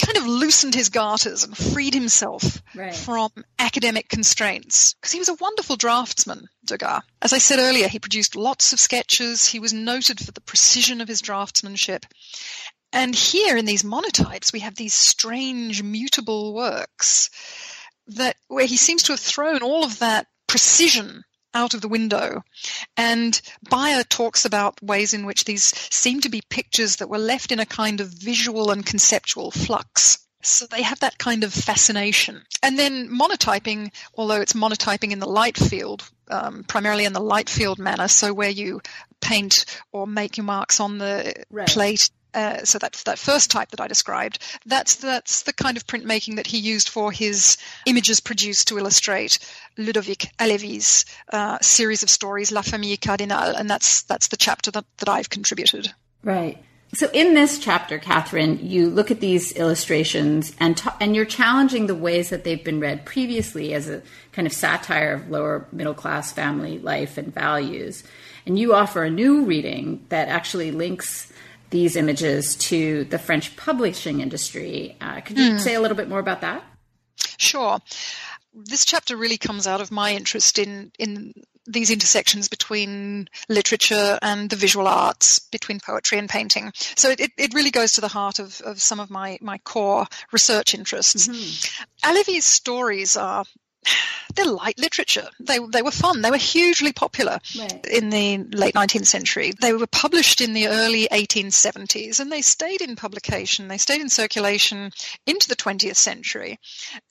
kind 0.00 0.16
of 0.16 0.26
loosened 0.26 0.74
his 0.74 0.88
garters 0.88 1.44
and 1.44 1.56
freed 1.56 1.94
himself 1.94 2.62
right. 2.74 2.94
from 2.94 3.30
academic 3.58 4.08
constraints 4.08 4.94
because 4.94 5.12
he 5.12 5.18
was 5.18 5.28
a 5.28 5.34
wonderful 5.34 5.76
draftsman, 5.76 6.48
Degas. 6.64 7.02
As 7.22 7.32
I 7.32 7.38
said 7.38 7.58
earlier, 7.58 7.88
he 7.88 7.98
produced 7.98 8.36
lots 8.36 8.72
of 8.72 8.80
sketches. 8.80 9.46
He 9.46 9.60
was 9.60 9.72
noted 9.72 10.20
for 10.20 10.32
the 10.32 10.40
precision 10.40 11.00
of 11.00 11.08
his 11.08 11.22
draftsmanship. 11.22 12.04
And 12.92 13.14
here 13.14 13.56
in 13.56 13.64
these 13.64 13.82
monotypes, 13.82 14.52
we 14.52 14.60
have 14.60 14.76
these 14.76 14.94
strange, 14.94 15.82
mutable 15.82 16.54
works 16.54 17.30
that 18.06 18.36
where 18.48 18.66
he 18.66 18.76
seems 18.76 19.02
to 19.04 19.12
have 19.12 19.20
thrown 19.20 19.62
all 19.62 19.84
of 19.84 19.98
that 19.98 20.26
precision 20.46 21.24
out 21.54 21.74
of 21.74 21.80
the 21.80 21.88
window. 21.88 22.42
And 22.96 23.40
Beyer 23.70 24.04
talks 24.04 24.44
about 24.44 24.82
ways 24.82 25.14
in 25.14 25.24
which 25.24 25.44
these 25.44 25.64
seem 25.94 26.20
to 26.22 26.28
be 26.28 26.42
pictures 26.48 26.96
that 26.96 27.08
were 27.08 27.18
left 27.18 27.52
in 27.52 27.60
a 27.60 27.66
kind 27.66 28.00
of 28.00 28.08
visual 28.08 28.70
and 28.70 28.84
conceptual 28.84 29.50
flux. 29.50 30.18
So 30.42 30.66
they 30.66 30.82
have 30.82 31.00
that 31.00 31.16
kind 31.18 31.42
of 31.42 31.54
fascination. 31.54 32.42
And 32.62 32.78
then 32.78 33.08
monotyping, 33.08 33.92
although 34.14 34.42
it's 34.42 34.52
monotyping 34.52 35.10
in 35.10 35.18
the 35.18 35.28
light 35.28 35.56
field, 35.56 36.10
um, 36.28 36.64
primarily 36.64 37.06
in 37.06 37.14
the 37.14 37.20
light 37.20 37.48
field 37.48 37.78
manner, 37.78 38.08
so 38.08 38.34
where 38.34 38.50
you 38.50 38.82
paint 39.22 39.64
or 39.90 40.06
make 40.06 40.36
your 40.36 40.44
marks 40.44 40.80
on 40.80 40.98
the 40.98 41.34
right. 41.50 41.66
plate 41.66 42.10
uh, 42.34 42.64
so 42.64 42.78
that's 42.78 43.04
that 43.04 43.18
first 43.18 43.50
type 43.50 43.70
that 43.70 43.80
I 43.80 43.86
described. 43.86 44.38
That's 44.66 44.96
that's 44.96 45.42
the 45.42 45.52
kind 45.52 45.76
of 45.76 45.86
printmaking 45.86 46.36
that 46.36 46.46
he 46.46 46.58
used 46.58 46.88
for 46.88 47.12
his 47.12 47.56
images 47.86 48.20
produced 48.20 48.68
to 48.68 48.78
illustrate 48.78 49.38
Ludovic 49.78 50.26
Halévy's 50.38 51.04
uh, 51.32 51.58
series 51.60 52.02
of 52.02 52.10
stories, 52.10 52.52
La 52.52 52.62
Famille 52.62 52.96
Cardinal, 53.00 53.56
and 53.56 53.70
that's 53.70 54.02
that's 54.02 54.28
the 54.28 54.36
chapter 54.36 54.70
that, 54.72 54.84
that 54.98 55.08
I've 55.08 55.30
contributed. 55.30 55.92
Right. 56.22 56.62
So 56.94 57.10
in 57.12 57.34
this 57.34 57.58
chapter, 57.58 57.98
Catherine, 57.98 58.60
you 58.62 58.88
look 58.88 59.10
at 59.10 59.18
these 59.18 59.50
illustrations 59.52 60.54
and 60.60 60.80
and 61.00 61.16
you're 61.16 61.24
challenging 61.24 61.86
the 61.86 61.94
ways 61.94 62.30
that 62.30 62.44
they've 62.44 62.62
been 62.62 62.78
read 62.78 63.04
previously 63.04 63.74
as 63.74 63.88
a 63.88 64.02
kind 64.32 64.46
of 64.46 64.52
satire 64.52 65.14
of 65.14 65.28
lower 65.28 65.66
middle 65.72 65.94
class 65.94 66.32
family 66.32 66.78
life 66.78 67.18
and 67.18 67.34
values. 67.34 68.04
And 68.46 68.58
you 68.58 68.74
offer 68.74 69.02
a 69.02 69.10
new 69.10 69.44
reading 69.44 70.04
that 70.10 70.28
actually 70.28 70.70
links 70.70 71.32
these 71.70 71.96
images 71.96 72.56
to 72.56 73.04
the 73.04 73.18
French 73.18 73.56
publishing 73.56 74.20
industry. 74.20 74.96
Uh, 75.00 75.20
could 75.20 75.38
you 75.38 75.52
mm. 75.52 75.60
say 75.60 75.74
a 75.74 75.80
little 75.80 75.96
bit 75.96 76.08
more 76.08 76.20
about 76.20 76.40
that? 76.40 76.62
Sure. 77.36 77.80
This 78.54 78.84
chapter 78.84 79.16
really 79.16 79.38
comes 79.38 79.66
out 79.66 79.80
of 79.80 79.90
my 79.90 80.12
interest 80.14 80.58
in 80.58 80.92
in 80.98 81.34
these 81.66 81.90
intersections 81.90 82.48
between 82.48 83.28
literature 83.48 84.18
and 84.22 84.50
the 84.50 84.56
visual 84.56 84.86
arts, 84.86 85.38
between 85.38 85.80
poetry 85.80 86.18
and 86.18 86.28
painting. 86.28 86.72
So 86.96 87.10
it, 87.10 87.32
it 87.38 87.54
really 87.54 87.70
goes 87.70 87.92
to 87.92 88.00
the 88.00 88.08
heart 88.08 88.38
of, 88.38 88.60
of 88.62 88.80
some 88.82 89.00
of 89.00 89.10
my, 89.10 89.38
my 89.40 89.58
core 89.58 90.06
research 90.32 90.74
interests. 90.74 91.26
Mm-hmm. 91.26 92.40
stories 92.40 93.16
are 93.16 93.44
they're 94.34 94.46
light 94.46 94.78
literature. 94.78 95.28
They 95.40 95.58
they 95.58 95.82
were 95.82 95.90
fun. 95.90 96.22
They 96.22 96.30
were 96.30 96.36
hugely 96.36 96.92
popular 96.92 97.38
right. 97.58 97.86
in 97.86 98.10
the 98.10 98.38
late 98.56 98.74
19th 98.74 99.06
century. 99.06 99.52
They 99.60 99.72
were 99.72 99.86
published 99.86 100.40
in 100.40 100.52
the 100.52 100.68
early 100.68 101.08
1870s, 101.10 102.20
and 102.20 102.30
they 102.30 102.42
stayed 102.42 102.80
in 102.80 102.96
publication. 102.96 103.68
They 103.68 103.78
stayed 103.78 104.00
in 104.00 104.08
circulation 104.08 104.90
into 105.26 105.48
the 105.48 105.56
20th 105.56 105.96
century, 105.96 106.58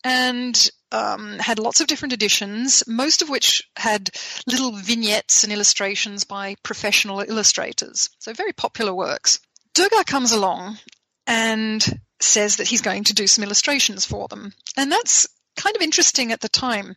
and 0.04 0.70
um, 0.92 1.40
had 1.40 1.60
lots 1.60 1.82
of 1.82 1.88
different 1.88 2.14
editions, 2.14 2.84
most 2.88 3.22
of 3.22 3.30
which 3.30 3.64
had 3.76 4.10
little 4.48 4.72
vignettes 4.72 5.44
and 5.44 5.52
illustrations 5.52 6.24
by 6.24 6.56
professional 6.64 7.22
illustrators. 7.22 8.10
So 8.20 8.34
very 8.34 8.54
popular 8.54 8.94
works. 8.94 9.40
Degas 9.74 10.04
comes 10.04 10.32
along 10.32 10.78
and 11.26 11.84
says 12.20 12.58
that 12.58 12.68
he's 12.68 12.82
going 12.82 13.06
to 13.06 13.14
do 13.14 13.28
some 13.28 13.44
illustrations 13.44 14.06
for 14.06 14.28
them. 14.28 14.54
And 14.78 14.92
that's 14.92 15.28
kind 15.56 15.76
of 15.76 15.82
interesting 15.82 16.32
at 16.32 16.42
the 16.42 16.50
time 16.50 16.96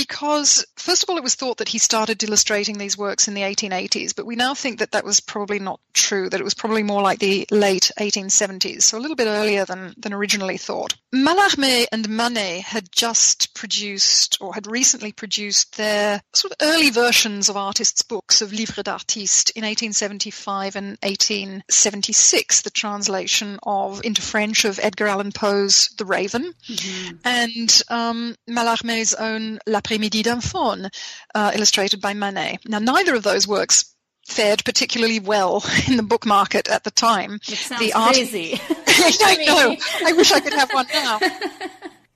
because, 0.00 0.64
first 0.76 1.02
of 1.02 1.10
all, 1.10 1.18
it 1.18 1.22
was 1.22 1.34
thought 1.34 1.58
that 1.58 1.68
he 1.68 1.76
started 1.78 2.22
illustrating 2.22 2.78
these 2.78 2.96
works 2.96 3.28
in 3.28 3.34
the 3.34 3.42
1880s, 3.42 4.16
but 4.16 4.24
we 4.24 4.34
now 4.34 4.54
think 4.54 4.78
that 4.78 4.92
that 4.92 5.04
was 5.04 5.20
probably 5.20 5.58
not 5.58 5.78
true, 5.92 6.30
that 6.30 6.40
it 6.40 6.44
was 6.44 6.54
probably 6.54 6.82
more 6.82 7.02
like 7.02 7.18
the 7.18 7.46
late 7.50 7.90
1870s, 7.98 8.82
so 8.82 8.96
a 8.96 9.00
little 9.00 9.14
bit 9.14 9.26
earlier 9.26 9.66
than, 9.66 9.92
than 9.98 10.14
originally 10.14 10.56
thought. 10.56 10.94
Mallarmé 11.14 11.84
and 11.92 12.08
Manet 12.08 12.60
had 12.60 12.90
just 12.90 13.54
produced, 13.54 14.38
or 14.40 14.54
had 14.54 14.66
recently 14.66 15.12
produced, 15.12 15.76
their 15.76 16.22
sort 16.34 16.52
of 16.52 16.56
early 16.62 16.88
versions 16.88 17.50
of 17.50 17.58
artists' 17.58 18.00
books 18.02 18.40
of 18.40 18.54
livres 18.54 18.84
d'artistes 18.84 19.50
in 19.50 19.64
1875 19.64 20.76
and 20.76 20.96
1876, 21.02 22.62
the 22.62 22.70
translation 22.70 23.58
of 23.64 24.00
into 24.02 24.22
French 24.22 24.64
of 24.64 24.80
Edgar 24.82 25.08
Allan 25.08 25.32
Poe's 25.32 25.90
The 25.98 26.06
Raven, 26.06 26.54
mm-hmm. 26.66 27.16
and 27.22 27.82
um, 27.90 28.34
Mallarmé's 28.48 29.12
own 29.12 29.58
L'après-midi 29.90 30.22
d'un 30.22 30.40
faune, 30.40 30.88
uh, 31.34 31.50
illustrated 31.54 32.00
by 32.00 32.14
Manet. 32.14 32.60
Now, 32.66 32.78
neither 32.78 33.14
of 33.14 33.24
those 33.24 33.48
works 33.48 33.94
fared 34.24 34.64
particularly 34.64 35.18
well 35.18 35.64
in 35.88 35.96
the 35.96 36.02
book 36.02 36.24
market 36.24 36.68
at 36.68 36.84
the 36.84 36.90
time. 36.90 37.40
It 37.48 37.56
sounds 37.56 37.80
the 37.80 37.92
art- 37.92 38.14
crazy. 38.14 38.60
I 38.86 39.44
know. 39.46 39.76
I 40.06 40.12
wish 40.12 40.30
I 40.30 40.40
could 40.40 40.52
have 40.52 40.72
one 40.72 40.86
now. 40.94 41.18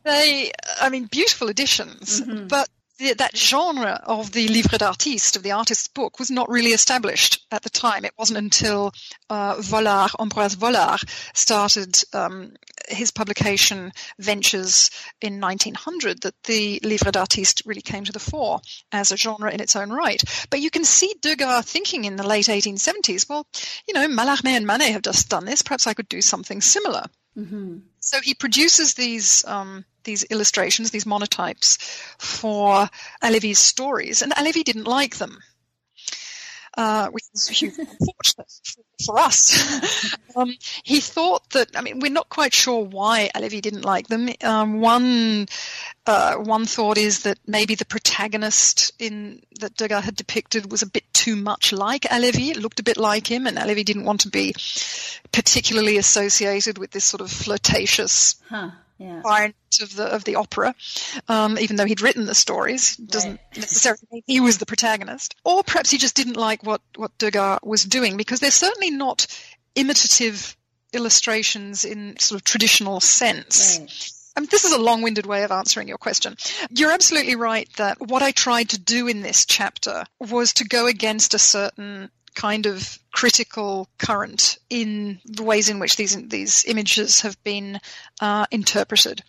They, 0.05 0.53
I 0.81 0.89
mean, 0.91 1.07
beautiful 1.07 1.49
editions, 1.49 2.21
mm-hmm. 2.21 2.47
but 2.47 2.69
the, 2.99 3.15
that 3.15 3.37
genre 3.37 4.01
of 4.05 4.33
the 4.33 4.49
livre 4.49 4.79
d'artiste, 4.79 5.37
of 5.37 5.43
the 5.43 5.53
artist's 5.53 5.89
book, 5.89 6.19
was 6.19 6.31
not 6.31 6.49
really 6.49 6.71
established 6.71 7.45
at 7.51 7.63
the 7.63 7.71
time. 7.71 8.05
It 8.05 8.15
wasn't 8.19 8.39
until 8.39 8.93
uh, 9.29 9.57
Vollard, 9.57 10.11
Ambroise 10.19 10.57
Vollard, 10.57 11.03
started 11.35 12.01
um, 12.13 12.55
his 12.89 13.11
publication 13.11 13.93
ventures 14.19 14.91
in 15.21 15.41
1900 15.41 16.23
that 16.23 16.43
the 16.45 16.81
livre 16.83 17.11
d'artiste 17.11 17.63
really 17.67 17.83
came 17.83 18.05
to 18.05 18.13
the 18.13 18.19
fore 18.19 18.61
as 18.93 19.11
a 19.11 19.17
genre 19.17 19.53
in 19.53 19.61
its 19.61 19.77
own 19.77 19.91
right. 19.91 20.23
But 20.51 20.61
you 20.61 20.71
can 20.71 20.85
see 20.85 21.15
Degas 21.21 21.65
thinking 21.65 22.05
in 22.05 22.17
the 22.17 22.27
late 22.27 22.47
1870s, 22.47 23.29
well, 23.29 23.47
you 23.89 23.95
know, 23.95 24.07
Mallarmé 24.09 24.51
and 24.51 24.67
Manet 24.67 24.93
have 24.93 25.03
just 25.03 25.29
done 25.29 25.45
this. 25.45 25.63
Perhaps 25.63 25.87
I 25.87 25.95
could 25.95 26.09
do 26.09 26.23
something 26.23 26.61
similar. 26.61 27.05
Mm-hmm. 27.37 27.79
So 28.05 28.21
he 28.21 28.35
produces 28.35 28.95
these 28.95 29.45
um, 29.47 29.85
these 30.05 30.25
illustrations, 30.25 30.91
these 30.91 31.07
monotypes, 31.07 31.79
for 32.19 32.89
Halévy's 33.23 33.59
stories, 33.59 34.21
and 34.21 34.31
Halévy 34.33 34.63
didn't 34.63 34.87
like 34.87 35.17
them. 35.17 35.39
Which 37.11 37.25
is 37.35 37.49
huge 37.49 37.79
unfortunate 37.79 38.53
for 39.05 39.19
us. 39.19 40.17
um, 40.37 40.55
he 40.83 41.01
thought 41.01 41.49
that, 41.51 41.77
I 41.77 41.83
mean, 41.83 42.01
we're 42.01 42.13
not 42.13 42.29
quite 42.29 42.55
sure 42.55 42.85
why 42.85 43.31
Halévy 43.35 43.61
didn't 43.61 43.85
like 43.85 44.09
them. 44.09 44.29
Um, 44.43 44.81
one, 44.81 45.47
uh, 46.07 46.37
one 46.37 46.67
thought 46.67 46.99
is 46.99 47.23
that 47.23 47.39
maybe 47.47 47.75
the 47.75 47.85
protagonist 47.85 48.93
in 48.99 49.43
that 49.61 49.77
Degas 49.77 50.05
had 50.05 50.17
depicted 50.17 50.71
was 50.71 50.83
a 50.83 50.87
bit 50.87 51.05
too 51.13 51.37
much 51.37 51.73
like 51.73 52.03
Halévy. 52.03 52.51
It 52.51 52.57
looked 52.57 52.81
a 52.81 52.85
bit 52.85 52.97
like 52.97 53.27
him, 53.27 53.47
and 53.47 53.57
Halévy 53.57 53.85
didn't 53.85 54.05
want 54.05 54.23
to 54.23 54.31
be 54.31 54.55
particularly 55.33 55.97
associated 55.97 56.79
with 56.79 56.91
this 56.91 57.05
sort 57.05 57.21
of 57.21 57.31
flirtatious 57.31 58.37
huh 58.49 58.71
yeah. 58.99 59.21
part 59.23 59.55
of 59.81 59.95
the 59.97 60.05
of 60.05 60.25
the 60.25 60.37
opera, 60.37 60.75
um, 61.29 61.59
even 61.59 61.77
though 61.77 61.85
he'd 61.85 62.01
written 62.01 62.27
the 62.27 62.35
stories, 62.35 62.97
doesn't 62.97 63.33
right. 63.33 63.57
necessarily 63.57 64.03
mean 64.11 64.23
he 64.27 64.41
was 64.41 64.59
the 64.59 64.67
protagonist. 64.67 65.35
Or 65.45 65.63
perhaps 65.63 65.91
he 65.91 65.99
just 65.99 66.17
didn't 66.17 66.37
like 66.37 66.63
what 66.63 66.81
what 66.97 67.17
Degas 67.19 67.61
was 67.63 67.85
doing 67.85 68.17
because 68.17 68.41
they're 68.41 68.51
certainly 68.51 68.91
not 68.91 69.27
imitative 69.75 70.57
illustrations 70.93 71.85
in 71.85 72.19
sort 72.19 72.41
of 72.41 72.45
traditional 72.45 73.01
sense. 73.01 73.79
Right. 73.81 74.11
I 74.37 74.41
mean, 74.41 74.49
this 74.51 74.65
is 74.65 74.73
a 74.73 74.81
long-winded 74.81 75.27
way 75.27 75.45
of 75.45 75.53
answering 75.53 75.87
your 75.87 75.99
question. 75.99 76.37
You're 76.71 76.91
absolutely 76.91 77.37
right 77.37 77.69
that 77.77 78.01
what 78.01 78.23
I 78.23 78.33
tried 78.33 78.71
to 78.71 78.81
do 78.81 79.07
in 79.07 79.23
this 79.23 79.47
chapter 79.47 80.05
was 80.19 80.53
to 80.55 80.65
go 80.65 80.87
against 80.89 81.35
a 81.35 81.39
certain 81.39 82.11
kind 82.35 82.67
of 82.67 82.99
critical 83.13 83.89
current 83.99 84.59
in 84.69 85.21
the 85.25 85.43
ways 85.43 85.69
in 85.69 85.79
which 85.79 85.97
these 85.97 86.17
these 86.29 86.65
images 86.67 87.21
have 87.21 87.43
been 87.45 87.81
uh, 88.21 88.47
interpreted. 88.51 89.23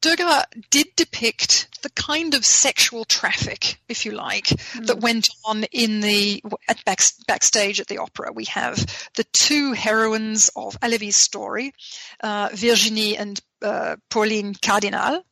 Degas 0.00 0.44
did 0.70 0.86
depict 0.96 1.68
the 1.82 1.90
kind 1.90 2.34
of 2.34 2.44
sexual 2.44 3.04
traffic, 3.04 3.78
if 3.88 4.06
you 4.06 4.12
like, 4.12 4.46
mm. 4.46 4.86
that 4.86 5.00
went 5.00 5.28
on 5.44 5.64
in 5.64 6.00
the 6.00 6.42
at 6.68 6.82
back, 6.84 7.00
backstage 7.26 7.80
at 7.80 7.86
the 7.86 7.98
opera. 7.98 8.32
We 8.32 8.46
have 8.46 8.78
the 9.16 9.24
two 9.32 9.72
heroines 9.72 10.50
of 10.56 10.80
Halévy's 10.80 11.16
story, 11.16 11.74
uh, 12.22 12.48
Virginie 12.52 13.16
and 13.16 13.40
uh, 13.60 13.96
Pauline 14.08 14.54
Cardinal. 14.54 15.22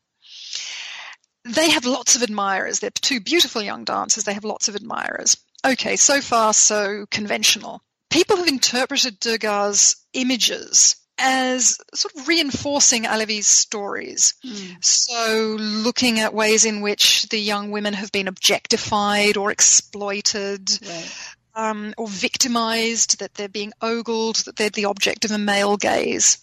They 1.45 1.71
have 1.71 1.87
lots 1.87 2.15
of 2.15 2.23
admirers. 2.23 2.81
They're 2.81 2.91
two 2.91 3.21
beautiful 3.21 3.63
young 3.63 3.85
dancers. 3.85 4.25
They 4.25 4.35
have 4.35 4.45
lots 4.45 4.69
of 4.69 4.75
admirers 4.75 5.37
okay, 5.65 5.97
so 5.97 6.21
far 6.21 6.53
so 6.53 7.07
conventional. 7.11 7.83
People 8.11 8.37
have 8.37 8.49
interpreted 8.49 9.21
Degas' 9.21 9.97
images 10.15 10.97
as 11.19 11.79
sort 11.95 12.15
of 12.15 12.29
reinforcing 12.29 13.05
Halévy's 13.05 13.49
stories. 13.49 14.35
Mm. 14.45 14.85
So, 14.85 15.57
looking 15.59 16.21
at 16.21 16.33
ways 16.33 16.65
in 16.65 16.81
which 16.81 17.29
the 17.29 17.41
young 17.41 17.71
women 17.71 17.95
have 17.95 18.13
been 18.13 18.29
objectified 18.29 19.37
or 19.37 19.51
exploited. 19.51 20.71
Right. 20.83 21.13
Um, 21.55 21.93
or 21.99 22.07
victimized, 22.07 23.19
that 23.19 23.35
they're 23.35 23.49
being 23.49 23.73
ogled, 23.83 24.37
that 24.45 24.55
they're 24.55 24.71
the 24.71 24.85
object 24.85 25.25
of 25.25 25.33
a 25.33 25.39
male 25.39 25.77
gaze. 25.77 26.39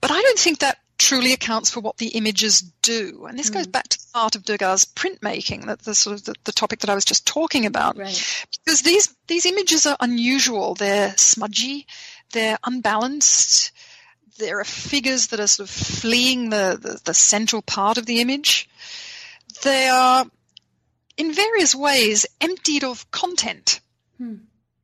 But 0.00 0.12
I 0.12 0.22
don't 0.22 0.38
think 0.38 0.60
that 0.60 0.78
truly 1.02 1.32
accounts 1.32 1.68
for 1.68 1.80
what 1.80 1.96
the 1.96 2.08
images 2.08 2.60
do. 2.60 3.26
And 3.28 3.36
this 3.36 3.50
mm. 3.50 3.54
goes 3.54 3.66
back 3.66 3.88
to 3.88 3.98
the 3.98 4.18
art 4.18 4.36
of 4.36 4.44
Degas' 4.44 4.84
printmaking, 4.84 5.66
that 5.66 5.80
the 5.80 5.94
sort 5.94 6.14
of 6.14 6.24
the, 6.24 6.34
the, 6.44 6.52
topic 6.52 6.80
that 6.80 6.90
I 6.90 6.94
was 6.94 7.04
just 7.04 7.26
talking 7.26 7.66
about. 7.66 7.98
Right. 7.98 8.46
Because 8.64 8.82
these 8.82 9.14
these 9.26 9.44
images 9.44 9.84
are 9.84 9.96
unusual. 9.98 10.74
They're 10.74 11.14
smudgy, 11.16 11.86
they're 12.32 12.58
unbalanced. 12.64 13.72
There 14.38 14.60
are 14.60 14.64
figures 14.64 15.28
that 15.28 15.40
are 15.40 15.46
sort 15.46 15.68
of 15.68 15.74
fleeing 15.74 16.50
the, 16.50 16.78
the, 16.80 17.00
the 17.04 17.14
central 17.14 17.62
part 17.62 17.98
of 17.98 18.06
the 18.06 18.20
image. 18.20 18.68
They 19.62 19.88
are, 19.88 20.24
in 21.16 21.34
various 21.34 21.74
ways, 21.74 22.26
emptied 22.40 22.84
of 22.84 23.10
content. 23.10 23.80
Hmm. 24.18 24.36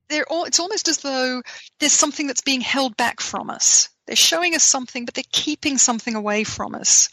They're 0.09 0.27
all, 0.29 0.45
it's 0.45 0.61
almost 0.61 0.89
as 0.89 0.99
though 0.99 1.43
there's 1.79 1.93
something 1.93 2.27
that's 2.27 2.43
being 2.43 2.61
held 2.61 2.97
back 2.97 3.21
from 3.21 3.51
us. 3.51 3.89
They're 4.09 4.17
showing 4.17 4.55
us 4.55 4.65
something, 4.65 5.05
but 5.05 5.13
they're 5.13 5.23
keeping 5.33 5.77
something 5.77 6.15
away 6.15 6.43
from 6.43 6.75
us. 6.75 7.11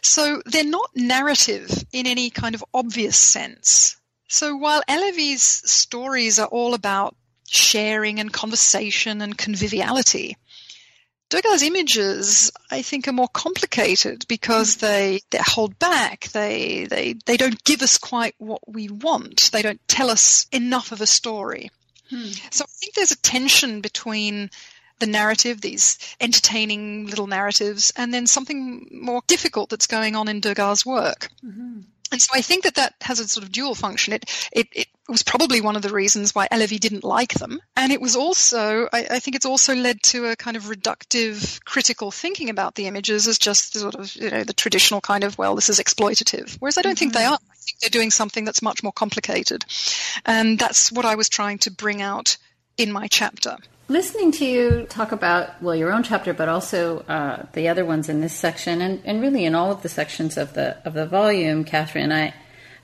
So 0.00 0.40
they're 0.46 0.62
not 0.62 0.94
narrative 0.94 1.84
in 1.92 2.06
any 2.06 2.30
kind 2.30 2.54
of 2.54 2.64
obvious 2.72 3.16
sense. 3.16 3.96
So 4.28 4.56
while 4.56 4.82
Halévy's 4.88 5.42
stories 5.42 6.38
are 6.38 6.46
all 6.46 6.72
about 6.72 7.16
sharing 7.48 8.20
and 8.20 8.32
conversation 8.32 9.20
and 9.22 9.36
conviviality, 9.36 10.36
Degas' 11.30 11.64
images, 11.64 12.52
I 12.70 12.82
think, 12.82 13.08
are 13.08 13.12
more 13.12 13.26
complicated 13.26 14.24
because 14.28 14.76
they, 14.76 15.18
they 15.30 15.40
hold 15.44 15.80
back. 15.80 16.28
They, 16.28 16.86
they, 16.88 17.16
they 17.26 17.36
don't 17.36 17.64
give 17.64 17.82
us 17.82 17.98
quite 17.98 18.36
what 18.38 18.60
we 18.68 18.88
want. 18.88 19.50
They 19.52 19.62
don't 19.62 19.80
tell 19.88 20.10
us 20.10 20.46
enough 20.52 20.92
of 20.92 21.00
a 21.00 21.06
story. 21.06 21.72
Hmm. 22.08 22.28
So 22.50 22.62
I 22.62 22.72
think 22.78 22.94
there's 22.94 23.10
a 23.10 23.20
tension 23.20 23.80
between 23.80 24.50
the 24.98 25.06
narrative, 25.06 25.60
these 25.60 25.98
entertaining 26.20 27.06
little 27.06 27.26
narratives, 27.26 27.92
and 27.96 28.12
then 28.12 28.26
something 28.26 28.88
more 28.92 29.22
difficult 29.26 29.70
that's 29.70 29.86
going 29.86 30.16
on 30.16 30.28
in 30.28 30.40
Degas' 30.40 30.86
work. 30.86 31.30
Mm-hmm. 31.44 31.80
And 32.12 32.22
so 32.22 32.30
I 32.32 32.42
think 32.42 32.62
that 32.62 32.76
that 32.76 32.94
has 33.00 33.18
a 33.18 33.26
sort 33.26 33.44
of 33.44 33.50
dual 33.50 33.74
function. 33.74 34.12
It, 34.12 34.24
it, 34.52 34.68
it 34.72 34.86
was 35.08 35.24
probably 35.24 35.60
one 35.60 35.74
of 35.74 35.82
the 35.82 35.92
reasons 35.92 36.34
why 36.34 36.46
Halévy 36.46 36.78
didn't 36.78 37.02
like 37.02 37.34
them. 37.34 37.60
And 37.76 37.92
it 37.92 38.00
was 38.00 38.14
also, 38.14 38.88
I, 38.92 39.06
I, 39.10 39.18
think 39.18 39.34
it's 39.34 39.46
also 39.46 39.74
led 39.74 40.00
to 40.04 40.26
a 40.26 40.36
kind 40.36 40.56
of 40.56 40.64
reductive 40.64 41.62
critical 41.64 42.12
thinking 42.12 42.50
about 42.50 42.76
the 42.76 42.86
images 42.86 43.26
as 43.26 43.36
just 43.36 43.74
sort 43.74 43.96
of, 43.96 44.14
you 44.14 44.30
know, 44.30 44.44
the 44.44 44.52
traditional 44.52 45.00
kind 45.00 45.24
of, 45.24 45.36
well, 45.38 45.56
this 45.56 45.68
is 45.68 45.80
exploitative. 45.80 46.56
Whereas 46.60 46.78
I 46.78 46.82
don't 46.82 46.92
mm-hmm. 46.92 46.98
think 46.98 47.12
they 47.14 47.20
mm-hmm. 47.20 47.32
are. 47.32 47.38
I 47.50 47.56
think 47.56 47.80
they're 47.80 47.90
doing 47.90 48.12
something 48.12 48.44
that's 48.44 48.62
much 48.62 48.84
more 48.84 48.92
complicated. 48.92 49.64
And 50.24 50.56
that's 50.56 50.92
what 50.92 51.04
I 51.04 51.16
was 51.16 51.28
trying 51.28 51.58
to 51.58 51.72
bring 51.72 52.00
out 52.00 52.36
in 52.76 52.92
my 52.92 53.08
chapter. 53.08 53.56
Listening 53.86 54.32
to 54.32 54.46
you 54.46 54.86
talk 54.88 55.12
about, 55.12 55.60
well, 55.62 55.76
your 55.76 55.92
own 55.92 56.02
chapter, 56.02 56.32
but 56.32 56.48
also 56.48 57.00
uh, 57.00 57.44
the 57.52 57.68
other 57.68 57.84
ones 57.84 58.08
in 58.08 58.22
this 58.22 58.32
section, 58.32 58.80
and, 58.80 59.02
and 59.04 59.20
really 59.20 59.44
in 59.44 59.54
all 59.54 59.70
of 59.70 59.82
the 59.82 59.90
sections 59.90 60.38
of 60.38 60.54
the 60.54 60.78
of 60.86 60.94
the 60.94 61.04
volume, 61.04 61.64
Catherine, 61.64 62.10
I, 62.10 62.32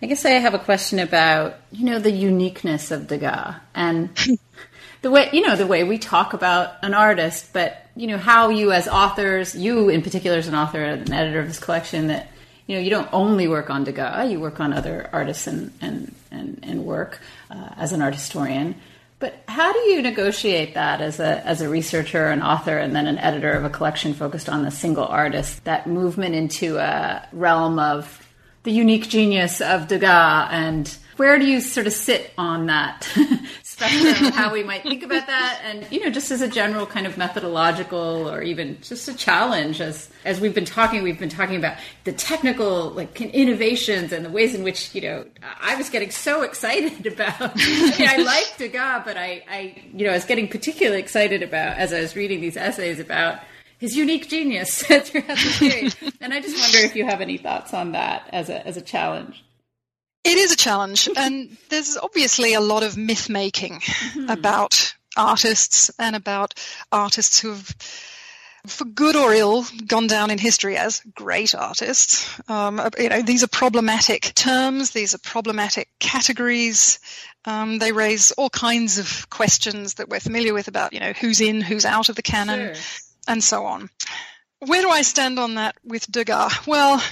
I 0.03 0.07
guess 0.07 0.27
I 0.27 0.33
have 0.33 0.53
a 0.53 0.59
question 0.59 0.99
about, 0.99 1.57
you 1.73 1.87
know, 1.87 1.99
the 1.99 2.11
uniqueness 2.11 2.91
of 2.91 3.07
Degas 3.07 3.55
and 3.75 4.11
the 5.03 5.11
way, 5.11 5.31
you 5.33 5.41
know, 5.41 5.57
the 5.57 5.67
way 5.67 5.85
we 5.85 5.97
talk 5.97 6.35
about 6.35 6.75
an 6.83 6.93
artist, 6.93 7.55
but, 7.55 7.87
you 7.97 8.07
know, 8.07 8.19
how 8.19 8.51
you 8.51 8.71
as 8.71 8.87
authors, 8.87 9.55
you 9.55 9.89
in 9.89 10.03
particular 10.03 10.37
as 10.37 10.49
an 10.49 10.55
author 10.55 10.85
and 10.85 11.09
an 11.09 11.15
editor 11.15 11.41
of 11.41 11.49
this 11.49 11.59
collection, 11.59 12.09
that, 12.09 12.29
you 12.67 12.77
know, 12.77 12.83
you 12.83 12.91
don't 12.91 13.09
only 13.11 13.49
work 13.49 13.71
on 13.71 13.85
Degas, 13.85 14.31
you 14.31 14.39
work 14.39 14.61
on 14.61 14.75
other 14.75 15.09
artists 15.15 15.47
and, 15.47 15.73
and, 15.81 16.15
and, 16.31 16.61
and 16.63 16.85
work 16.85 17.21
uh, 17.51 17.71
as 17.79 17.93
an 17.93 18.03
art 18.03 18.15
historian. 18.15 18.75
But 19.21 19.35
how 19.47 19.73
do 19.73 19.79
you 19.79 20.03
negotiate 20.03 20.75
that 20.75 21.01
as 21.01 21.21
a 21.21 21.47
as 21.47 21.61
a 21.61 21.69
researcher, 21.69 22.29
an 22.29 22.43
author, 22.43 22.77
and 22.79 22.97
then 22.97 23.07
an 23.07 23.19
editor 23.19 23.53
of 23.53 23.65
a 23.65 23.71
collection 23.71 24.15
focused 24.15 24.49
on 24.49 24.63
the 24.63 24.71
single 24.71 25.05
artist? 25.05 25.63
That 25.65 25.87
movement 25.87 26.35
into 26.35 26.79
a 26.79 27.29
realm 27.33 27.79
of 27.79 28.27
the 28.63 28.73
unique 28.73 29.09
genius 29.09 29.61
of 29.61 29.89
Degas 29.89 30.49
and 30.51 30.97
where 31.17 31.39
do 31.39 31.47
you 31.47 31.61
sort 31.61 31.87
of 31.87 31.93
sit 31.93 32.33
on 32.39 32.67
that 32.67 33.07
spectrum 33.81 34.33
how 34.33 34.53
we 34.53 34.63
might 34.63 34.83
think 34.83 35.03
about 35.03 35.27
that 35.27 35.61
and 35.65 35.87
you 35.91 36.01
know 36.01 36.11
just 36.11 36.31
as 36.31 36.41
a 36.41 36.49
general 36.49 36.87
kind 36.87 37.07
of 37.07 37.17
methodological 37.17 38.29
or 38.29 38.43
even 38.43 38.79
just 38.83 39.09
a 39.09 39.15
challenge 39.15 39.81
as 39.81 40.11
as 40.25 40.41
we've 40.41 40.55
been 40.55 40.65
talking 40.65 41.03
we've 41.03 41.19
been 41.19 41.29
talking 41.29 41.57
about 41.57 41.77
the 42.05 42.13
technical 42.13 42.91
like 42.91 43.21
innovations 43.21 44.13
and 44.13 44.25
the 44.25 44.31
ways 44.31 44.55
in 44.55 44.63
which 44.63 44.95
you 44.95 45.01
know 45.01 45.25
i 45.61 45.75
was 45.77 45.89
getting 45.89 46.11
so 46.11 46.43
excited 46.43 47.07
about 47.13 47.41
i 47.41 47.95
mean 47.99 48.09
i 48.09 48.17
like 48.17 48.55
degas 48.59 49.03
but 49.05 49.17
i 49.17 49.43
i 49.49 49.75
you 49.95 50.05
know 50.05 50.11
i 50.11 50.15
was 50.15 50.25
getting 50.25 50.47
particularly 50.47 51.01
excited 51.01 51.43
about 51.43 51.77
as 51.79 51.93
i 51.93 52.01
was 52.01 52.15
reading 52.15 52.41
these 52.41 52.57
essays 52.57 53.01
about 53.01 53.41
his 53.79 53.97
unique 53.97 54.29
genius 54.29 54.83
throughout 54.83 55.07
the 55.09 56.13
and 56.21 56.35
I 56.35 56.41
just 56.43 56.55
wonder 56.61 56.87
if 56.87 56.95
you 56.95 57.07
have 57.07 57.23
any 57.23 57.39
thoughts 57.39 57.73
on 57.73 57.93
that 57.93 58.29
as 58.31 58.51
a 58.51 58.65
as 58.67 58.77
a 58.77 58.83
challenge. 58.83 59.43
It 60.25 60.37
is 60.37 60.53
a 60.53 60.57
challenge, 60.57 61.09
and 61.17 61.57
there's 61.69 61.97
obviously 61.97 62.55
a 62.55 62.61
lot 62.61 62.83
of 62.83 62.97
myth 62.97 63.29
making 63.29 63.81
mm-hmm. 63.81 64.31
about 64.31 64.95
artists 65.17 65.91
and 65.99 66.15
about 66.15 66.55
artists 66.93 67.41
who 67.41 67.51
have, 67.51 67.75
for 68.67 68.85
good 68.85 69.17
or 69.17 69.33
ill, 69.33 69.65
gone 69.87 70.07
down 70.07 70.31
in 70.31 70.39
history 70.39 70.77
as 70.77 71.01
great 71.15 71.55
artists. 71.55 72.39
Um, 72.49 72.81
you 72.99 73.09
know, 73.09 73.23
these 73.23 73.43
are 73.43 73.49
problematic 73.49 74.35
terms; 74.35 74.91
these 74.91 75.15
are 75.15 75.19
problematic 75.19 75.89
categories. 75.99 76.99
Um, 77.47 77.79
they 77.79 77.93
raise 77.93 78.33
all 78.33 78.51
kinds 78.51 78.99
of 78.99 79.31
questions 79.31 79.95
that 79.95 80.11
we're 80.11 80.21
familiar 80.21 80.53
with 80.53 80.69
about, 80.69 80.93
you 80.93 81.01
know, 81.01 81.15
who's 81.15 81.41
in, 81.41 81.63
who's 81.63 81.87
out 81.87 82.11
of 82.11 82.17
the 82.17 82.23
canon. 82.23 82.75
Sure 82.75 82.83
and 83.31 83.43
so 83.43 83.65
on. 83.65 83.89
Where 84.59 84.83
do 84.83 84.91
I 84.91 85.03
stand 85.03 85.39
on 85.39 85.55
that 85.55 85.77
with 85.85 86.11
Degas? 86.11 86.67
Well, 86.67 87.03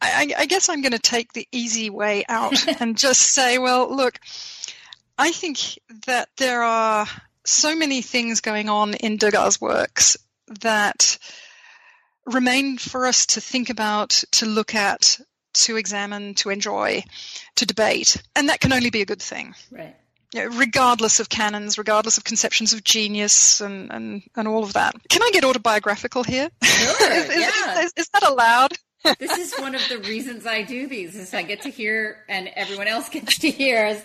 I, 0.00 0.32
I 0.36 0.46
guess 0.46 0.68
I'm 0.68 0.82
going 0.82 0.92
to 0.92 0.98
take 0.98 1.32
the 1.32 1.48
easy 1.52 1.90
way 1.90 2.24
out 2.28 2.66
and 2.80 2.96
just 2.96 3.20
say, 3.20 3.58
well, 3.58 3.94
look, 3.94 4.18
I 5.16 5.32
think 5.32 5.78
that 6.06 6.28
there 6.36 6.62
are 6.62 7.06
so 7.44 7.74
many 7.74 8.02
things 8.02 8.40
going 8.40 8.68
on 8.68 8.94
in 8.94 9.16
Degas' 9.16 9.60
works 9.60 10.16
that 10.60 11.18
remain 12.26 12.78
for 12.78 13.06
us 13.06 13.26
to 13.26 13.40
think 13.40 13.70
about, 13.70 14.22
to 14.32 14.46
look 14.46 14.74
at, 14.74 15.18
to 15.54 15.76
examine, 15.76 16.34
to 16.34 16.50
enjoy, 16.50 17.02
to 17.56 17.66
debate. 17.66 18.22
And 18.36 18.48
that 18.48 18.60
can 18.60 18.72
only 18.72 18.90
be 18.90 19.00
a 19.00 19.06
good 19.06 19.22
thing. 19.22 19.54
Right 19.70 19.96
you 20.34 20.42
know, 20.42 20.56
regardless 20.56 21.20
of 21.20 21.28
canons, 21.28 21.78
regardless 21.78 22.18
of 22.18 22.24
conceptions 22.24 22.72
of 22.72 22.84
genius 22.84 23.60
and, 23.60 23.90
and, 23.90 24.22
and 24.36 24.46
all 24.46 24.62
of 24.62 24.74
that. 24.74 24.94
Can 25.08 25.22
I 25.22 25.30
get 25.32 25.44
autobiographical 25.44 26.22
here? 26.22 26.50
Sure, 26.62 27.12
is, 27.12 27.28
yeah. 27.28 27.78
Is, 27.80 27.86
is, 27.86 27.92
is, 27.96 28.08
that 28.10 28.28
allowed? 28.28 28.72
This 29.18 29.38
is 29.38 29.54
one 29.58 29.74
of 29.74 29.88
the 29.88 29.98
reasons 29.98 30.46
I 30.46 30.62
do 30.62 30.86
these 30.86 31.14
is 31.14 31.32
I 31.32 31.42
get 31.42 31.62
to 31.62 31.70
hear 31.70 32.24
and 32.28 32.48
everyone 32.54 32.88
else 32.88 33.08
gets 33.08 33.38
to 33.38 33.50
hear 33.50 34.00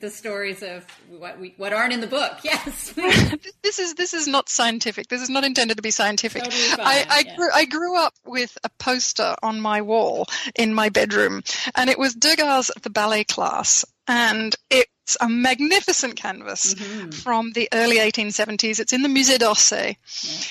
the 0.00 0.10
stories 0.10 0.62
of 0.62 0.86
what 1.08 1.38
we 1.40 1.54
what 1.56 1.72
aren't 1.72 1.92
in 1.92 2.00
the 2.00 2.06
book. 2.06 2.32
Yes. 2.46 2.92
this 3.62 3.80
is 3.80 3.94
this 3.94 4.14
is 4.14 4.28
not 4.28 4.48
scientific. 4.48 5.08
This 5.08 5.20
is 5.20 5.28
not 5.28 5.42
intended 5.42 5.76
to 5.78 5.82
be 5.82 5.90
scientific. 5.90 6.44
Totally 6.44 6.84
I 6.84 7.06
I, 7.08 7.24
yeah. 7.26 7.36
grew, 7.36 7.48
I 7.52 7.64
grew 7.64 7.98
up 7.98 8.14
with 8.24 8.56
a 8.62 8.68
poster 8.78 9.34
on 9.42 9.60
my 9.60 9.82
wall 9.82 10.26
in 10.54 10.72
my 10.72 10.90
bedroom 10.90 11.42
and 11.74 11.90
it 11.90 11.98
was 11.98 12.14
Degas 12.14 12.70
at 12.76 12.82
The 12.82 12.90
Ballet 12.90 13.24
Class 13.24 13.84
and 14.06 14.54
it 14.70 14.86
it's 15.06 15.16
a 15.20 15.28
magnificent 15.28 16.16
canvas 16.16 16.74
mm-hmm. 16.74 17.10
from 17.10 17.52
the 17.52 17.68
early 17.72 17.98
1870s. 17.98 18.80
It's 18.80 18.92
in 18.92 19.02
the 19.02 19.08
Musée 19.08 19.38
d'Orsay. 19.38 19.96
Yeah. 20.22 20.44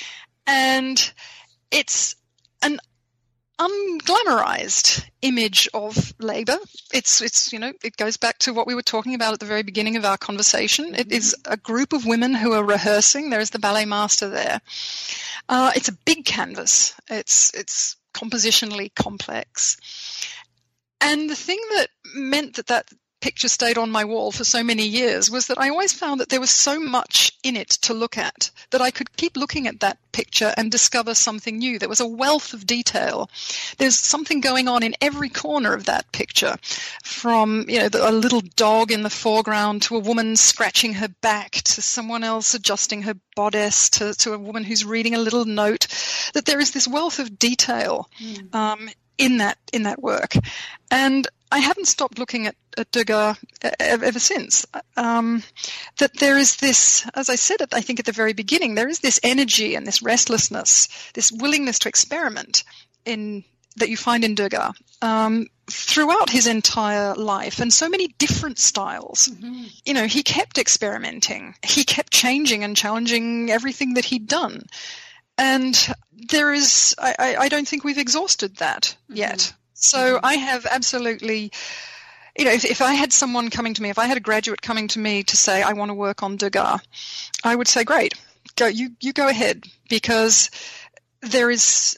And 0.48 1.14
it's 1.72 2.16
an 2.62 2.80
unglamorized 3.58 5.06
image 5.22 5.70
of 5.74 6.14
labor. 6.20 6.58
It's, 6.94 7.22
it's, 7.22 7.54
you 7.54 7.60
know, 7.60 7.74
it 7.84 7.98
goes 7.98 8.18
back 8.18 8.38
to 8.40 8.54
what 8.54 8.68
we 8.68 8.76
were 8.76 8.82
talking 8.82 9.16
about 9.16 9.34
at 9.34 9.40
the 9.40 9.46
very 9.46 9.64
beginning 9.64 9.96
of 9.96 10.06
our 10.06 10.18
conversation. 10.18 10.86
Mm-hmm. 10.86 10.96
It 10.96 11.12
is 11.12 11.36
a 11.46 11.58
group 11.58 11.94
of 11.94 12.06
women 12.06 12.34
who 12.34 12.54
are 12.54 12.64
rehearsing. 12.64 13.30
There 13.30 13.40
is 13.40 13.52
the 13.52 13.60
ballet 13.60 13.86
master 13.86 14.30
there. 14.30 14.62
Uh, 15.48 15.72
it's 15.76 15.90
a 15.90 15.98
big 16.06 16.26
canvas. 16.26 16.94
It's, 17.10 17.54
it's 17.54 17.96
compositionally 18.14 18.94
complex. 18.96 19.78
And 21.02 21.30
the 21.30 21.36
thing 21.36 21.60
that 21.76 21.88
meant 22.16 22.56
that 22.56 22.68
that 22.68 22.90
picture 23.26 23.50
stayed 23.50 23.80
on 23.80 23.90
my 23.90 24.06
wall 24.06 24.32
for 24.32 24.44
so 24.44 24.64
many 24.64 24.86
years 24.86 25.32
was 25.32 25.48
that 25.48 25.60
I 25.60 25.70
always 25.70 25.92
found 25.92 26.20
that 26.20 26.30
there 26.30 26.40
was 26.40 26.52
so 26.52 26.80
much 26.80 27.32
in 27.42 27.56
it 27.56 27.70
to 27.82 27.92
look 27.92 28.20
at 28.20 28.52
that 28.70 28.82
I 28.82 28.92
could 28.92 29.18
keep 29.18 29.36
looking 29.36 29.66
at 29.66 29.80
that 29.80 29.98
picture 30.12 30.54
and 30.56 30.72
discover 30.72 31.16
something 31.16 31.58
new. 31.58 31.80
There 31.80 31.90
was 31.90 32.00
a 32.00 32.08
wealth 32.08 32.54
of 32.54 32.68
detail. 32.68 33.28
There's 33.80 33.98
something 33.98 34.42
going 34.42 34.68
on 34.68 34.84
in 34.84 34.94
every 35.02 35.30
corner 35.30 35.74
of 35.74 35.86
that 35.86 36.12
picture, 36.12 36.56
from 37.04 37.66
you 37.68 37.80
know 37.80 37.90
a 37.96 38.12
little 38.12 38.42
dog 38.56 38.92
in 38.92 39.02
the 39.02 39.10
foreground 39.10 39.82
to 39.84 39.96
a 39.96 40.06
woman 40.08 40.36
scratching 40.36 40.94
her 40.94 41.08
back 41.22 41.54
to 41.54 41.82
someone 41.82 42.24
else 42.24 42.54
adjusting 42.54 43.02
her 43.02 43.16
bodice 43.36 43.90
to, 43.90 44.14
to 44.14 44.34
a 44.34 44.38
woman 44.38 44.64
who's 44.64 44.86
reading 44.86 45.16
a 45.16 45.26
little 45.26 45.46
note. 45.46 45.88
That 46.36 46.46
there 46.46 46.60
is 46.60 46.72
this 46.72 46.88
wealth 46.88 47.18
of 47.18 47.40
detail 47.40 48.08
mm. 48.22 48.54
um, 48.54 48.88
in 49.18 49.38
that 49.38 49.58
in 49.74 49.84
that 49.84 50.02
work, 50.02 50.34
and 50.92 51.28
I 51.52 51.60
haven't 51.60 51.88
stopped 51.88 52.20
looking 52.20 52.48
at, 52.48 52.56
at 52.78 52.92
Degas 52.92 53.38
ever 53.80 54.20
since. 54.20 54.66
Um, 54.98 55.44
that 56.00 56.18
there 56.18 56.38
is 56.38 56.58
this, 56.58 57.08
as 57.14 57.30
I 57.30 57.36
said, 57.36 57.58
I 57.72 57.82
think 57.82 58.00
at 58.00 58.06
the 58.06 58.12
very 58.12 58.34
beginning, 58.34 58.76
there 58.76 58.90
is 58.90 59.00
this 59.00 59.20
energy 59.24 59.76
and 59.76 59.86
this 59.86 60.02
restlessness, 60.02 60.88
this 61.14 61.32
willingness 61.32 61.80
to 61.80 61.90
experiment 61.90 62.64
in 63.06 63.44
that 63.78 63.90
you 63.90 63.98
find 63.98 64.24
in 64.24 64.36
Degas 64.36 64.72
um, 65.02 65.48
throughout 65.68 66.30
his 66.30 66.48
entire 66.48 67.14
life, 67.14 67.60
and 67.60 67.72
so 67.72 67.90
many 67.90 68.08
different 68.18 68.58
styles. 68.58 69.28
Mm-hmm. 69.28 69.64
You 69.86 69.94
know, 69.94 70.08
he 70.08 70.24
kept 70.24 70.58
experimenting, 70.58 71.56
he 71.64 71.84
kept 71.84 72.12
changing 72.12 72.64
and 72.64 72.76
challenging 72.76 73.52
everything 73.52 73.94
that 73.96 74.06
he'd 74.06 74.28
done. 74.28 74.64
And 75.38 75.76
there 76.12 76.54
is, 76.54 76.96
I, 76.98 77.36
I 77.40 77.50
don't 77.50 77.68
think 77.68 77.84
we've 77.84 77.98
exhausted 77.98 78.58
that 78.58 78.96
mm-hmm. 79.10 79.18
yet. 79.18 79.54
So 79.74 80.16
mm-hmm. 80.16 80.26
I 80.26 80.36
have 80.36 80.66
absolutely 80.66 81.52
you 82.38 82.44
know, 82.44 82.52
if, 82.52 82.66
if 82.66 82.82
I 82.82 82.94
had 82.94 83.14
someone 83.14 83.50
coming 83.50 83.74
to 83.76 83.82
me, 83.82 83.90
if 83.90 83.98
I 83.98 84.08
had 84.08 84.18
a 84.18 84.22
graduate 84.22 84.62
coming 84.62 84.90
to 84.90 85.00
me 85.00 85.24
to 85.24 85.38
say, 85.38 85.62
I 85.62 85.74
want 85.74 85.90
to 85.90 85.96
work 85.96 86.22
on 86.22 86.36
Degas, 86.36 86.82
I 87.44 87.56
would 87.56 87.68
say, 87.68 87.84
great, 87.84 88.14
go, 88.56 88.68
you, 88.68 88.90
you 89.00 89.14
go 89.14 89.28
ahead 89.28 89.64
because 89.90 90.52
there 91.22 91.50
is 91.50 91.98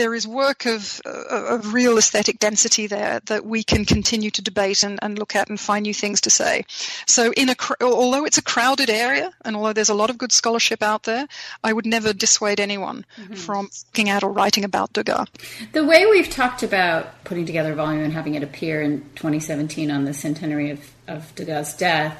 there 0.00 0.14
is 0.14 0.26
work 0.26 0.64
of, 0.64 0.98
of 1.04 1.74
real 1.74 1.98
aesthetic 1.98 2.38
density 2.38 2.86
there 2.86 3.20
that 3.26 3.44
we 3.44 3.62
can 3.62 3.84
continue 3.84 4.30
to 4.30 4.40
debate 4.40 4.82
and, 4.82 4.98
and 5.02 5.18
look 5.18 5.36
at 5.36 5.50
and 5.50 5.60
find 5.60 5.82
new 5.82 5.92
things 5.92 6.22
to 6.22 6.30
say. 6.30 6.64
So, 7.06 7.32
in 7.36 7.50
a 7.50 7.56
although 7.82 8.24
it's 8.24 8.38
a 8.38 8.42
crowded 8.42 8.88
area 8.88 9.30
and 9.44 9.54
although 9.54 9.74
there's 9.74 9.90
a 9.90 9.94
lot 9.94 10.08
of 10.08 10.16
good 10.16 10.32
scholarship 10.32 10.82
out 10.82 11.02
there, 11.02 11.28
I 11.62 11.74
would 11.74 11.84
never 11.84 12.14
dissuade 12.14 12.60
anyone 12.60 13.04
mm-hmm. 13.18 13.34
from 13.34 13.68
looking 13.88 14.08
at 14.08 14.24
or 14.24 14.32
writing 14.32 14.64
about 14.64 14.94
Degas. 14.94 15.28
The 15.72 15.84
way 15.84 16.06
we've 16.06 16.30
talked 16.30 16.62
about 16.62 17.22
putting 17.24 17.44
together 17.44 17.72
a 17.72 17.76
volume 17.76 18.02
and 18.02 18.14
having 18.14 18.34
it 18.36 18.42
appear 18.42 18.80
in 18.80 19.02
2017 19.16 19.90
on 19.90 20.06
the 20.06 20.14
centenary 20.14 20.70
of, 20.70 20.80
of 21.08 21.34
Degas' 21.34 21.76
death 21.76 22.16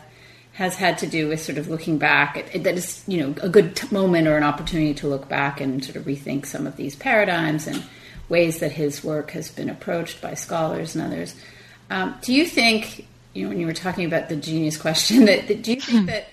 has 0.61 0.77
had 0.77 0.99
to 0.99 1.07
do 1.07 1.27
with 1.27 1.41
sort 1.41 1.57
of 1.57 1.69
looking 1.69 1.97
back. 1.97 2.37
At, 2.37 2.65
that 2.65 2.75
is, 2.75 3.03
you 3.09 3.19
know, 3.19 3.35
a 3.41 3.49
good 3.49 3.75
t- 3.77 3.89
moment 3.91 4.29
or 4.29 4.37
an 4.37 4.43
opportunity 4.43 4.93
to 4.93 5.09
look 5.09 5.27
back 5.27 5.59
and 5.59 5.83
sort 5.83 5.97
of 5.97 6.05
rethink 6.05 6.45
some 6.45 6.67
of 6.67 6.77
these 6.77 6.95
paradigms 6.95 7.67
and 7.67 7.83
ways 8.29 8.59
that 8.59 8.71
his 8.71 9.03
work 9.03 9.31
has 9.31 9.51
been 9.51 9.71
approached 9.71 10.21
by 10.21 10.35
scholars 10.35 10.95
and 10.95 11.03
others. 11.03 11.35
Um, 11.89 12.15
do 12.21 12.35
you 12.35 12.45
think, 12.45 13.07
you 13.33 13.45
know, 13.45 13.49
when 13.49 13.59
you 13.59 13.67
were 13.67 13.73
talking 13.73 14.05
about 14.05 14.29
the 14.29 14.37
genius 14.37 14.77
question, 14.77 15.25
that, 15.31 15.49
that 15.49 15.63
do 15.63 15.73
you 15.73 15.81
think 15.81 16.09
that 16.09 16.29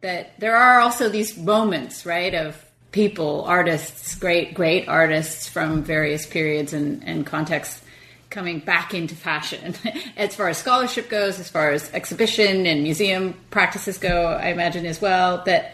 that 0.00 0.40
there 0.40 0.56
are 0.56 0.80
also 0.80 1.10
these 1.10 1.36
moments, 1.36 2.06
right, 2.06 2.34
of 2.34 2.64
people, 2.92 3.44
artists, 3.44 4.14
great 4.14 4.54
great 4.54 4.88
artists 4.88 5.48
from 5.48 5.82
various 5.82 6.24
periods 6.24 6.72
and, 6.72 7.04
and 7.04 7.26
contexts 7.26 7.82
coming 8.30 8.58
back 8.60 8.94
into 8.94 9.14
fashion 9.14 9.74
as 10.16 10.34
far 10.34 10.48
as 10.48 10.58
scholarship 10.58 11.08
goes, 11.08 11.38
as 11.38 11.48
far 11.48 11.70
as 11.70 11.92
exhibition 11.92 12.66
and 12.66 12.82
museum 12.82 13.34
practices 13.50 13.98
go, 13.98 14.26
I 14.26 14.48
imagine 14.48 14.86
as 14.86 15.00
well. 15.00 15.42
That 15.44 15.72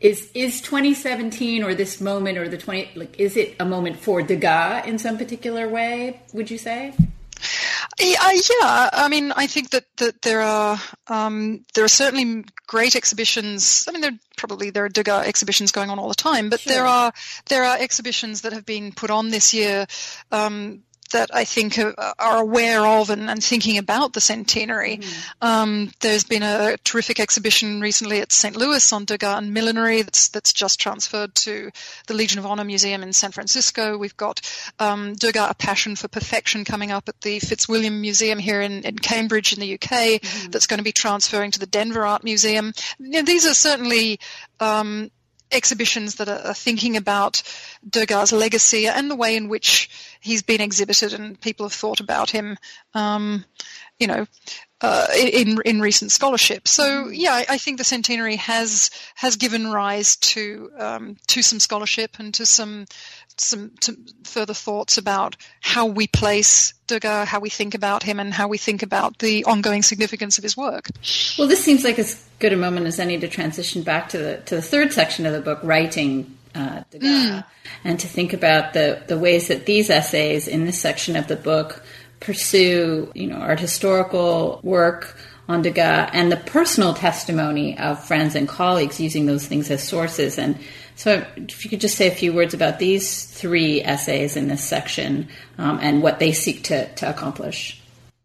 is 0.00 0.30
is 0.34 0.60
2017 0.62 1.62
or 1.62 1.74
this 1.74 2.00
moment 2.00 2.38
or 2.38 2.48
the 2.48 2.56
20 2.56 2.92
like 2.96 3.20
is 3.20 3.36
it 3.36 3.54
a 3.60 3.66
moment 3.66 3.98
for 3.98 4.22
Degas 4.22 4.86
in 4.86 4.98
some 4.98 5.18
particular 5.18 5.68
way? 5.68 6.20
Would 6.32 6.50
you 6.50 6.58
say? 6.58 6.94
Yeah, 7.98 8.30
yeah, 8.32 8.90
I 8.92 9.08
mean, 9.08 9.32
I 9.32 9.46
think 9.46 9.70
that, 9.70 9.84
that 9.98 10.22
there 10.22 10.40
are 10.40 10.78
um, 11.08 11.64
there 11.74 11.84
are 11.84 11.88
certainly 11.88 12.44
great 12.66 12.96
exhibitions. 12.96 13.84
I 13.88 13.92
mean, 13.92 14.00
there 14.00 14.18
probably 14.36 14.70
there 14.70 14.84
are 14.84 14.88
Degas 14.88 15.26
exhibitions 15.26 15.70
going 15.70 15.90
on 15.90 15.98
all 15.98 16.08
the 16.08 16.14
time, 16.14 16.48
but 16.48 16.60
sure. 16.60 16.72
there 16.72 16.86
are 16.86 17.12
there 17.46 17.64
are 17.64 17.76
exhibitions 17.78 18.42
that 18.42 18.52
have 18.52 18.64
been 18.64 18.92
put 18.92 19.10
on 19.10 19.28
this 19.28 19.52
year 19.52 19.86
um, 20.32 20.82
that 21.10 21.34
I 21.34 21.44
think 21.44 21.78
are, 21.78 21.94
are 22.18 22.38
aware 22.38 22.86
of 22.86 23.10
and, 23.10 23.28
and, 23.28 23.42
thinking 23.42 23.78
about 23.78 24.12
the 24.12 24.20
centenary. 24.20 24.98
Mm-hmm. 24.98 25.46
Um, 25.46 25.90
there's 26.00 26.24
been 26.24 26.42
a 26.42 26.76
terrific 26.84 27.20
exhibition 27.20 27.80
recently 27.80 28.20
at 28.20 28.32
St. 28.32 28.56
Louis 28.56 28.92
on 28.92 29.04
Degas 29.04 29.38
and 29.38 29.52
millinery 29.52 30.02
that's 30.02 30.28
that's 30.28 30.52
just 30.52 30.80
transferred 30.80 31.34
to 31.36 31.70
the 32.06 32.14
Legion 32.14 32.38
of 32.38 32.46
Honor 32.46 32.64
Museum 32.64 33.02
in 33.02 33.12
San 33.12 33.32
Francisco. 33.32 33.98
We've 33.98 34.16
got 34.16 34.40
um, 34.78 35.14
Degas: 35.14 35.50
A 35.50 35.54
Passion 35.54 35.96
for 35.96 36.08
Perfection 36.08 36.64
coming 36.64 36.90
up 36.90 37.08
at 37.08 37.20
the 37.20 37.38
Fitzwilliam 37.40 38.00
Museum 38.00 38.38
here 38.38 38.60
in, 38.60 38.84
in 38.84 38.98
Cambridge 38.98 39.52
in 39.52 39.60
the 39.60 39.74
UK. 39.74 40.20
Mm-hmm. 40.20 40.50
That's 40.50 40.66
going 40.66 40.78
to 40.78 40.84
be 40.84 40.92
transferring 40.92 41.50
to 41.52 41.58
the 41.58 41.66
Denver 41.66 42.04
Art 42.04 42.24
Museum. 42.24 42.72
You 42.98 43.10
know, 43.10 43.22
these 43.22 43.46
are 43.46 43.54
certainly 43.54 44.20
um, 44.60 45.10
exhibitions 45.52 46.16
that 46.16 46.28
are, 46.28 46.54
thinking 46.54 46.96
about 46.96 47.42
Degas' 47.88 48.32
legacy 48.32 48.86
and 48.86 49.10
the 49.10 49.16
way 49.16 49.36
in 49.36 49.48
which 49.48 49.90
he's 50.20 50.42
been 50.42 50.60
exhibited 50.60 51.12
and 51.12 51.40
people 51.40 51.66
have 51.66 51.72
thought 51.72 52.00
about 52.00 52.30
him, 52.30 52.56
um, 52.94 53.44
you 53.98 54.06
know, 54.06 54.26
uh, 54.80 55.06
in 55.14 55.58
in 55.64 55.80
recent 55.80 56.10
scholarship. 56.10 56.66
So 56.66 57.08
yeah, 57.08 57.32
I, 57.32 57.46
I, 57.50 57.58
think 57.58 57.78
the 57.78 57.84
centenary 57.84 58.36
has 58.36 58.90
has 59.14 59.36
given 59.36 59.70
rise 59.70 60.16
to 60.16 60.70
um, 60.78 61.16
to 61.28 61.42
some 61.42 61.60
scholarship 61.60 62.18
and 62.18 62.32
to 62.34 62.46
some 62.46 62.86
some 63.36 63.72
further 64.24 64.54
thoughts 64.54 64.98
about 64.98 65.36
how 65.60 65.86
we 65.86 66.06
place 66.06 66.74
Degas, 66.86 67.28
how 67.28 67.40
we 67.40 67.50
think 67.50 67.74
about 67.74 68.02
him, 68.02 68.20
and 68.20 68.32
how 68.32 68.48
we 68.48 68.58
think 68.58 68.82
about 68.82 69.18
the 69.18 69.44
ongoing 69.44 69.82
significance 69.82 70.38
of 70.38 70.44
his 70.44 70.56
work. 70.56 70.88
Well, 71.38 71.48
this 71.48 71.62
seems 71.62 71.84
like 71.84 71.98
as 71.98 72.24
good 72.38 72.52
a 72.52 72.56
moment 72.56 72.86
as 72.86 72.98
any 72.98 73.18
to 73.18 73.28
transition 73.28 73.82
back 73.82 74.08
to 74.10 74.18
the 74.18 74.36
to 74.46 74.56
the 74.56 74.62
third 74.62 74.92
section 74.92 75.26
of 75.26 75.32
the 75.32 75.40
book, 75.40 75.60
writing 75.62 76.38
uh, 76.54 76.84
Degas, 76.90 77.08
mm. 77.08 77.44
and 77.84 78.00
to 78.00 78.08
think 78.08 78.32
about 78.32 78.72
the 78.72 79.02
the 79.06 79.18
ways 79.18 79.48
that 79.48 79.66
these 79.66 79.90
essays 79.90 80.48
in 80.48 80.64
this 80.64 80.80
section 80.80 81.16
of 81.16 81.28
the 81.28 81.36
book 81.36 81.82
pursue, 82.20 83.10
you 83.14 83.26
know, 83.26 83.36
art 83.36 83.60
historical 83.60 84.60
work 84.62 85.16
on 85.48 85.62
Degas 85.62 86.10
and 86.12 86.30
the 86.30 86.36
personal 86.36 86.94
testimony 86.94 87.76
of 87.78 88.04
friends 88.04 88.34
and 88.34 88.48
colleagues 88.48 89.00
using 89.00 89.26
those 89.26 89.46
things 89.46 89.70
as 89.70 89.82
sources 89.82 90.38
and 90.38 90.58
so, 91.00 91.24
if 91.36 91.64
you 91.64 91.70
could 91.70 91.80
just 91.80 91.96
say 91.96 92.08
a 92.08 92.14
few 92.14 92.34
words 92.34 92.52
about 92.52 92.78
these 92.78 93.24
three 93.24 93.80
essays 93.80 94.36
in 94.36 94.48
this 94.48 94.62
section 94.62 95.30
um, 95.56 95.78
and 95.80 96.02
what 96.02 96.18
they 96.18 96.32
seek 96.32 96.64
to, 96.64 96.94
to 96.96 97.08
accomplish. 97.08 97.80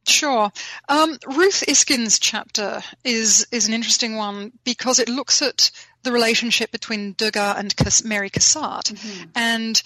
Sure. 0.06 0.52
Um, 0.90 1.18
Ruth 1.26 1.64
Iskin's 1.70 2.20
chapter 2.20 2.84
is 3.06 3.48
is 3.50 3.70
an 3.70 3.74
interesting 3.74 4.18
one 4.18 4.52
because 4.66 5.00
it 5.00 5.08
looks 5.08 5.42
at 5.42 5.72
the 6.04 6.12
relationship 6.12 6.70
between 6.70 7.14
Degas 7.14 7.56
and 7.58 7.74
Mary 8.04 8.30
Cassatt, 8.30 8.92
mm-hmm. 8.92 9.30
and 9.36 9.82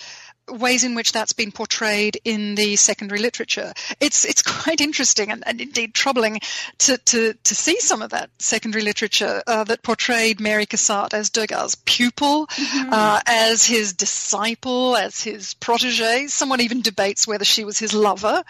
ways 0.52 0.84
in 0.84 0.96
which 0.96 1.12
that's 1.12 1.34
been 1.34 1.52
portrayed 1.52 2.20
in 2.24 2.56
the 2.56 2.76
secondary 2.76 3.20
literature. 3.20 3.74
It's 4.00 4.26
it's 4.26 4.42
quite 4.64 4.82
interesting 4.82 5.32
and, 5.32 5.44
and 5.46 5.62
indeed 5.62 5.94
troubling 5.94 6.40
to, 6.80 6.98
to, 6.98 7.34
to 7.34 7.56
see 7.56 7.80
some 7.80 8.02
of 8.02 8.12
that 8.12 8.30
secondary 8.40 8.84
literature 8.84 9.42
uh, 9.48 9.64
that 9.66 9.84
portrayed 9.84 10.40
Mary 10.40 10.66
Cassatt 10.66 11.14
as 11.14 11.30
Degas' 11.30 11.76
pupil, 11.86 12.48
mm-hmm. 12.48 12.90
uh, 12.92 13.22
as 13.26 13.66
his 13.66 13.94
disciple, 13.94 14.96
as 14.96 15.22
his 15.22 15.54
protege. 15.56 16.28
Someone 16.28 16.62
even 16.62 16.82
debates 16.82 17.28
whether 17.28 17.46
she 17.46 17.64
was 17.64 17.80
his 17.80 17.94
lover. 17.94 18.44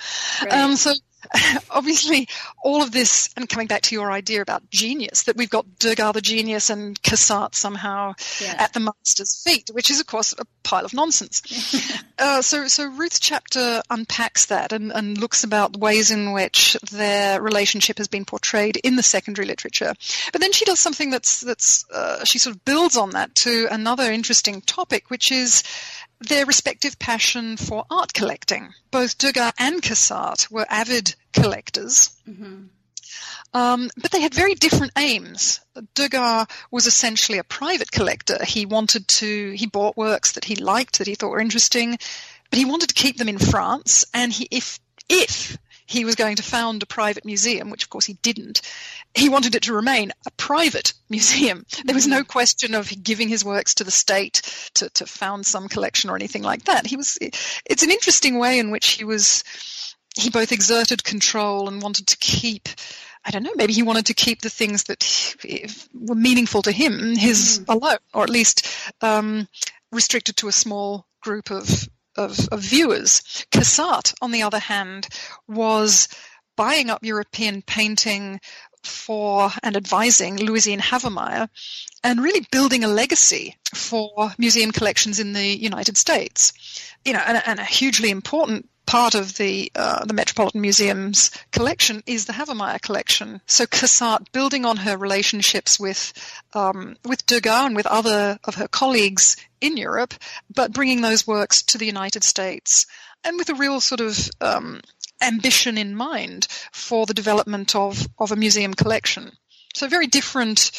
Right. 0.43 0.53
Um, 0.53 0.75
so 0.75 0.93
obviously 1.69 2.27
all 2.63 2.81
of 2.81 2.91
this 2.91 3.29
and 3.35 3.47
coming 3.49 3.67
back 3.67 3.81
to 3.81 3.95
your 3.95 4.11
idea 4.11 4.41
about 4.41 4.69
genius 4.71 5.23
that 5.23 5.35
we've 5.35 5.49
got 5.49 5.65
Degas 5.79 6.13
the 6.13 6.21
genius 6.21 6.69
and 6.69 7.01
Cassatt 7.01 7.55
somehow 7.55 8.13
yeah. 8.41 8.55
at 8.57 8.73
the 8.73 8.79
master's 8.79 9.41
feet 9.43 9.69
which 9.73 9.91
is 9.91 9.99
of 9.99 10.07
course 10.07 10.33
a 10.37 10.45
pile 10.63 10.85
of 10.85 10.93
nonsense 10.93 11.41
uh, 12.19 12.41
so 12.41 12.67
so 12.67 12.85
Ruth's 12.87 13.19
chapter 13.19 13.81
unpacks 13.89 14.47
that 14.47 14.71
and, 14.71 14.91
and 14.91 15.17
looks 15.17 15.43
about 15.43 15.77
ways 15.77 16.09
in 16.11 16.31
which 16.31 16.77
their 16.91 17.41
relationship 17.41 17.97
has 17.97 18.07
been 18.07 18.25
portrayed 18.25 18.77
in 18.77 18.95
the 18.95 19.03
secondary 19.03 19.47
literature 19.47 19.93
but 20.31 20.41
then 20.41 20.51
she 20.51 20.65
does 20.65 20.79
something 20.79 21.09
that's 21.09 21.41
that's 21.41 21.85
uh, 21.91 22.23
she 22.23 22.39
sort 22.39 22.55
of 22.55 22.65
builds 22.65 22.97
on 22.97 23.11
that 23.11 23.33
to 23.35 23.67
another 23.71 24.11
interesting 24.11 24.61
topic 24.61 25.09
which 25.09 25.31
is 25.31 25.63
their 26.21 26.45
respective 26.45 26.99
passion 26.99 27.57
for 27.57 27.85
art 27.89 28.13
collecting. 28.13 28.73
Both 28.91 29.17
Degas 29.17 29.53
and 29.57 29.81
Cassatt 29.81 30.51
were 30.51 30.65
avid 30.69 31.15
collectors. 31.33 32.11
Mm-hmm. 32.27 32.65
Um, 33.51 33.89
but 33.97 34.11
they 34.11 34.21
had 34.21 34.33
very 34.33 34.53
different 34.53 34.91
aims. 34.97 35.59
Degas 35.95 36.47
was 36.69 36.85
essentially 36.85 37.39
a 37.39 37.43
private 37.43 37.91
collector. 37.91 38.43
He 38.43 38.65
wanted 38.65 39.07
to, 39.07 39.51
he 39.51 39.65
bought 39.65 39.97
works 39.97 40.33
that 40.33 40.45
he 40.45 40.55
liked, 40.55 40.99
that 40.99 41.07
he 41.07 41.15
thought 41.15 41.31
were 41.31 41.39
interesting, 41.39 41.97
but 42.49 42.59
he 42.59 42.65
wanted 42.65 42.89
to 42.89 42.95
keep 42.95 43.17
them 43.17 43.29
in 43.29 43.39
France. 43.39 44.05
And 44.13 44.31
he, 44.31 44.47
if, 44.51 44.79
if 45.07 45.57
he 45.89 46.05
was 46.05 46.13
going 46.13 46.35
to 46.35 46.43
found 46.43 46.83
a 46.83 46.85
private 46.85 47.25
museum, 47.25 47.71
which 47.71 47.83
of 47.83 47.89
course 47.89 48.05
he 48.05 48.13
didn't. 48.21 48.61
He 49.15 49.29
wanted 49.29 49.55
it 49.55 49.63
to 49.63 49.73
remain 49.73 50.11
a 50.25 50.31
private 50.31 50.93
museum. 51.09 51.65
There 51.83 51.95
was 51.95 52.07
no 52.07 52.21
mm-hmm. 52.21 52.31
question 52.31 52.75
of 52.75 52.91
giving 53.03 53.27
his 53.27 53.43
works 53.43 53.73
to 53.75 53.83
the 53.83 53.91
state 53.91 54.41
to, 54.75 54.89
to 54.91 55.05
found 55.05 55.45
some 55.45 55.67
collection 55.67 56.09
or 56.09 56.15
anything 56.15 56.43
like 56.43 56.65
that. 56.65 56.85
He 56.85 56.95
was, 56.95 57.17
it's 57.21 57.83
an 57.83 57.91
interesting 57.91 58.37
way 58.37 58.59
in 58.59 58.71
which 58.71 58.91
he 58.91 59.03
was, 59.03 59.43
he 60.17 60.29
both 60.29 60.51
exerted 60.51 61.03
control 61.03 61.67
and 61.67 61.81
wanted 61.81 62.07
to 62.07 62.17
keep 62.17 62.69
I 63.25 63.31
don't 63.31 63.43
know, 63.43 63.51
maybe 63.55 63.73
he 63.73 63.83
wanted 63.83 64.05
to 64.07 64.13
keep 64.13 64.41
the 64.41 64.49
things 64.49 64.85
that 64.85 65.35
were 65.93 66.15
meaningful 66.15 66.61
to 66.61 66.71
him 66.71 67.15
his 67.15 67.59
mm. 67.59 67.73
alone, 67.75 67.97
or 68.13 68.23
at 68.23 68.29
least 68.29 68.65
um, 69.01 69.47
restricted 69.91 70.37
to 70.37 70.47
a 70.47 70.53
small 70.53 71.05
group 71.21 71.51
of 71.51 71.87
of, 72.15 72.37
of 72.51 72.61
viewers. 72.61 73.21
Cassatt, 73.51 74.13
on 74.21 74.31
the 74.31 74.43
other 74.43 74.59
hand, 74.59 75.07
was 75.47 76.09
buying 76.57 76.89
up 76.89 77.03
European 77.03 77.61
painting 77.61 78.39
for 78.83 79.51
and 79.63 79.75
advising 79.75 80.37
Louisine 80.37 80.79
Havemeyer 80.79 81.49
and 82.03 82.21
really 82.21 82.45
building 82.51 82.83
a 82.83 82.87
legacy 82.87 83.57
for 83.73 84.31
museum 84.37 84.71
collections 84.71 85.19
in 85.19 85.33
the 85.33 85.45
United 85.45 85.97
States. 85.97 86.53
You 87.05 87.13
know, 87.13 87.23
and, 87.25 87.41
and 87.45 87.59
a 87.59 87.65
hugely 87.65 88.09
important 88.09 88.69
part 88.89 89.13
of 89.13 89.37
the 89.37 89.71
uh, 89.75 90.03
the 90.05 90.15
Metropolitan 90.15 90.61
Museum's 90.61 91.29
collection 91.51 92.01
is 92.07 92.25
the 92.25 92.33
Havemeyer 92.33 92.81
collection. 92.81 93.39
So 93.45 93.65
Cassatt, 93.65 94.31
building 94.31 94.65
on 94.65 94.77
her 94.77 94.97
relationships 94.97 95.79
with 95.79 96.11
um, 96.53 96.97
with 97.05 97.25
Degas 97.27 97.67
and 97.67 97.75
with 97.75 97.85
other 97.85 98.39
of 98.43 98.55
her 98.55 98.67
colleagues 98.67 99.37
in 99.61 99.77
Europe, 99.77 100.15
but 100.53 100.73
bringing 100.73 101.01
those 101.01 101.27
works 101.27 101.61
to 101.63 101.77
the 101.77 101.85
United 101.85 102.23
States, 102.23 102.87
and 103.23 103.37
with 103.37 103.49
a 103.49 103.55
real 103.55 103.79
sort 103.79 104.01
of 104.01 104.29
um, 104.41 104.81
ambition 105.21 105.77
in 105.77 105.95
mind 105.95 106.47
for 106.71 107.05
the 107.05 107.13
development 107.13 107.75
of 107.75 108.07
of 108.17 108.31
a 108.31 108.35
museum 108.35 108.73
collection. 108.73 109.31
So 109.73 109.87
very 109.87 110.07
different 110.07 110.71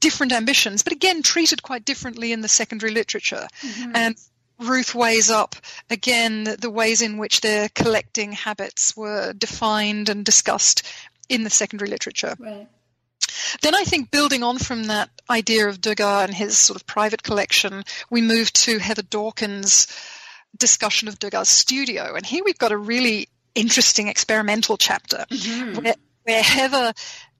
different 0.00 0.32
ambitions, 0.32 0.82
but 0.82 0.92
again 0.92 1.22
treated 1.22 1.62
quite 1.62 1.84
differently 1.84 2.32
in 2.32 2.40
the 2.40 2.48
secondary 2.48 2.92
literature. 2.92 3.46
Mm-hmm. 3.62 3.92
And 3.94 4.16
Ruth 4.58 4.94
weighs 4.94 5.30
up 5.30 5.56
again 5.88 6.44
the 6.44 6.70
ways 6.70 7.00
in 7.00 7.18
which 7.18 7.40
their 7.40 7.68
collecting 7.70 8.32
habits 8.32 8.96
were 8.96 9.32
defined 9.32 10.08
and 10.08 10.24
discussed 10.24 10.82
in 11.28 11.44
the 11.44 11.50
secondary 11.50 11.90
literature. 11.90 12.34
Right. 12.38 12.68
Then 13.62 13.74
I 13.74 13.84
think 13.84 14.10
building 14.10 14.42
on 14.42 14.58
from 14.58 14.84
that 14.84 15.10
idea 15.28 15.68
of 15.68 15.80
Degas 15.80 16.24
and 16.24 16.34
his 16.34 16.58
sort 16.58 16.76
of 16.76 16.86
private 16.86 17.22
collection, 17.22 17.84
we 18.10 18.20
move 18.20 18.52
to 18.54 18.78
Heather 18.78 19.02
Dawkins' 19.02 19.86
discussion 20.56 21.08
of 21.08 21.18
Degas' 21.18 21.48
studio. 21.48 22.14
And 22.14 22.26
here 22.26 22.42
we've 22.44 22.58
got 22.58 22.72
a 22.72 22.76
really 22.76 23.28
interesting 23.54 24.08
experimental 24.08 24.76
chapter 24.76 25.24
mm-hmm. 25.30 25.82
where, 25.82 25.94
where 26.24 26.42
Heather 26.42 26.92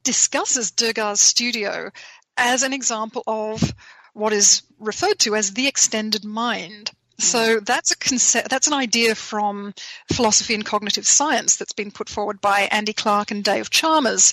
discusses 0.02 0.70
Degas' 0.70 1.20
studio 1.20 1.90
as 2.36 2.62
an 2.62 2.72
example 2.72 3.22
of 3.26 3.74
what 4.12 4.32
is 4.32 4.62
referred 4.78 5.18
to 5.20 5.36
as 5.36 5.52
the 5.52 5.68
extended 5.68 6.24
mind. 6.24 6.90
So 7.18 7.60
that's 7.60 7.90
a 7.90 7.98
concept, 7.98 8.48
that's 8.48 8.66
an 8.66 8.72
idea 8.72 9.14
from 9.14 9.74
philosophy 10.10 10.54
and 10.54 10.64
cognitive 10.64 11.06
science 11.06 11.56
that's 11.56 11.74
been 11.74 11.90
put 11.90 12.08
forward 12.08 12.40
by 12.40 12.60
Andy 12.70 12.94
Clark 12.94 13.30
and 13.30 13.44
Dave 13.44 13.68
Chalmers 13.68 14.32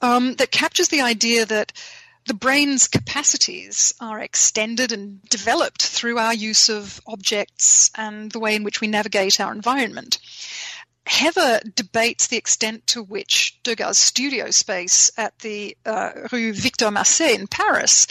um, 0.00 0.34
that 0.34 0.50
captures 0.50 0.88
the 0.88 1.00
idea 1.00 1.46
that 1.46 1.72
the 2.26 2.34
brain's 2.34 2.88
capacities 2.88 3.94
are 4.00 4.18
extended 4.18 4.92
and 4.92 5.22
developed 5.28 5.82
through 5.82 6.18
our 6.18 6.34
use 6.34 6.68
of 6.68 7.00
objects 7.06 7.90
and 7.96 8.32
the 8.32 8.40
way 8.40 8.56
in 8.56 8.64
which 8.64 8.80
we 8.80 8.88
navigate 8.88 9.40
our 9.40 9.52
environment. 9.52 10.18
Heather 11.06 11.60
debates 11.74 12.28
the 12.28 12.36
extent 12.36 12.86
to 12.88 13.02
which 13.02 13.60
Degas' 13.62 13.98
studio 13.98 14.50
space 14.50 15.10
at 15.18 15.38
the 15.40 15.76
uh, 15.84 16.12
Rue 16.32 16.52
Victor 16.52 16.86
Massé 16.86 17.34
in 17.34 17.46
Paris 17.46 18.06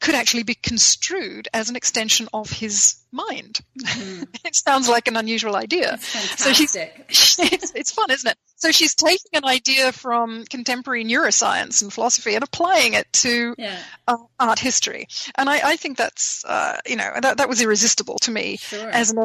could 0.00 0.14
actually 0.14 0.42
be 0.42 0.54
construed 0.54 1.48
as 1.52 1.68
an 1.68 1.76
extension 1.76 2.26
of 2.32 2.50
his 2.50 2.96
mind. 3.12 3.60
Mm-hmm. 3.78 4.22
it 4.44 4.56
sounds 4.56 4.88
like 4.88 5.08
an 5.08 5.16
unusual 5.16 5.56
idea. 5.56 5.98
So 5.98 6.52
she's, 6.52 6.74
it's, 7.08 7.38
it's 7.74 7.92
fun, 7.92 8.10
isn't 8.10 8.30
it? 8.30 8.38
So 8.56 8.72
she's 8.72 8.94
taking 8.94 9.32
an 9.34 9.44
idea 9.44 9.92
from 9.92 10.44
contemporary 10.44 11.04
neuroscience 11.04 11.82
and 11.82 11.92
philosophy 11.92 12.34
and 12.34 12.42
applying 12.42 12.94
it 12.94 13.12
to 13.14 13.54
yeah. 13.58 13.78
uh, 14.08 14.16
art 14.38 14.58
history. 14.58 15.06
And 15.36 15.50
I, 15.50 15.60
I 15.64 15.76
think 15.76 15.98
that's, 15.98 16.44
uh, 16.46 16.78
you 16.86 16.96
know, 16.96 17.10
that, 17.20 17.36
that 17.36 17.48
was 17.48 17.60
irresistible 17.60 18.18
to 18.20 18.30
me 18.30 18.56
sure. 18.56 18.88
as 18.88 19.10
an 19.10 19.18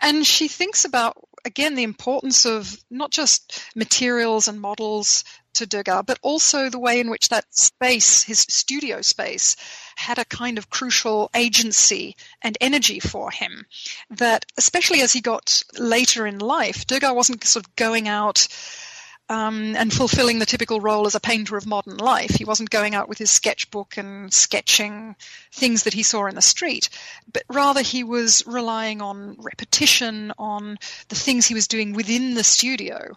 And 0.00 0.26
she 0.26 0.48
thinks 0.48 0.84
about, 0.84 1.16
again, 1.44 1.74
the 1.74 1.82
importance 1.82 2.44
of 2.44 2.76
not 2.90 3.10
just 3.10 3.62
materials 3.74 4.48
and 4.48 4.60
models 4.60 5.24
to 5.54 5.66
Degas, 5.66 6.04
but 6.06 6.18
also 6.22 6.68
the 6.68 6.78
way 6.78 7.00
in 7.00 7.10
which 7.10 7.28
that 7.28 7.44
space, 7.54 8.22
his 8.22 8.40
studio 8.40 9.02
space, 9.02 9.56
had 9.96 10.18
a 10.18 10.24
kind 10.24 10.58
of 10.58 10.70
crucial 10.70 11.30
agency 11.34 12.16
and 12.42 12.56
energy 12.60 13.00
for 13.00 13.30
him. 13.30 13.66
That, 14.10 14.46
especially 14.56 15.00
as 15.00 15.12
he 15.12 15.20
got 15.20 15.62
later 15.78 16.26
in 16.26 16.38
life, 16.38 16.86
Degas 16.86 17.12
wasn't 17.12 17.44
sort 17.44 17.66
of 17.66 17.76
going 17.76 18.08
out 18.08 18.46
um, 19.28 19.76
and 19.76 19.92
fulfilling 19.92 20.38
the 20.38 20.46
typical 20.46 20.80
role 20.80 21.06
as 21.06 21.14
a 21.14 21.20
painter 21.20 21.56
of 21.56 21.66
modern 21.66 21.96
life. 21.96 22.30
He 22.30 22.44
wasn't 22.44 22.70
going 22.70 22.94
out 22.94 23.08
with 23.08 23.18
his 23.18 23.30
sketchbook 23.30 23.96
and 23.96 24.32
sketching 24.32 25.16
things 25.52 25.82
that 25.82 25.94
he 25.94 26.02
saw 26.02 26.26
in 26.26 26.34
the 26.34 26.42
street, 26.42 26.88
but 27.32 27.42
rather 27.48 27.82
he 27.82 28.04
was 28.04 28.42
relying 28.46 29.02
on 29.02 29.36
repetition, 29.38 30.32
on 30.38 30.78
the 31.08 31.14
things 31.14 31.46
he 31.46 31.54
was 31.54 31.68
doing 31.68 31.92
within 31.92 32.34
the 32.34 32.44
studio. 32.44 33.16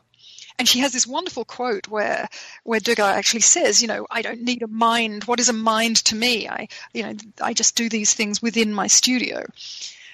And 0.60 0.68
she 0.68 0.80
has 0.80 0.92
this 0.92 1.08
wonderful 1.08 1.46
quote 1.46 1.88
where 1.88 2.28
where 2.64 2.80
Degas 2.80 3.16
actually 3.16 3.42
says, 3.42 3.82
you 3.82 3.88
know, 3.88 4.06
I 4.12 4.22
don't 4.22 4.42
need 4.42 4.62
a 4.62 4.68
mind. 4.68 5.24
What 5.24 5.40
is 5.40 5.50
a 5.50 5.54
mind 5.54 5.96
to 6.06 6.16
me? 6.16 6.48
I, 6.48 6.68
you 6.94 7.04
know, 7.04 7.14
I 7.42 7.54
just 7.54 7.76
do 7.76 7.90
these 7.90 8.14
things 8.14 8.42
within 8.42 8.74
my 8.74 8.88
studio. 8.88 9.46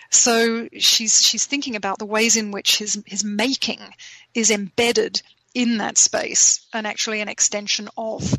So 0.10 0.70
she's 0.78 1.20
she's 1.20 1.46
thinking 1.46 1.76
about 1.76 2.00
the 2.00 2.06
ways 2.06 2.38
in 2.38 2.52
which 2.52 2.78
his 2.78 3.02
his 3.06 3.24
making 3.24 3.82
is 4.34 4.50
embedded 4.50 5.22
in 5.58 5.80
that 5.80 5.98
space 5.98 6.68
and 6.72 6.86
actually 6.86 7.20
an 7.20 7.28
extension 7.28 7.90
of 7.98 8.32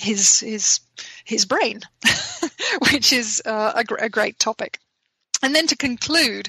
his 0.00 0.40
his 0.40 0.80
his 1.22 1.44
brain, 1.44 1.82
which 2.90 3.12
is 3.12 3.42
uh, 3.44 3.72
a, 3.76 4.04
a, 4.04 4.08
great 4.08 4.38
topic. 4.38 4.78
And 5.42 5.54
then 5.54 5.66
to 5.66 5.76
conclude 5.76 6.48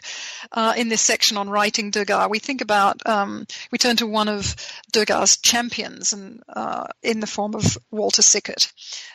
uh, 0.54 0.76
in 0.78 0.88
this 0.88 1.02
section 1.02 1.36
on 1.36 1.50
writing 1.50 1.92
Degas, 1.92 2.30
we 2.30 2.40
think 2.40 2.62
about 2.62 3.06
um, 3.06 3.46
we 3.70 3.78
turn 3.78 3.98
to 3.98 4.08
one 4.08 4.30
of 4.30 4.56
Degas' 4.94 5.36
champions, 5.36 6.14
and 6.14 6.42
uh, 6.48 6.86
in 7.02 7.20
the 7.20 7.28
form 7.28 7.54
of 7.54 7.78
Walter 7.92 8.22
Sickert. 8.22 8.72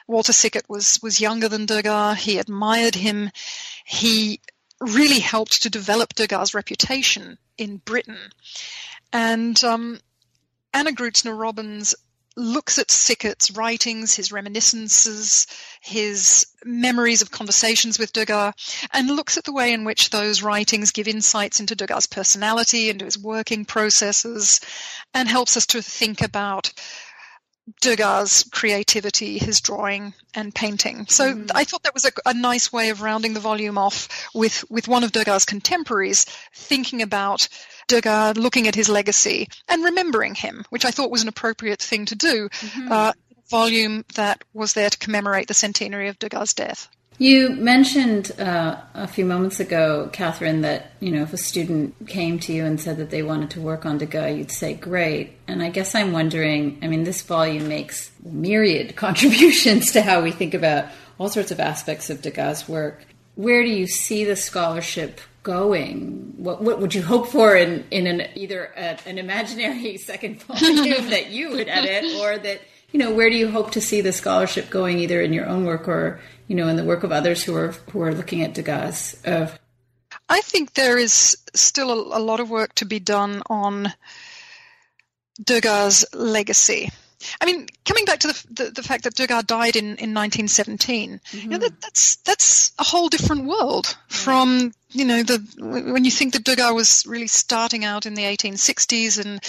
Walter 0.06 0.34
Sickert 0.34 0.68
was 0.68 1.00
was 1.02 1.22
younger 1.22 1.48
than 1.48 1.64
Degas. 1.64 2.22
He 2.22 2.36
admired 2.36 2.96
him. 2.96 3.30
He 3.86 4.40
really 4.78 5.20
helped 5.20 5.62
to 5.62 5.70
develop 5.70 6.12
Degas' 6.12 6.52
reputation 6.52 7.38
in 7.56 7.78
Britain, 7.78 8.18
and 9.11 9.64
um, 9.64 10.00
Anna 10.73 10.93
Gruetzner 10.93 11.39
Robins 11.39 11.95
looks 12.39 12.79
at 12.79 12.91
Sickert's 12.91 13.51
writings, 13.51 14.14
his 14.14 14.31
reminiscences, 14.31 15.47
his 15.81 16.47
memories 16.64 17.21
of 17.21 17.33
conversations 17.33 17.99
with 17.99 18.12
Degas, 18.12 18.55
and 18.93 19.11
looks 19.11 19.37
at 19.37 19.45
the 19.45 19.53
way 19.53 19.73
in 19.73 19.85
which 19.85 20.11
those 20.11 20.43
writings 20.43 20.93
give 20.93 21.09
insights 21.09 21.59
into 21.59 21.75
Degas' 21.75 22.07
personality, 22.07 22.91
into 22.91 23.05
his 23.05 23.19
working 23.19 23.64
processes, 23.64 24.61
and 25.12 25.29
helps 25.29 25.57
us 25.57 25.66
to 25.66 25.83
think 25.83 26.23
about 26.23 26.73
Degas' 27.81 28.45
creativity, 28.51 29.39
his 29.39 29.61
drawing 29.61 30.14
and 30.33 30.55
painting. 30.55 31.07
So 31.09 31.35
mm-hmm. 31.35 31.51
I 31.55 31.64
thought 31.64 31.83
that 31.83 31.95
was 31.95 32.05
a, 32.07 32.12
a, 32.25 32.33
nice 32.33 32.73
way 32.73 32.89
of 32.89 33.03
rounding 33.03 33.35
the 33.35 33.41
volume 33.41 33.77
off 33.77 34.09
with, 34.35 34.64
with 34.71 34.89
one 34.89 35.05
of 35.05 35.12
Degas' 35.12 35.45
contemporaries, 35.45 36.25
thinking 36.55 37.03
about 37.03 37.49
Degas, 37.89 38.36
looking 38.36 38.68
at 38.68 38.74
his 38.74 38.89
legacy 38.89 39.49
and 39.68 39.82
remembering 39.82 40.34
him, 40.34 40.64
which 40.70 40.84
I 40.84 40.91
thought 40.91 41.11
was 41.11 41.22
an 41.22 41.28
appropriate 41.28 41.82
thing 41.82 42.05
to 42.07 42.14
do. 42.14 42.49
Mm-hmm. 42.49 42.93
Uh, 42.93 43.12
volume 43.51 44.05
that 44.14 44.45
was 44.53 44.74
there 44.74 44.91
to 44.91 44.99
commemorate 44.99 45.49
the 45.49 45.55
centenary 45.55 46.09
of 46.09 46.18
Degas' 46.18 46.55
death. 46.55 46.89
You 47.18 47.51
mentioned 47.51 48.30
uh, 48.39 48.76
a 48.95 49.09
few 49.09 49.24
moments 49.24 49.59
ago, 49.59 50.09
Catherine, 50.12 50.61
that 50.61 50.93
you 51.01 51.11
know 51.11 51.22
if 51.22 51.32
a 51.32 51.36
student 51.36 52.07
came 52.07 52.39
to 52.41 52.53
you 52.53 52.64
and 52.64 52.80
said 52.80 52.97
that 52.99 53.11
they 53.11 53.24
wanted 53.24 53.51
to 53.51 53.61
work 53.61 53.84
on 53.84 53.99
Degas, 53.99 54.36
you'd 54.36 54.53
say 54.53 54.74
great. 54.74 55.36
And 55.49 55.61
I 55.61 55.68
guess 55.68 55.97
I'm 55.97 56.12
wondering. 56.12 56.78
I 56.80 56.86
mean, 56.86 57.03
this 57.03 57.22
volume 57.22 57.66
makes 57.66 58.12
myriad 58.22 58.95
contributions 58.97 59.91
to 59.93 60.03
how 60.03 60.22
we 60.22 60.30
think 60.30 60.55
about 60.55 60.86
all 61.18 61.28
sorts 61.28 61.51
of 61.51 61.59
aspects 61.59 62.09
of 62.09 62.22
Degas' 62.22 62.68
work. 62.68 63.05
Where 63.39 63.62
do 63.62 63.70
you 63.70 63.86
see 63.86 64.24
the 64.24 64.34
scholarship 64.34 65.20
going? 65.45 66.34
What, 66.39 66.61
what 66.61 66.80
would 66.80 66.93
you 66.93 67.03
hope 67.03 67.28
for 67.28 67.55
in 67.55 67.84
in 67.93 68.09
an 68.09 68.26
either 68.34 68.72
a, 68.76 68.99
an 69.07 69.16
imaginary 69.16 69.97
second 70.11 70.43
volume 70.43 71.11
that 71.11 71.30
you 71.30 71.51
would 71.51 71.68
edit, 71.68 72.20
or 72.20 72.36
that 72.36 72.62
you 72.91 72.99
know 72.99 73.12
where 73.12 73.30
do 73.30 73.36
you 73.36 73.49
hope 73.49 73.70
to 73.70 73.80
see 73.80 74.01
the 74.01 74.12
scholarship 74.12 74.70
going, 74.70 74.99
either 74.99 75.22
in 75.22 75.32
your 75.32 75.47
own 75.47 75.64
work 75.64 75.86
or 75.86 76.20
you 76.49 76.57
know, 76.57 76.66
in 76.66 76.74
the 76.74 76.82
work 76.82 77.05
of 77.05 77.12
others 77.12 77.45
who 77.45 77.55
are 77.55 77.76
who 77.93 78.03
are 78.03 78.12
looking 78.12 78.43
at 78.43 78.55
Degas? 78.55 79.22
I 80.28 80.41
think 80.41 80.74
there 80.74 80.99
is 80.99 81.36
still 81.55 81.91
a, 81.91 82.18
a, 82.18 82.20
lot 82.20 82.41
of 82.41 82.51
work 82.51 82.74
to 82.74 82.84
be 82.84 82.99
done 82.99 83.43
on 83.49 83.93
Degas' 85.41 86.05
legacy. 86.12 86.91
I 87.41 87.47
mean, 87.47 87.66
coming 87.85 88.05
back 88.05 88.21
to 88.21 88.29
the, 88.29 88.47
the, 88.51 88.71
the 88.71 88.83
fact 88.83 89.05
that 89.05 89.14
Degas 89.14 89.45
died 89.45 89.77
in, 89.77 89.85
in 89.85 90.14
1917, 90.14 91.21
mm-hmm. 91.21 91.39
you 91.39 91.49
know, 91.49 91.59
that, 91.59 91.81
that's 91.81 92.16
that's 92.16 92.73
a 92.79 92.85
whole 92.85 93.09
different 93.09 93.47
world 93.47 93.97
yeah. 93.97 94.16
from 94.16 94.73
you 94.91 95.05
know 95.05 95.23
the 95.23 95.39
when 95.59 96.05
you 96.05 96.11
think 96.11 96.33
that 96.33 96.45
Degas 96.45 96.73
was 96.73 97.05
really 97.07 97.27
starting 97.27 97.85
out 97.85 98.07
in 98.07 98.14
the 98.14 98.23
1860s 98.23 99.19
and 99.25 99.41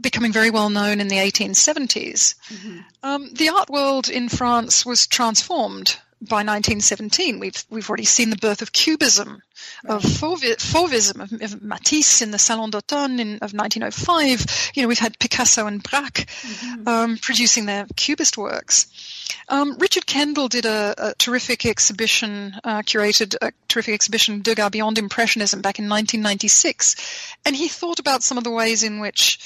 becoming 0.00 0.32
very 0.32 0.50
well 0.50 0.70
known 0.70 1.00
in 1.00 1.08
the 1.08 1.16
1870s. 1.16 2.34
Mm-hmm. 2.48 2.78
Um, 3.02 3.32
the 3.32 3.48
art 3.48 3.70
world 3.70 4.08
in 4.08 4.28
France 4.28 4.84
was 4.84 5.06
transformed 5.06 5.98
by 6.28 6.42
1917. 6.42 7.38
We've 7.38 7.64
we've 7.70 7.88
already 7.88 8.04
seen 8.04 8.30
the 8.30 8.36
birth 8.36 8.62
of 8.62 8.72
Cubism, 8.72 9.42
right. 9.84 9.94
of 9.94 10.02
Fauvism, 10.02 11.20
of, 11.20 11.32
of, 11.42 11.62
Matisse 11.62 12.22
in 12.22 12.30
the 12.30 12.38
Salon 12.38 12.70
d'Automne 12.70 13.20
in, 13.20 13.34
of 13.36 13.52
1905. 13.52 14.72
You 14.74 14.82
know, 14.82 14.88
we've 14.88 14.98
had 14.98 15.18
Picasso 15.18 15.66
and 15.66 15.82
Braque 15.82 16.26
mm-hmm. 16.26 16.88
um, 16.88 17.18
producing 17.18 17.66
their 17.66 17.86
Cubist 17.96 18.38
works. 18.38 18.86
Um, 19.48 19.76
Richard 19.78 20.06
Kendall 20.06 20.48
did 20.48 20.64
a, 20.64 20.94
a 20.96 21.14
terrific 21.14 21.66
exhibition, 21.66 22.54
uh, 22.64 22.82
curated 22.82 23.36
a 23.42 23.52
terrific 23.68 23.94
exhibition, 23.94 24.40
Degas 24.40 24.70
Beyond 24.70 24.98
Impressionism, 24.98 25.60
back 25.60 25.78
in 25.78 25.84
1996, 25.84 27.36
and 27.44 27.54
he 27.54 27.68
thought 27.68 27.98
about 27.98 28.22
some 28.22 28.38
of 28.38 28.44
the 28.44 28.50
ways 28.50 28.82
in 28.82 29.00
which 29.00 29.38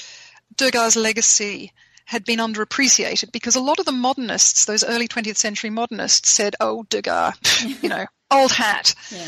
Degas' 0.55 0.95
legacy 0.95 1.73
had 2.09 2.25
been 2.25 2.39
underappreciated 2.39 3.31
because 3.31 3.55
a 3.55 3.61
lot 3.61 3.79
of 3.79 3.85
the 3.85 3.91
modernists, 3.91 4.65
those 4.65 4.83
early 4.83 5.07
20th 5.07 5.37
century 5.37 5.69
modernists, 5.69 6.31
said, 6.31 6.55
"Oh, 6.59 6.83
Degas, 6.89 7.37
you 7.83 7.87
know, 7.87 8.07
old 8.31 8.51
hat." 8.51 8.95
Yeah. 9.11 9.27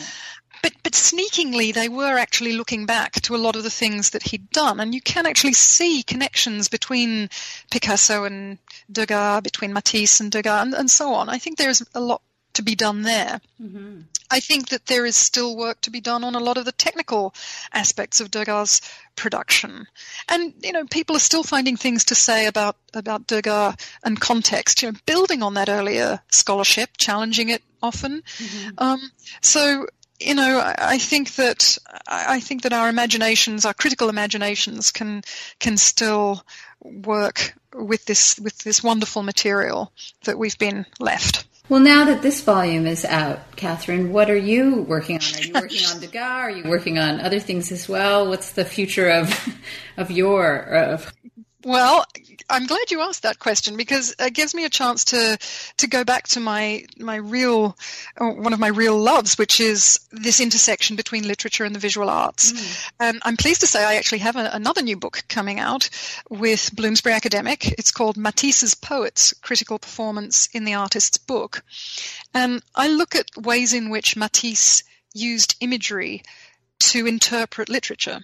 But 0.64 0.74
but 0.82 0.96
sneakingly, 0.96 1.72
they 1.72 1.90
were 1.90 2.18
actually 2.18 2.54
looking 2.54 2.88
back 2.88 3.14
to 3.22 3.36
a 3.36 3.44
lot 3.46 3.56
of 3.56 3.62
the 3.62 3.70
things 3.70 4.10
that 4.12 4.24
he'd 4.24 4.50
done, 4.50 4.80
and 4.80 4.96
you 4.96 5.02
can 5.02 5.28
actually 5.28 5.54
see 5.54 6.02
connections 6.02 6.70
between 6.70 7.30
Picasso 7.70 8.24
and 8.24 8.58
Degas, 8.92 9.42
between 9.42 9.74
Matisse 9.74 10.20
and 10.20 10.32
Degas, 10.32 10.64
and, 10.64 10.74
and 10.74 10.90
so 10.90 11.14
on. 11.14 11.30
I 11.30 11.38
think 11.38 11.58
there's 11.58 11.84
a 11.94 12.00
lot 12.00 12.24
to 12.54 12.62
be 12.62 12.76
done 12.76 13.02
there. 13.04 13.42
Mm-hmm. 13.62 14.02
I 14.30 14.40
think 14.40 14.70
that 14.70 14.86
there 14.86 15.06
is 15.06 15.16
still 15.16 15.58
work 15.58 15.82
to 15.82 15.90
be 15.90 16.00
done 16.00 16.24
on 16.24 16.36
a 16.36 16.40
lot 16.40 16.58
of 16.58 16.66
the 16.66 16.72
technical 16.72 17.34
aspects 17.74 18.22
of 18.22 18.32
Degas' 18.32 18.82
production, 19.16 19.88
and 20.30 20.54
you 20.64 20.72
know 20.72 20.86
people 20.86 21.16
are 21.16 21.20
still 21.20 21.44
finding 21.44 21.76
things 21.76 22.06
to 22.06 22.16
say 22.16 22.48
about 22.48 22.78
about 22.94 23.28
Degas 23.28 23.76
and 24.04 24.20
context. 24.20 24.82
You 24.82 24.92
know, 24.92 24.98
building 25.06 25.44
on 25.44 25.56
that 25.56 25.70
earlier 25.70 26.22
scholarship, 26.32 26.92
challenging 26.98 27.50
it 27.50 27.62
often. 27.84 28.24
Mm-hmm. 28.38 28.70
Um, 28.78 29.12
so 29.42 29.88
you 30.22 30.36
know, 30.36 30.62
I, 30.78 30.98
think 31.00 31.36
that 31.36 31.78
I 32.08 32.40
think 32.40 32.62
that 32.62 32.74
our 32.74 32.90
imaginations, 32.90 33.66
our 33.66 33.74
critical 33.74 34.10
imaginations, 34.10 34.92
can 34.92 35.24
can 35.60 35.78
still 35.78 36.44
work 36.82 37.56
with 37.74 38.06
this 38.06 38.40
with 38.40 38.58
this 38.60 38.84
wonderful 38.84 39.24
material 39.24 39.92
that 40.26 40.38
we've 40.38 40.58
been 40.58 40.86
left. 41.00 41.46
Well, 41.72 41.80
now 41.80 42.04
that 42.04 42.22
this 42.22 42.42
volume 42.42 42.86
is 42.86 43.06
out, 43.06 43.56
Catherine, 43.56 44.12
what 44.12 44.30
are 44.30 44.36
you 44.36 44.82
working 44.82 45.16
on? 45.16 45.22
Are 45.24 45.42
you 45.42 45.54
working 45.54 45.86
on 45.90 46.02
Degas? 46.02 46.22
Are 46.22 46.52
you 46.52 46.64
working 46.66 47.00
on 47.00 47.22
other 47.22 47.40
things 47.40 47.72
as 47.72 47.88
well? 47.88 48.28
What's 48.28 48.52
the 48.52 48.66
future 48.66 49.10
of 49.10 49.34
of 49.96 50.12
your 50.12 50.76
uh, 50.76 50.88
of 50.96 51.14
well, 51.64 52.06
I'm 52.50 52.68
glad 52.68 52.92
you 52.92 53.02
asked 53.02 53.24
that 53.24 53.40
question 53.40 53.78
because 53.78 54.16
it 54.20 54.34
gives 54.34 54.54
me 54.54 54.66
a 54.66 54.70
chance 54.70 55.06
to 55.06 55.38
to 55.78 55.88
go 55.88 56.04
back 56.04 56.28
to 56.30 56.40
my 56.40 56.86
my 56.98 57.16
real 57.16 57.78
one 58.18 58.54
of 58.54 58.60
my 58.60 58.68
real 58.68 58.98
loves, 58.98 59.38
which 59.38 59.60
is 59.60 60.00
this 60.12 60.40
intersection 60.40 60.96
between 60.96 61.28
literature 61.28 61.64
and 61.64 61.76
the 61.76 61.80
visual 61.80 62.10
arts. 62.10 62.52
Mm. 62.52 62.92
And 63.00 63.22
I'm 63.24 63.38
pleased 63.38 63.62
to 63.62 63.68
say 63.68 63.84
I 63.84 63.96
actually 63.96 64.20
have 64.20 64.36
a, 64.36 64.50
another 64.54 64.82
new 64.82 64.98
book 64.98 65.24
coming 65.28 65.60
out 65.60 65.90
with 66.30 66.76
Bloomsbury 66.76 67.16
Academic. 67.16 67.72
It's 67.80 67.92
called 67.92 68.18
Matisse's 68.18 68.74
Poets: 68.74 69.34
Critical 69.42 69.80
Performance 69.80 70.48
in 70.54 70.66
the 70.66 70.74
Artist's 70.74 71.18
Book, 71.18 71.64
and 72.34 72.62
I 72.76 72.88
look 72.88 73.16
at 73.16 73.38
ways 73.38 73.74
in 73.74 73.90
which 73.90 74.18
Matisse 74.18 74.84
used 75.14 75.56
imagery 75.60 76.24
to 76.80 77.06
interpret 77.06 77.70
literature. 77.70 78.22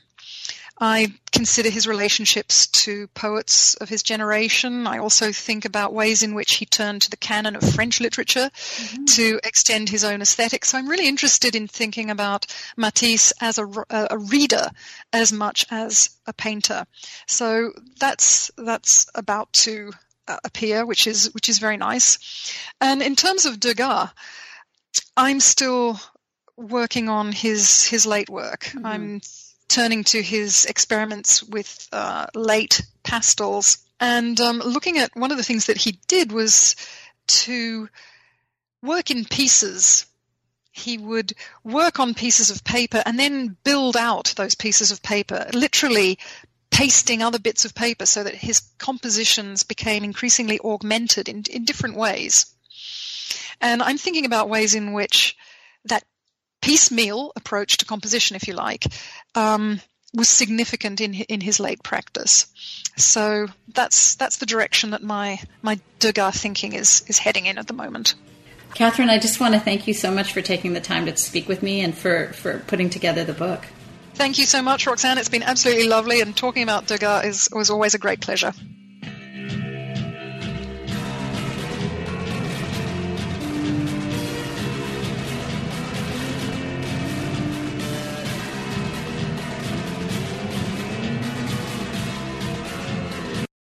I 0.79 1.13
consider 1.31 1.69
his 1.69 1.87
relationships 1.87 2.67
to 2.67 3.07
poets 3.07 3.73
of 3.75 3.89
his 3.89 4.03
generation. 4.03 4.85
I 4.85 4.99
also 4.99 5.31
think 5.31 5.65
about 5.65 5.93
ways 5.93 6.21
in 6.21 6.35
which 6.35 6.55
he 6.55 6.65
turned 6.65 7.01
to 7.03 7.09
the 7.09 7.17
canon 7.17 7.55
of 7.55 7.73
French 7.73 7.99
literature 7.99 8.51
mm-hmm. 8.53 9.05
to 9.05 9.39
extend 9.43 9.89
his 9.89 10.03
own 10.03 10.21
aesthetic. 10.21 10.65
So 10.65 10.77
I'm 10.77 10.87
really 10.87 11.07
interested 11.07 11.55
in 11.55 11.67
thinking 11.67 12.11
about 12.11 12.45
Matisse 12.75 13.33
as 13.41 13.57
a, 13.57 13.67
a 13.89 14.17
reader 14.17 14.69
as 15.11 15.33
much 15.33 15.65
as 15.71 16.11
a 16.27 16.33
painter. 16.33 16.85
So 17.25 17.73
that's 17.99 18.51
that's 18.57 19.09
about 19.15 19.51
to 19.63 19.91
uh, 20.27 20.37
appear, 20.43 20.85
which 20.85 21.07
is 21.07 21.33
which 21.33 21.49
is 21.49 21.59
very 21.59 21.77
nice. 21.77 22.19
And 22.79 23.01
in 23.01 23.15
terms 23.15 23.45
of 23.45 23.59
Degas, 23.59 24.09
I'm 25.15 25.39
still 25.39 25.99
working 26.55 27.09
on 27.09 27.31
his 27.31 27.85
his 27.85 28.05
late 28.05 28.29
work. 28.29 28.65
Mm-hmm. 28.65 28.85
I'm 28.85 29.21
turning 29.67 30.03
to 30.05 30.21
his 30.21 30.65
experiments 30.65 31.43
with 31.43 31.87
uh, 31.91 32.27
late 32.33 32.81
pastels 33.03 33.79
and 33.99 34.39
um, 34.39 34.59
looking 34.59 34.97
at 34.97 35.15
one 35.15 35.31
of 35.31 35.37
the 35.37 35.43
things 35.43 35.65
that 35.65 35.77
he 35.77 35.99
did 36.07 36.31
was 36.31 36.75
to 37.27 37.89
work 38.81 39.09
in 39.11 39.25
pieces. 39.25 40.05
He 40.71 40.97
would 40.97 41.33
work 41.63 41.99
on 41.99 42.13
pieces 42.13 42.51
of 42.51 42.63
paper 42.63 43.01
and 43.05 43.17
then 43.17 43.57
build 43.63 43.97
out 43.97 44.33
those 44.37 44.53
pieces 44.53 44.91
of 44.91 45.01
paper, 45.01 45.47
literally 45.53 46.19
pasting 46.69 47.23
other 47.23 47.39
bits 47.39 47.65
of 47.65 47.73
paper 47.73 48.05
so 48.05 48.23
that 48.23 48.35
his 48.35 48.59
compositions 48.77 49.63
became 49.63 50.03
increasingly 50.03 50.59
augmented 50.59 51.27
in, 51.27 51.43
in 51.49 51.65
different 51.65 51.95
ways. 51.95 52.53
And 53.59 53.81
I'm 53.81 53.97
thinking 53.97 54.25
about 54.25 54.49
ways 54.49 54.75
in 54.75 54.93
which 54.93 55.35
that 55.85 56.03
piecemeal 56.67 57.31
approach 57.35 57.77
to 57.77 57.85
composition, 57.85 58.35
if 58.35 58.47
you 58.47 58.53
like, 58.53 58.85
um, 59.35 59.79
was 60.13 60.29
significant 60.29 60.99
in 61.01 61.13
in 61.13 61.41
his 61.41 61.59
late 61.59 61.81
practice. 61.83 62.47
So 62.97 63.47
that's 63.73 64.15
that's 64.15 64.37
the 64.37 64.45
direction 64.45 64.91
that 64.91 65.03
my 65.03 65.39
my 65.61 65.79
Degas 65.99 66.37
thinking 66.37 66.73
is 66.73 67.03
is 67.07 67.19
heading 67.19 67.45
in 67.45 67.57
at 67.57 67.67
the 67.67 67.73
moment. 67.73 68.15
Catherine, 68.73 69.09
I 69.09 69.17
just 69.17 69.39
want 69.39 69.53
to 69.53 69.59
thank 69.59 69.87
you 69.87 69.93
so 69.93 70.11
much 70.11 70.33
for 70.33 70.41
taking 70.41 70.73
the 70.73 70.81
time 70.81 71.05
to 71.05 71.15
speak 71.15 71.47
with 71.47 71.63
me 71.63 71.81
and 71.81 71.97
for, 71.97 72.33
for 72.33 72.59
putting 72.59 72.89
together 72.89 73.23
the 73.23 73.33
book. 73.33 73.65
Thank 74.13 74.37
you 74.37 74.45
so 74.45 74.61
much, 74.61 74.85
Roxanne. 74.85 75.17
It's 75.17 75.29
been 75.29 75.41
absolutely 75.41 75.87
lovely, 75.87 76.21
and 76.21 76.35
talking 76.35 76.63
about 76.63 76.85
Degas 76.85 77.25
is, 77.25 77.49
was 77.51 77.69
always 77.69 77.95
a 77.95 77.97
great 77.97 78.19
pleasure. 78.19 78.53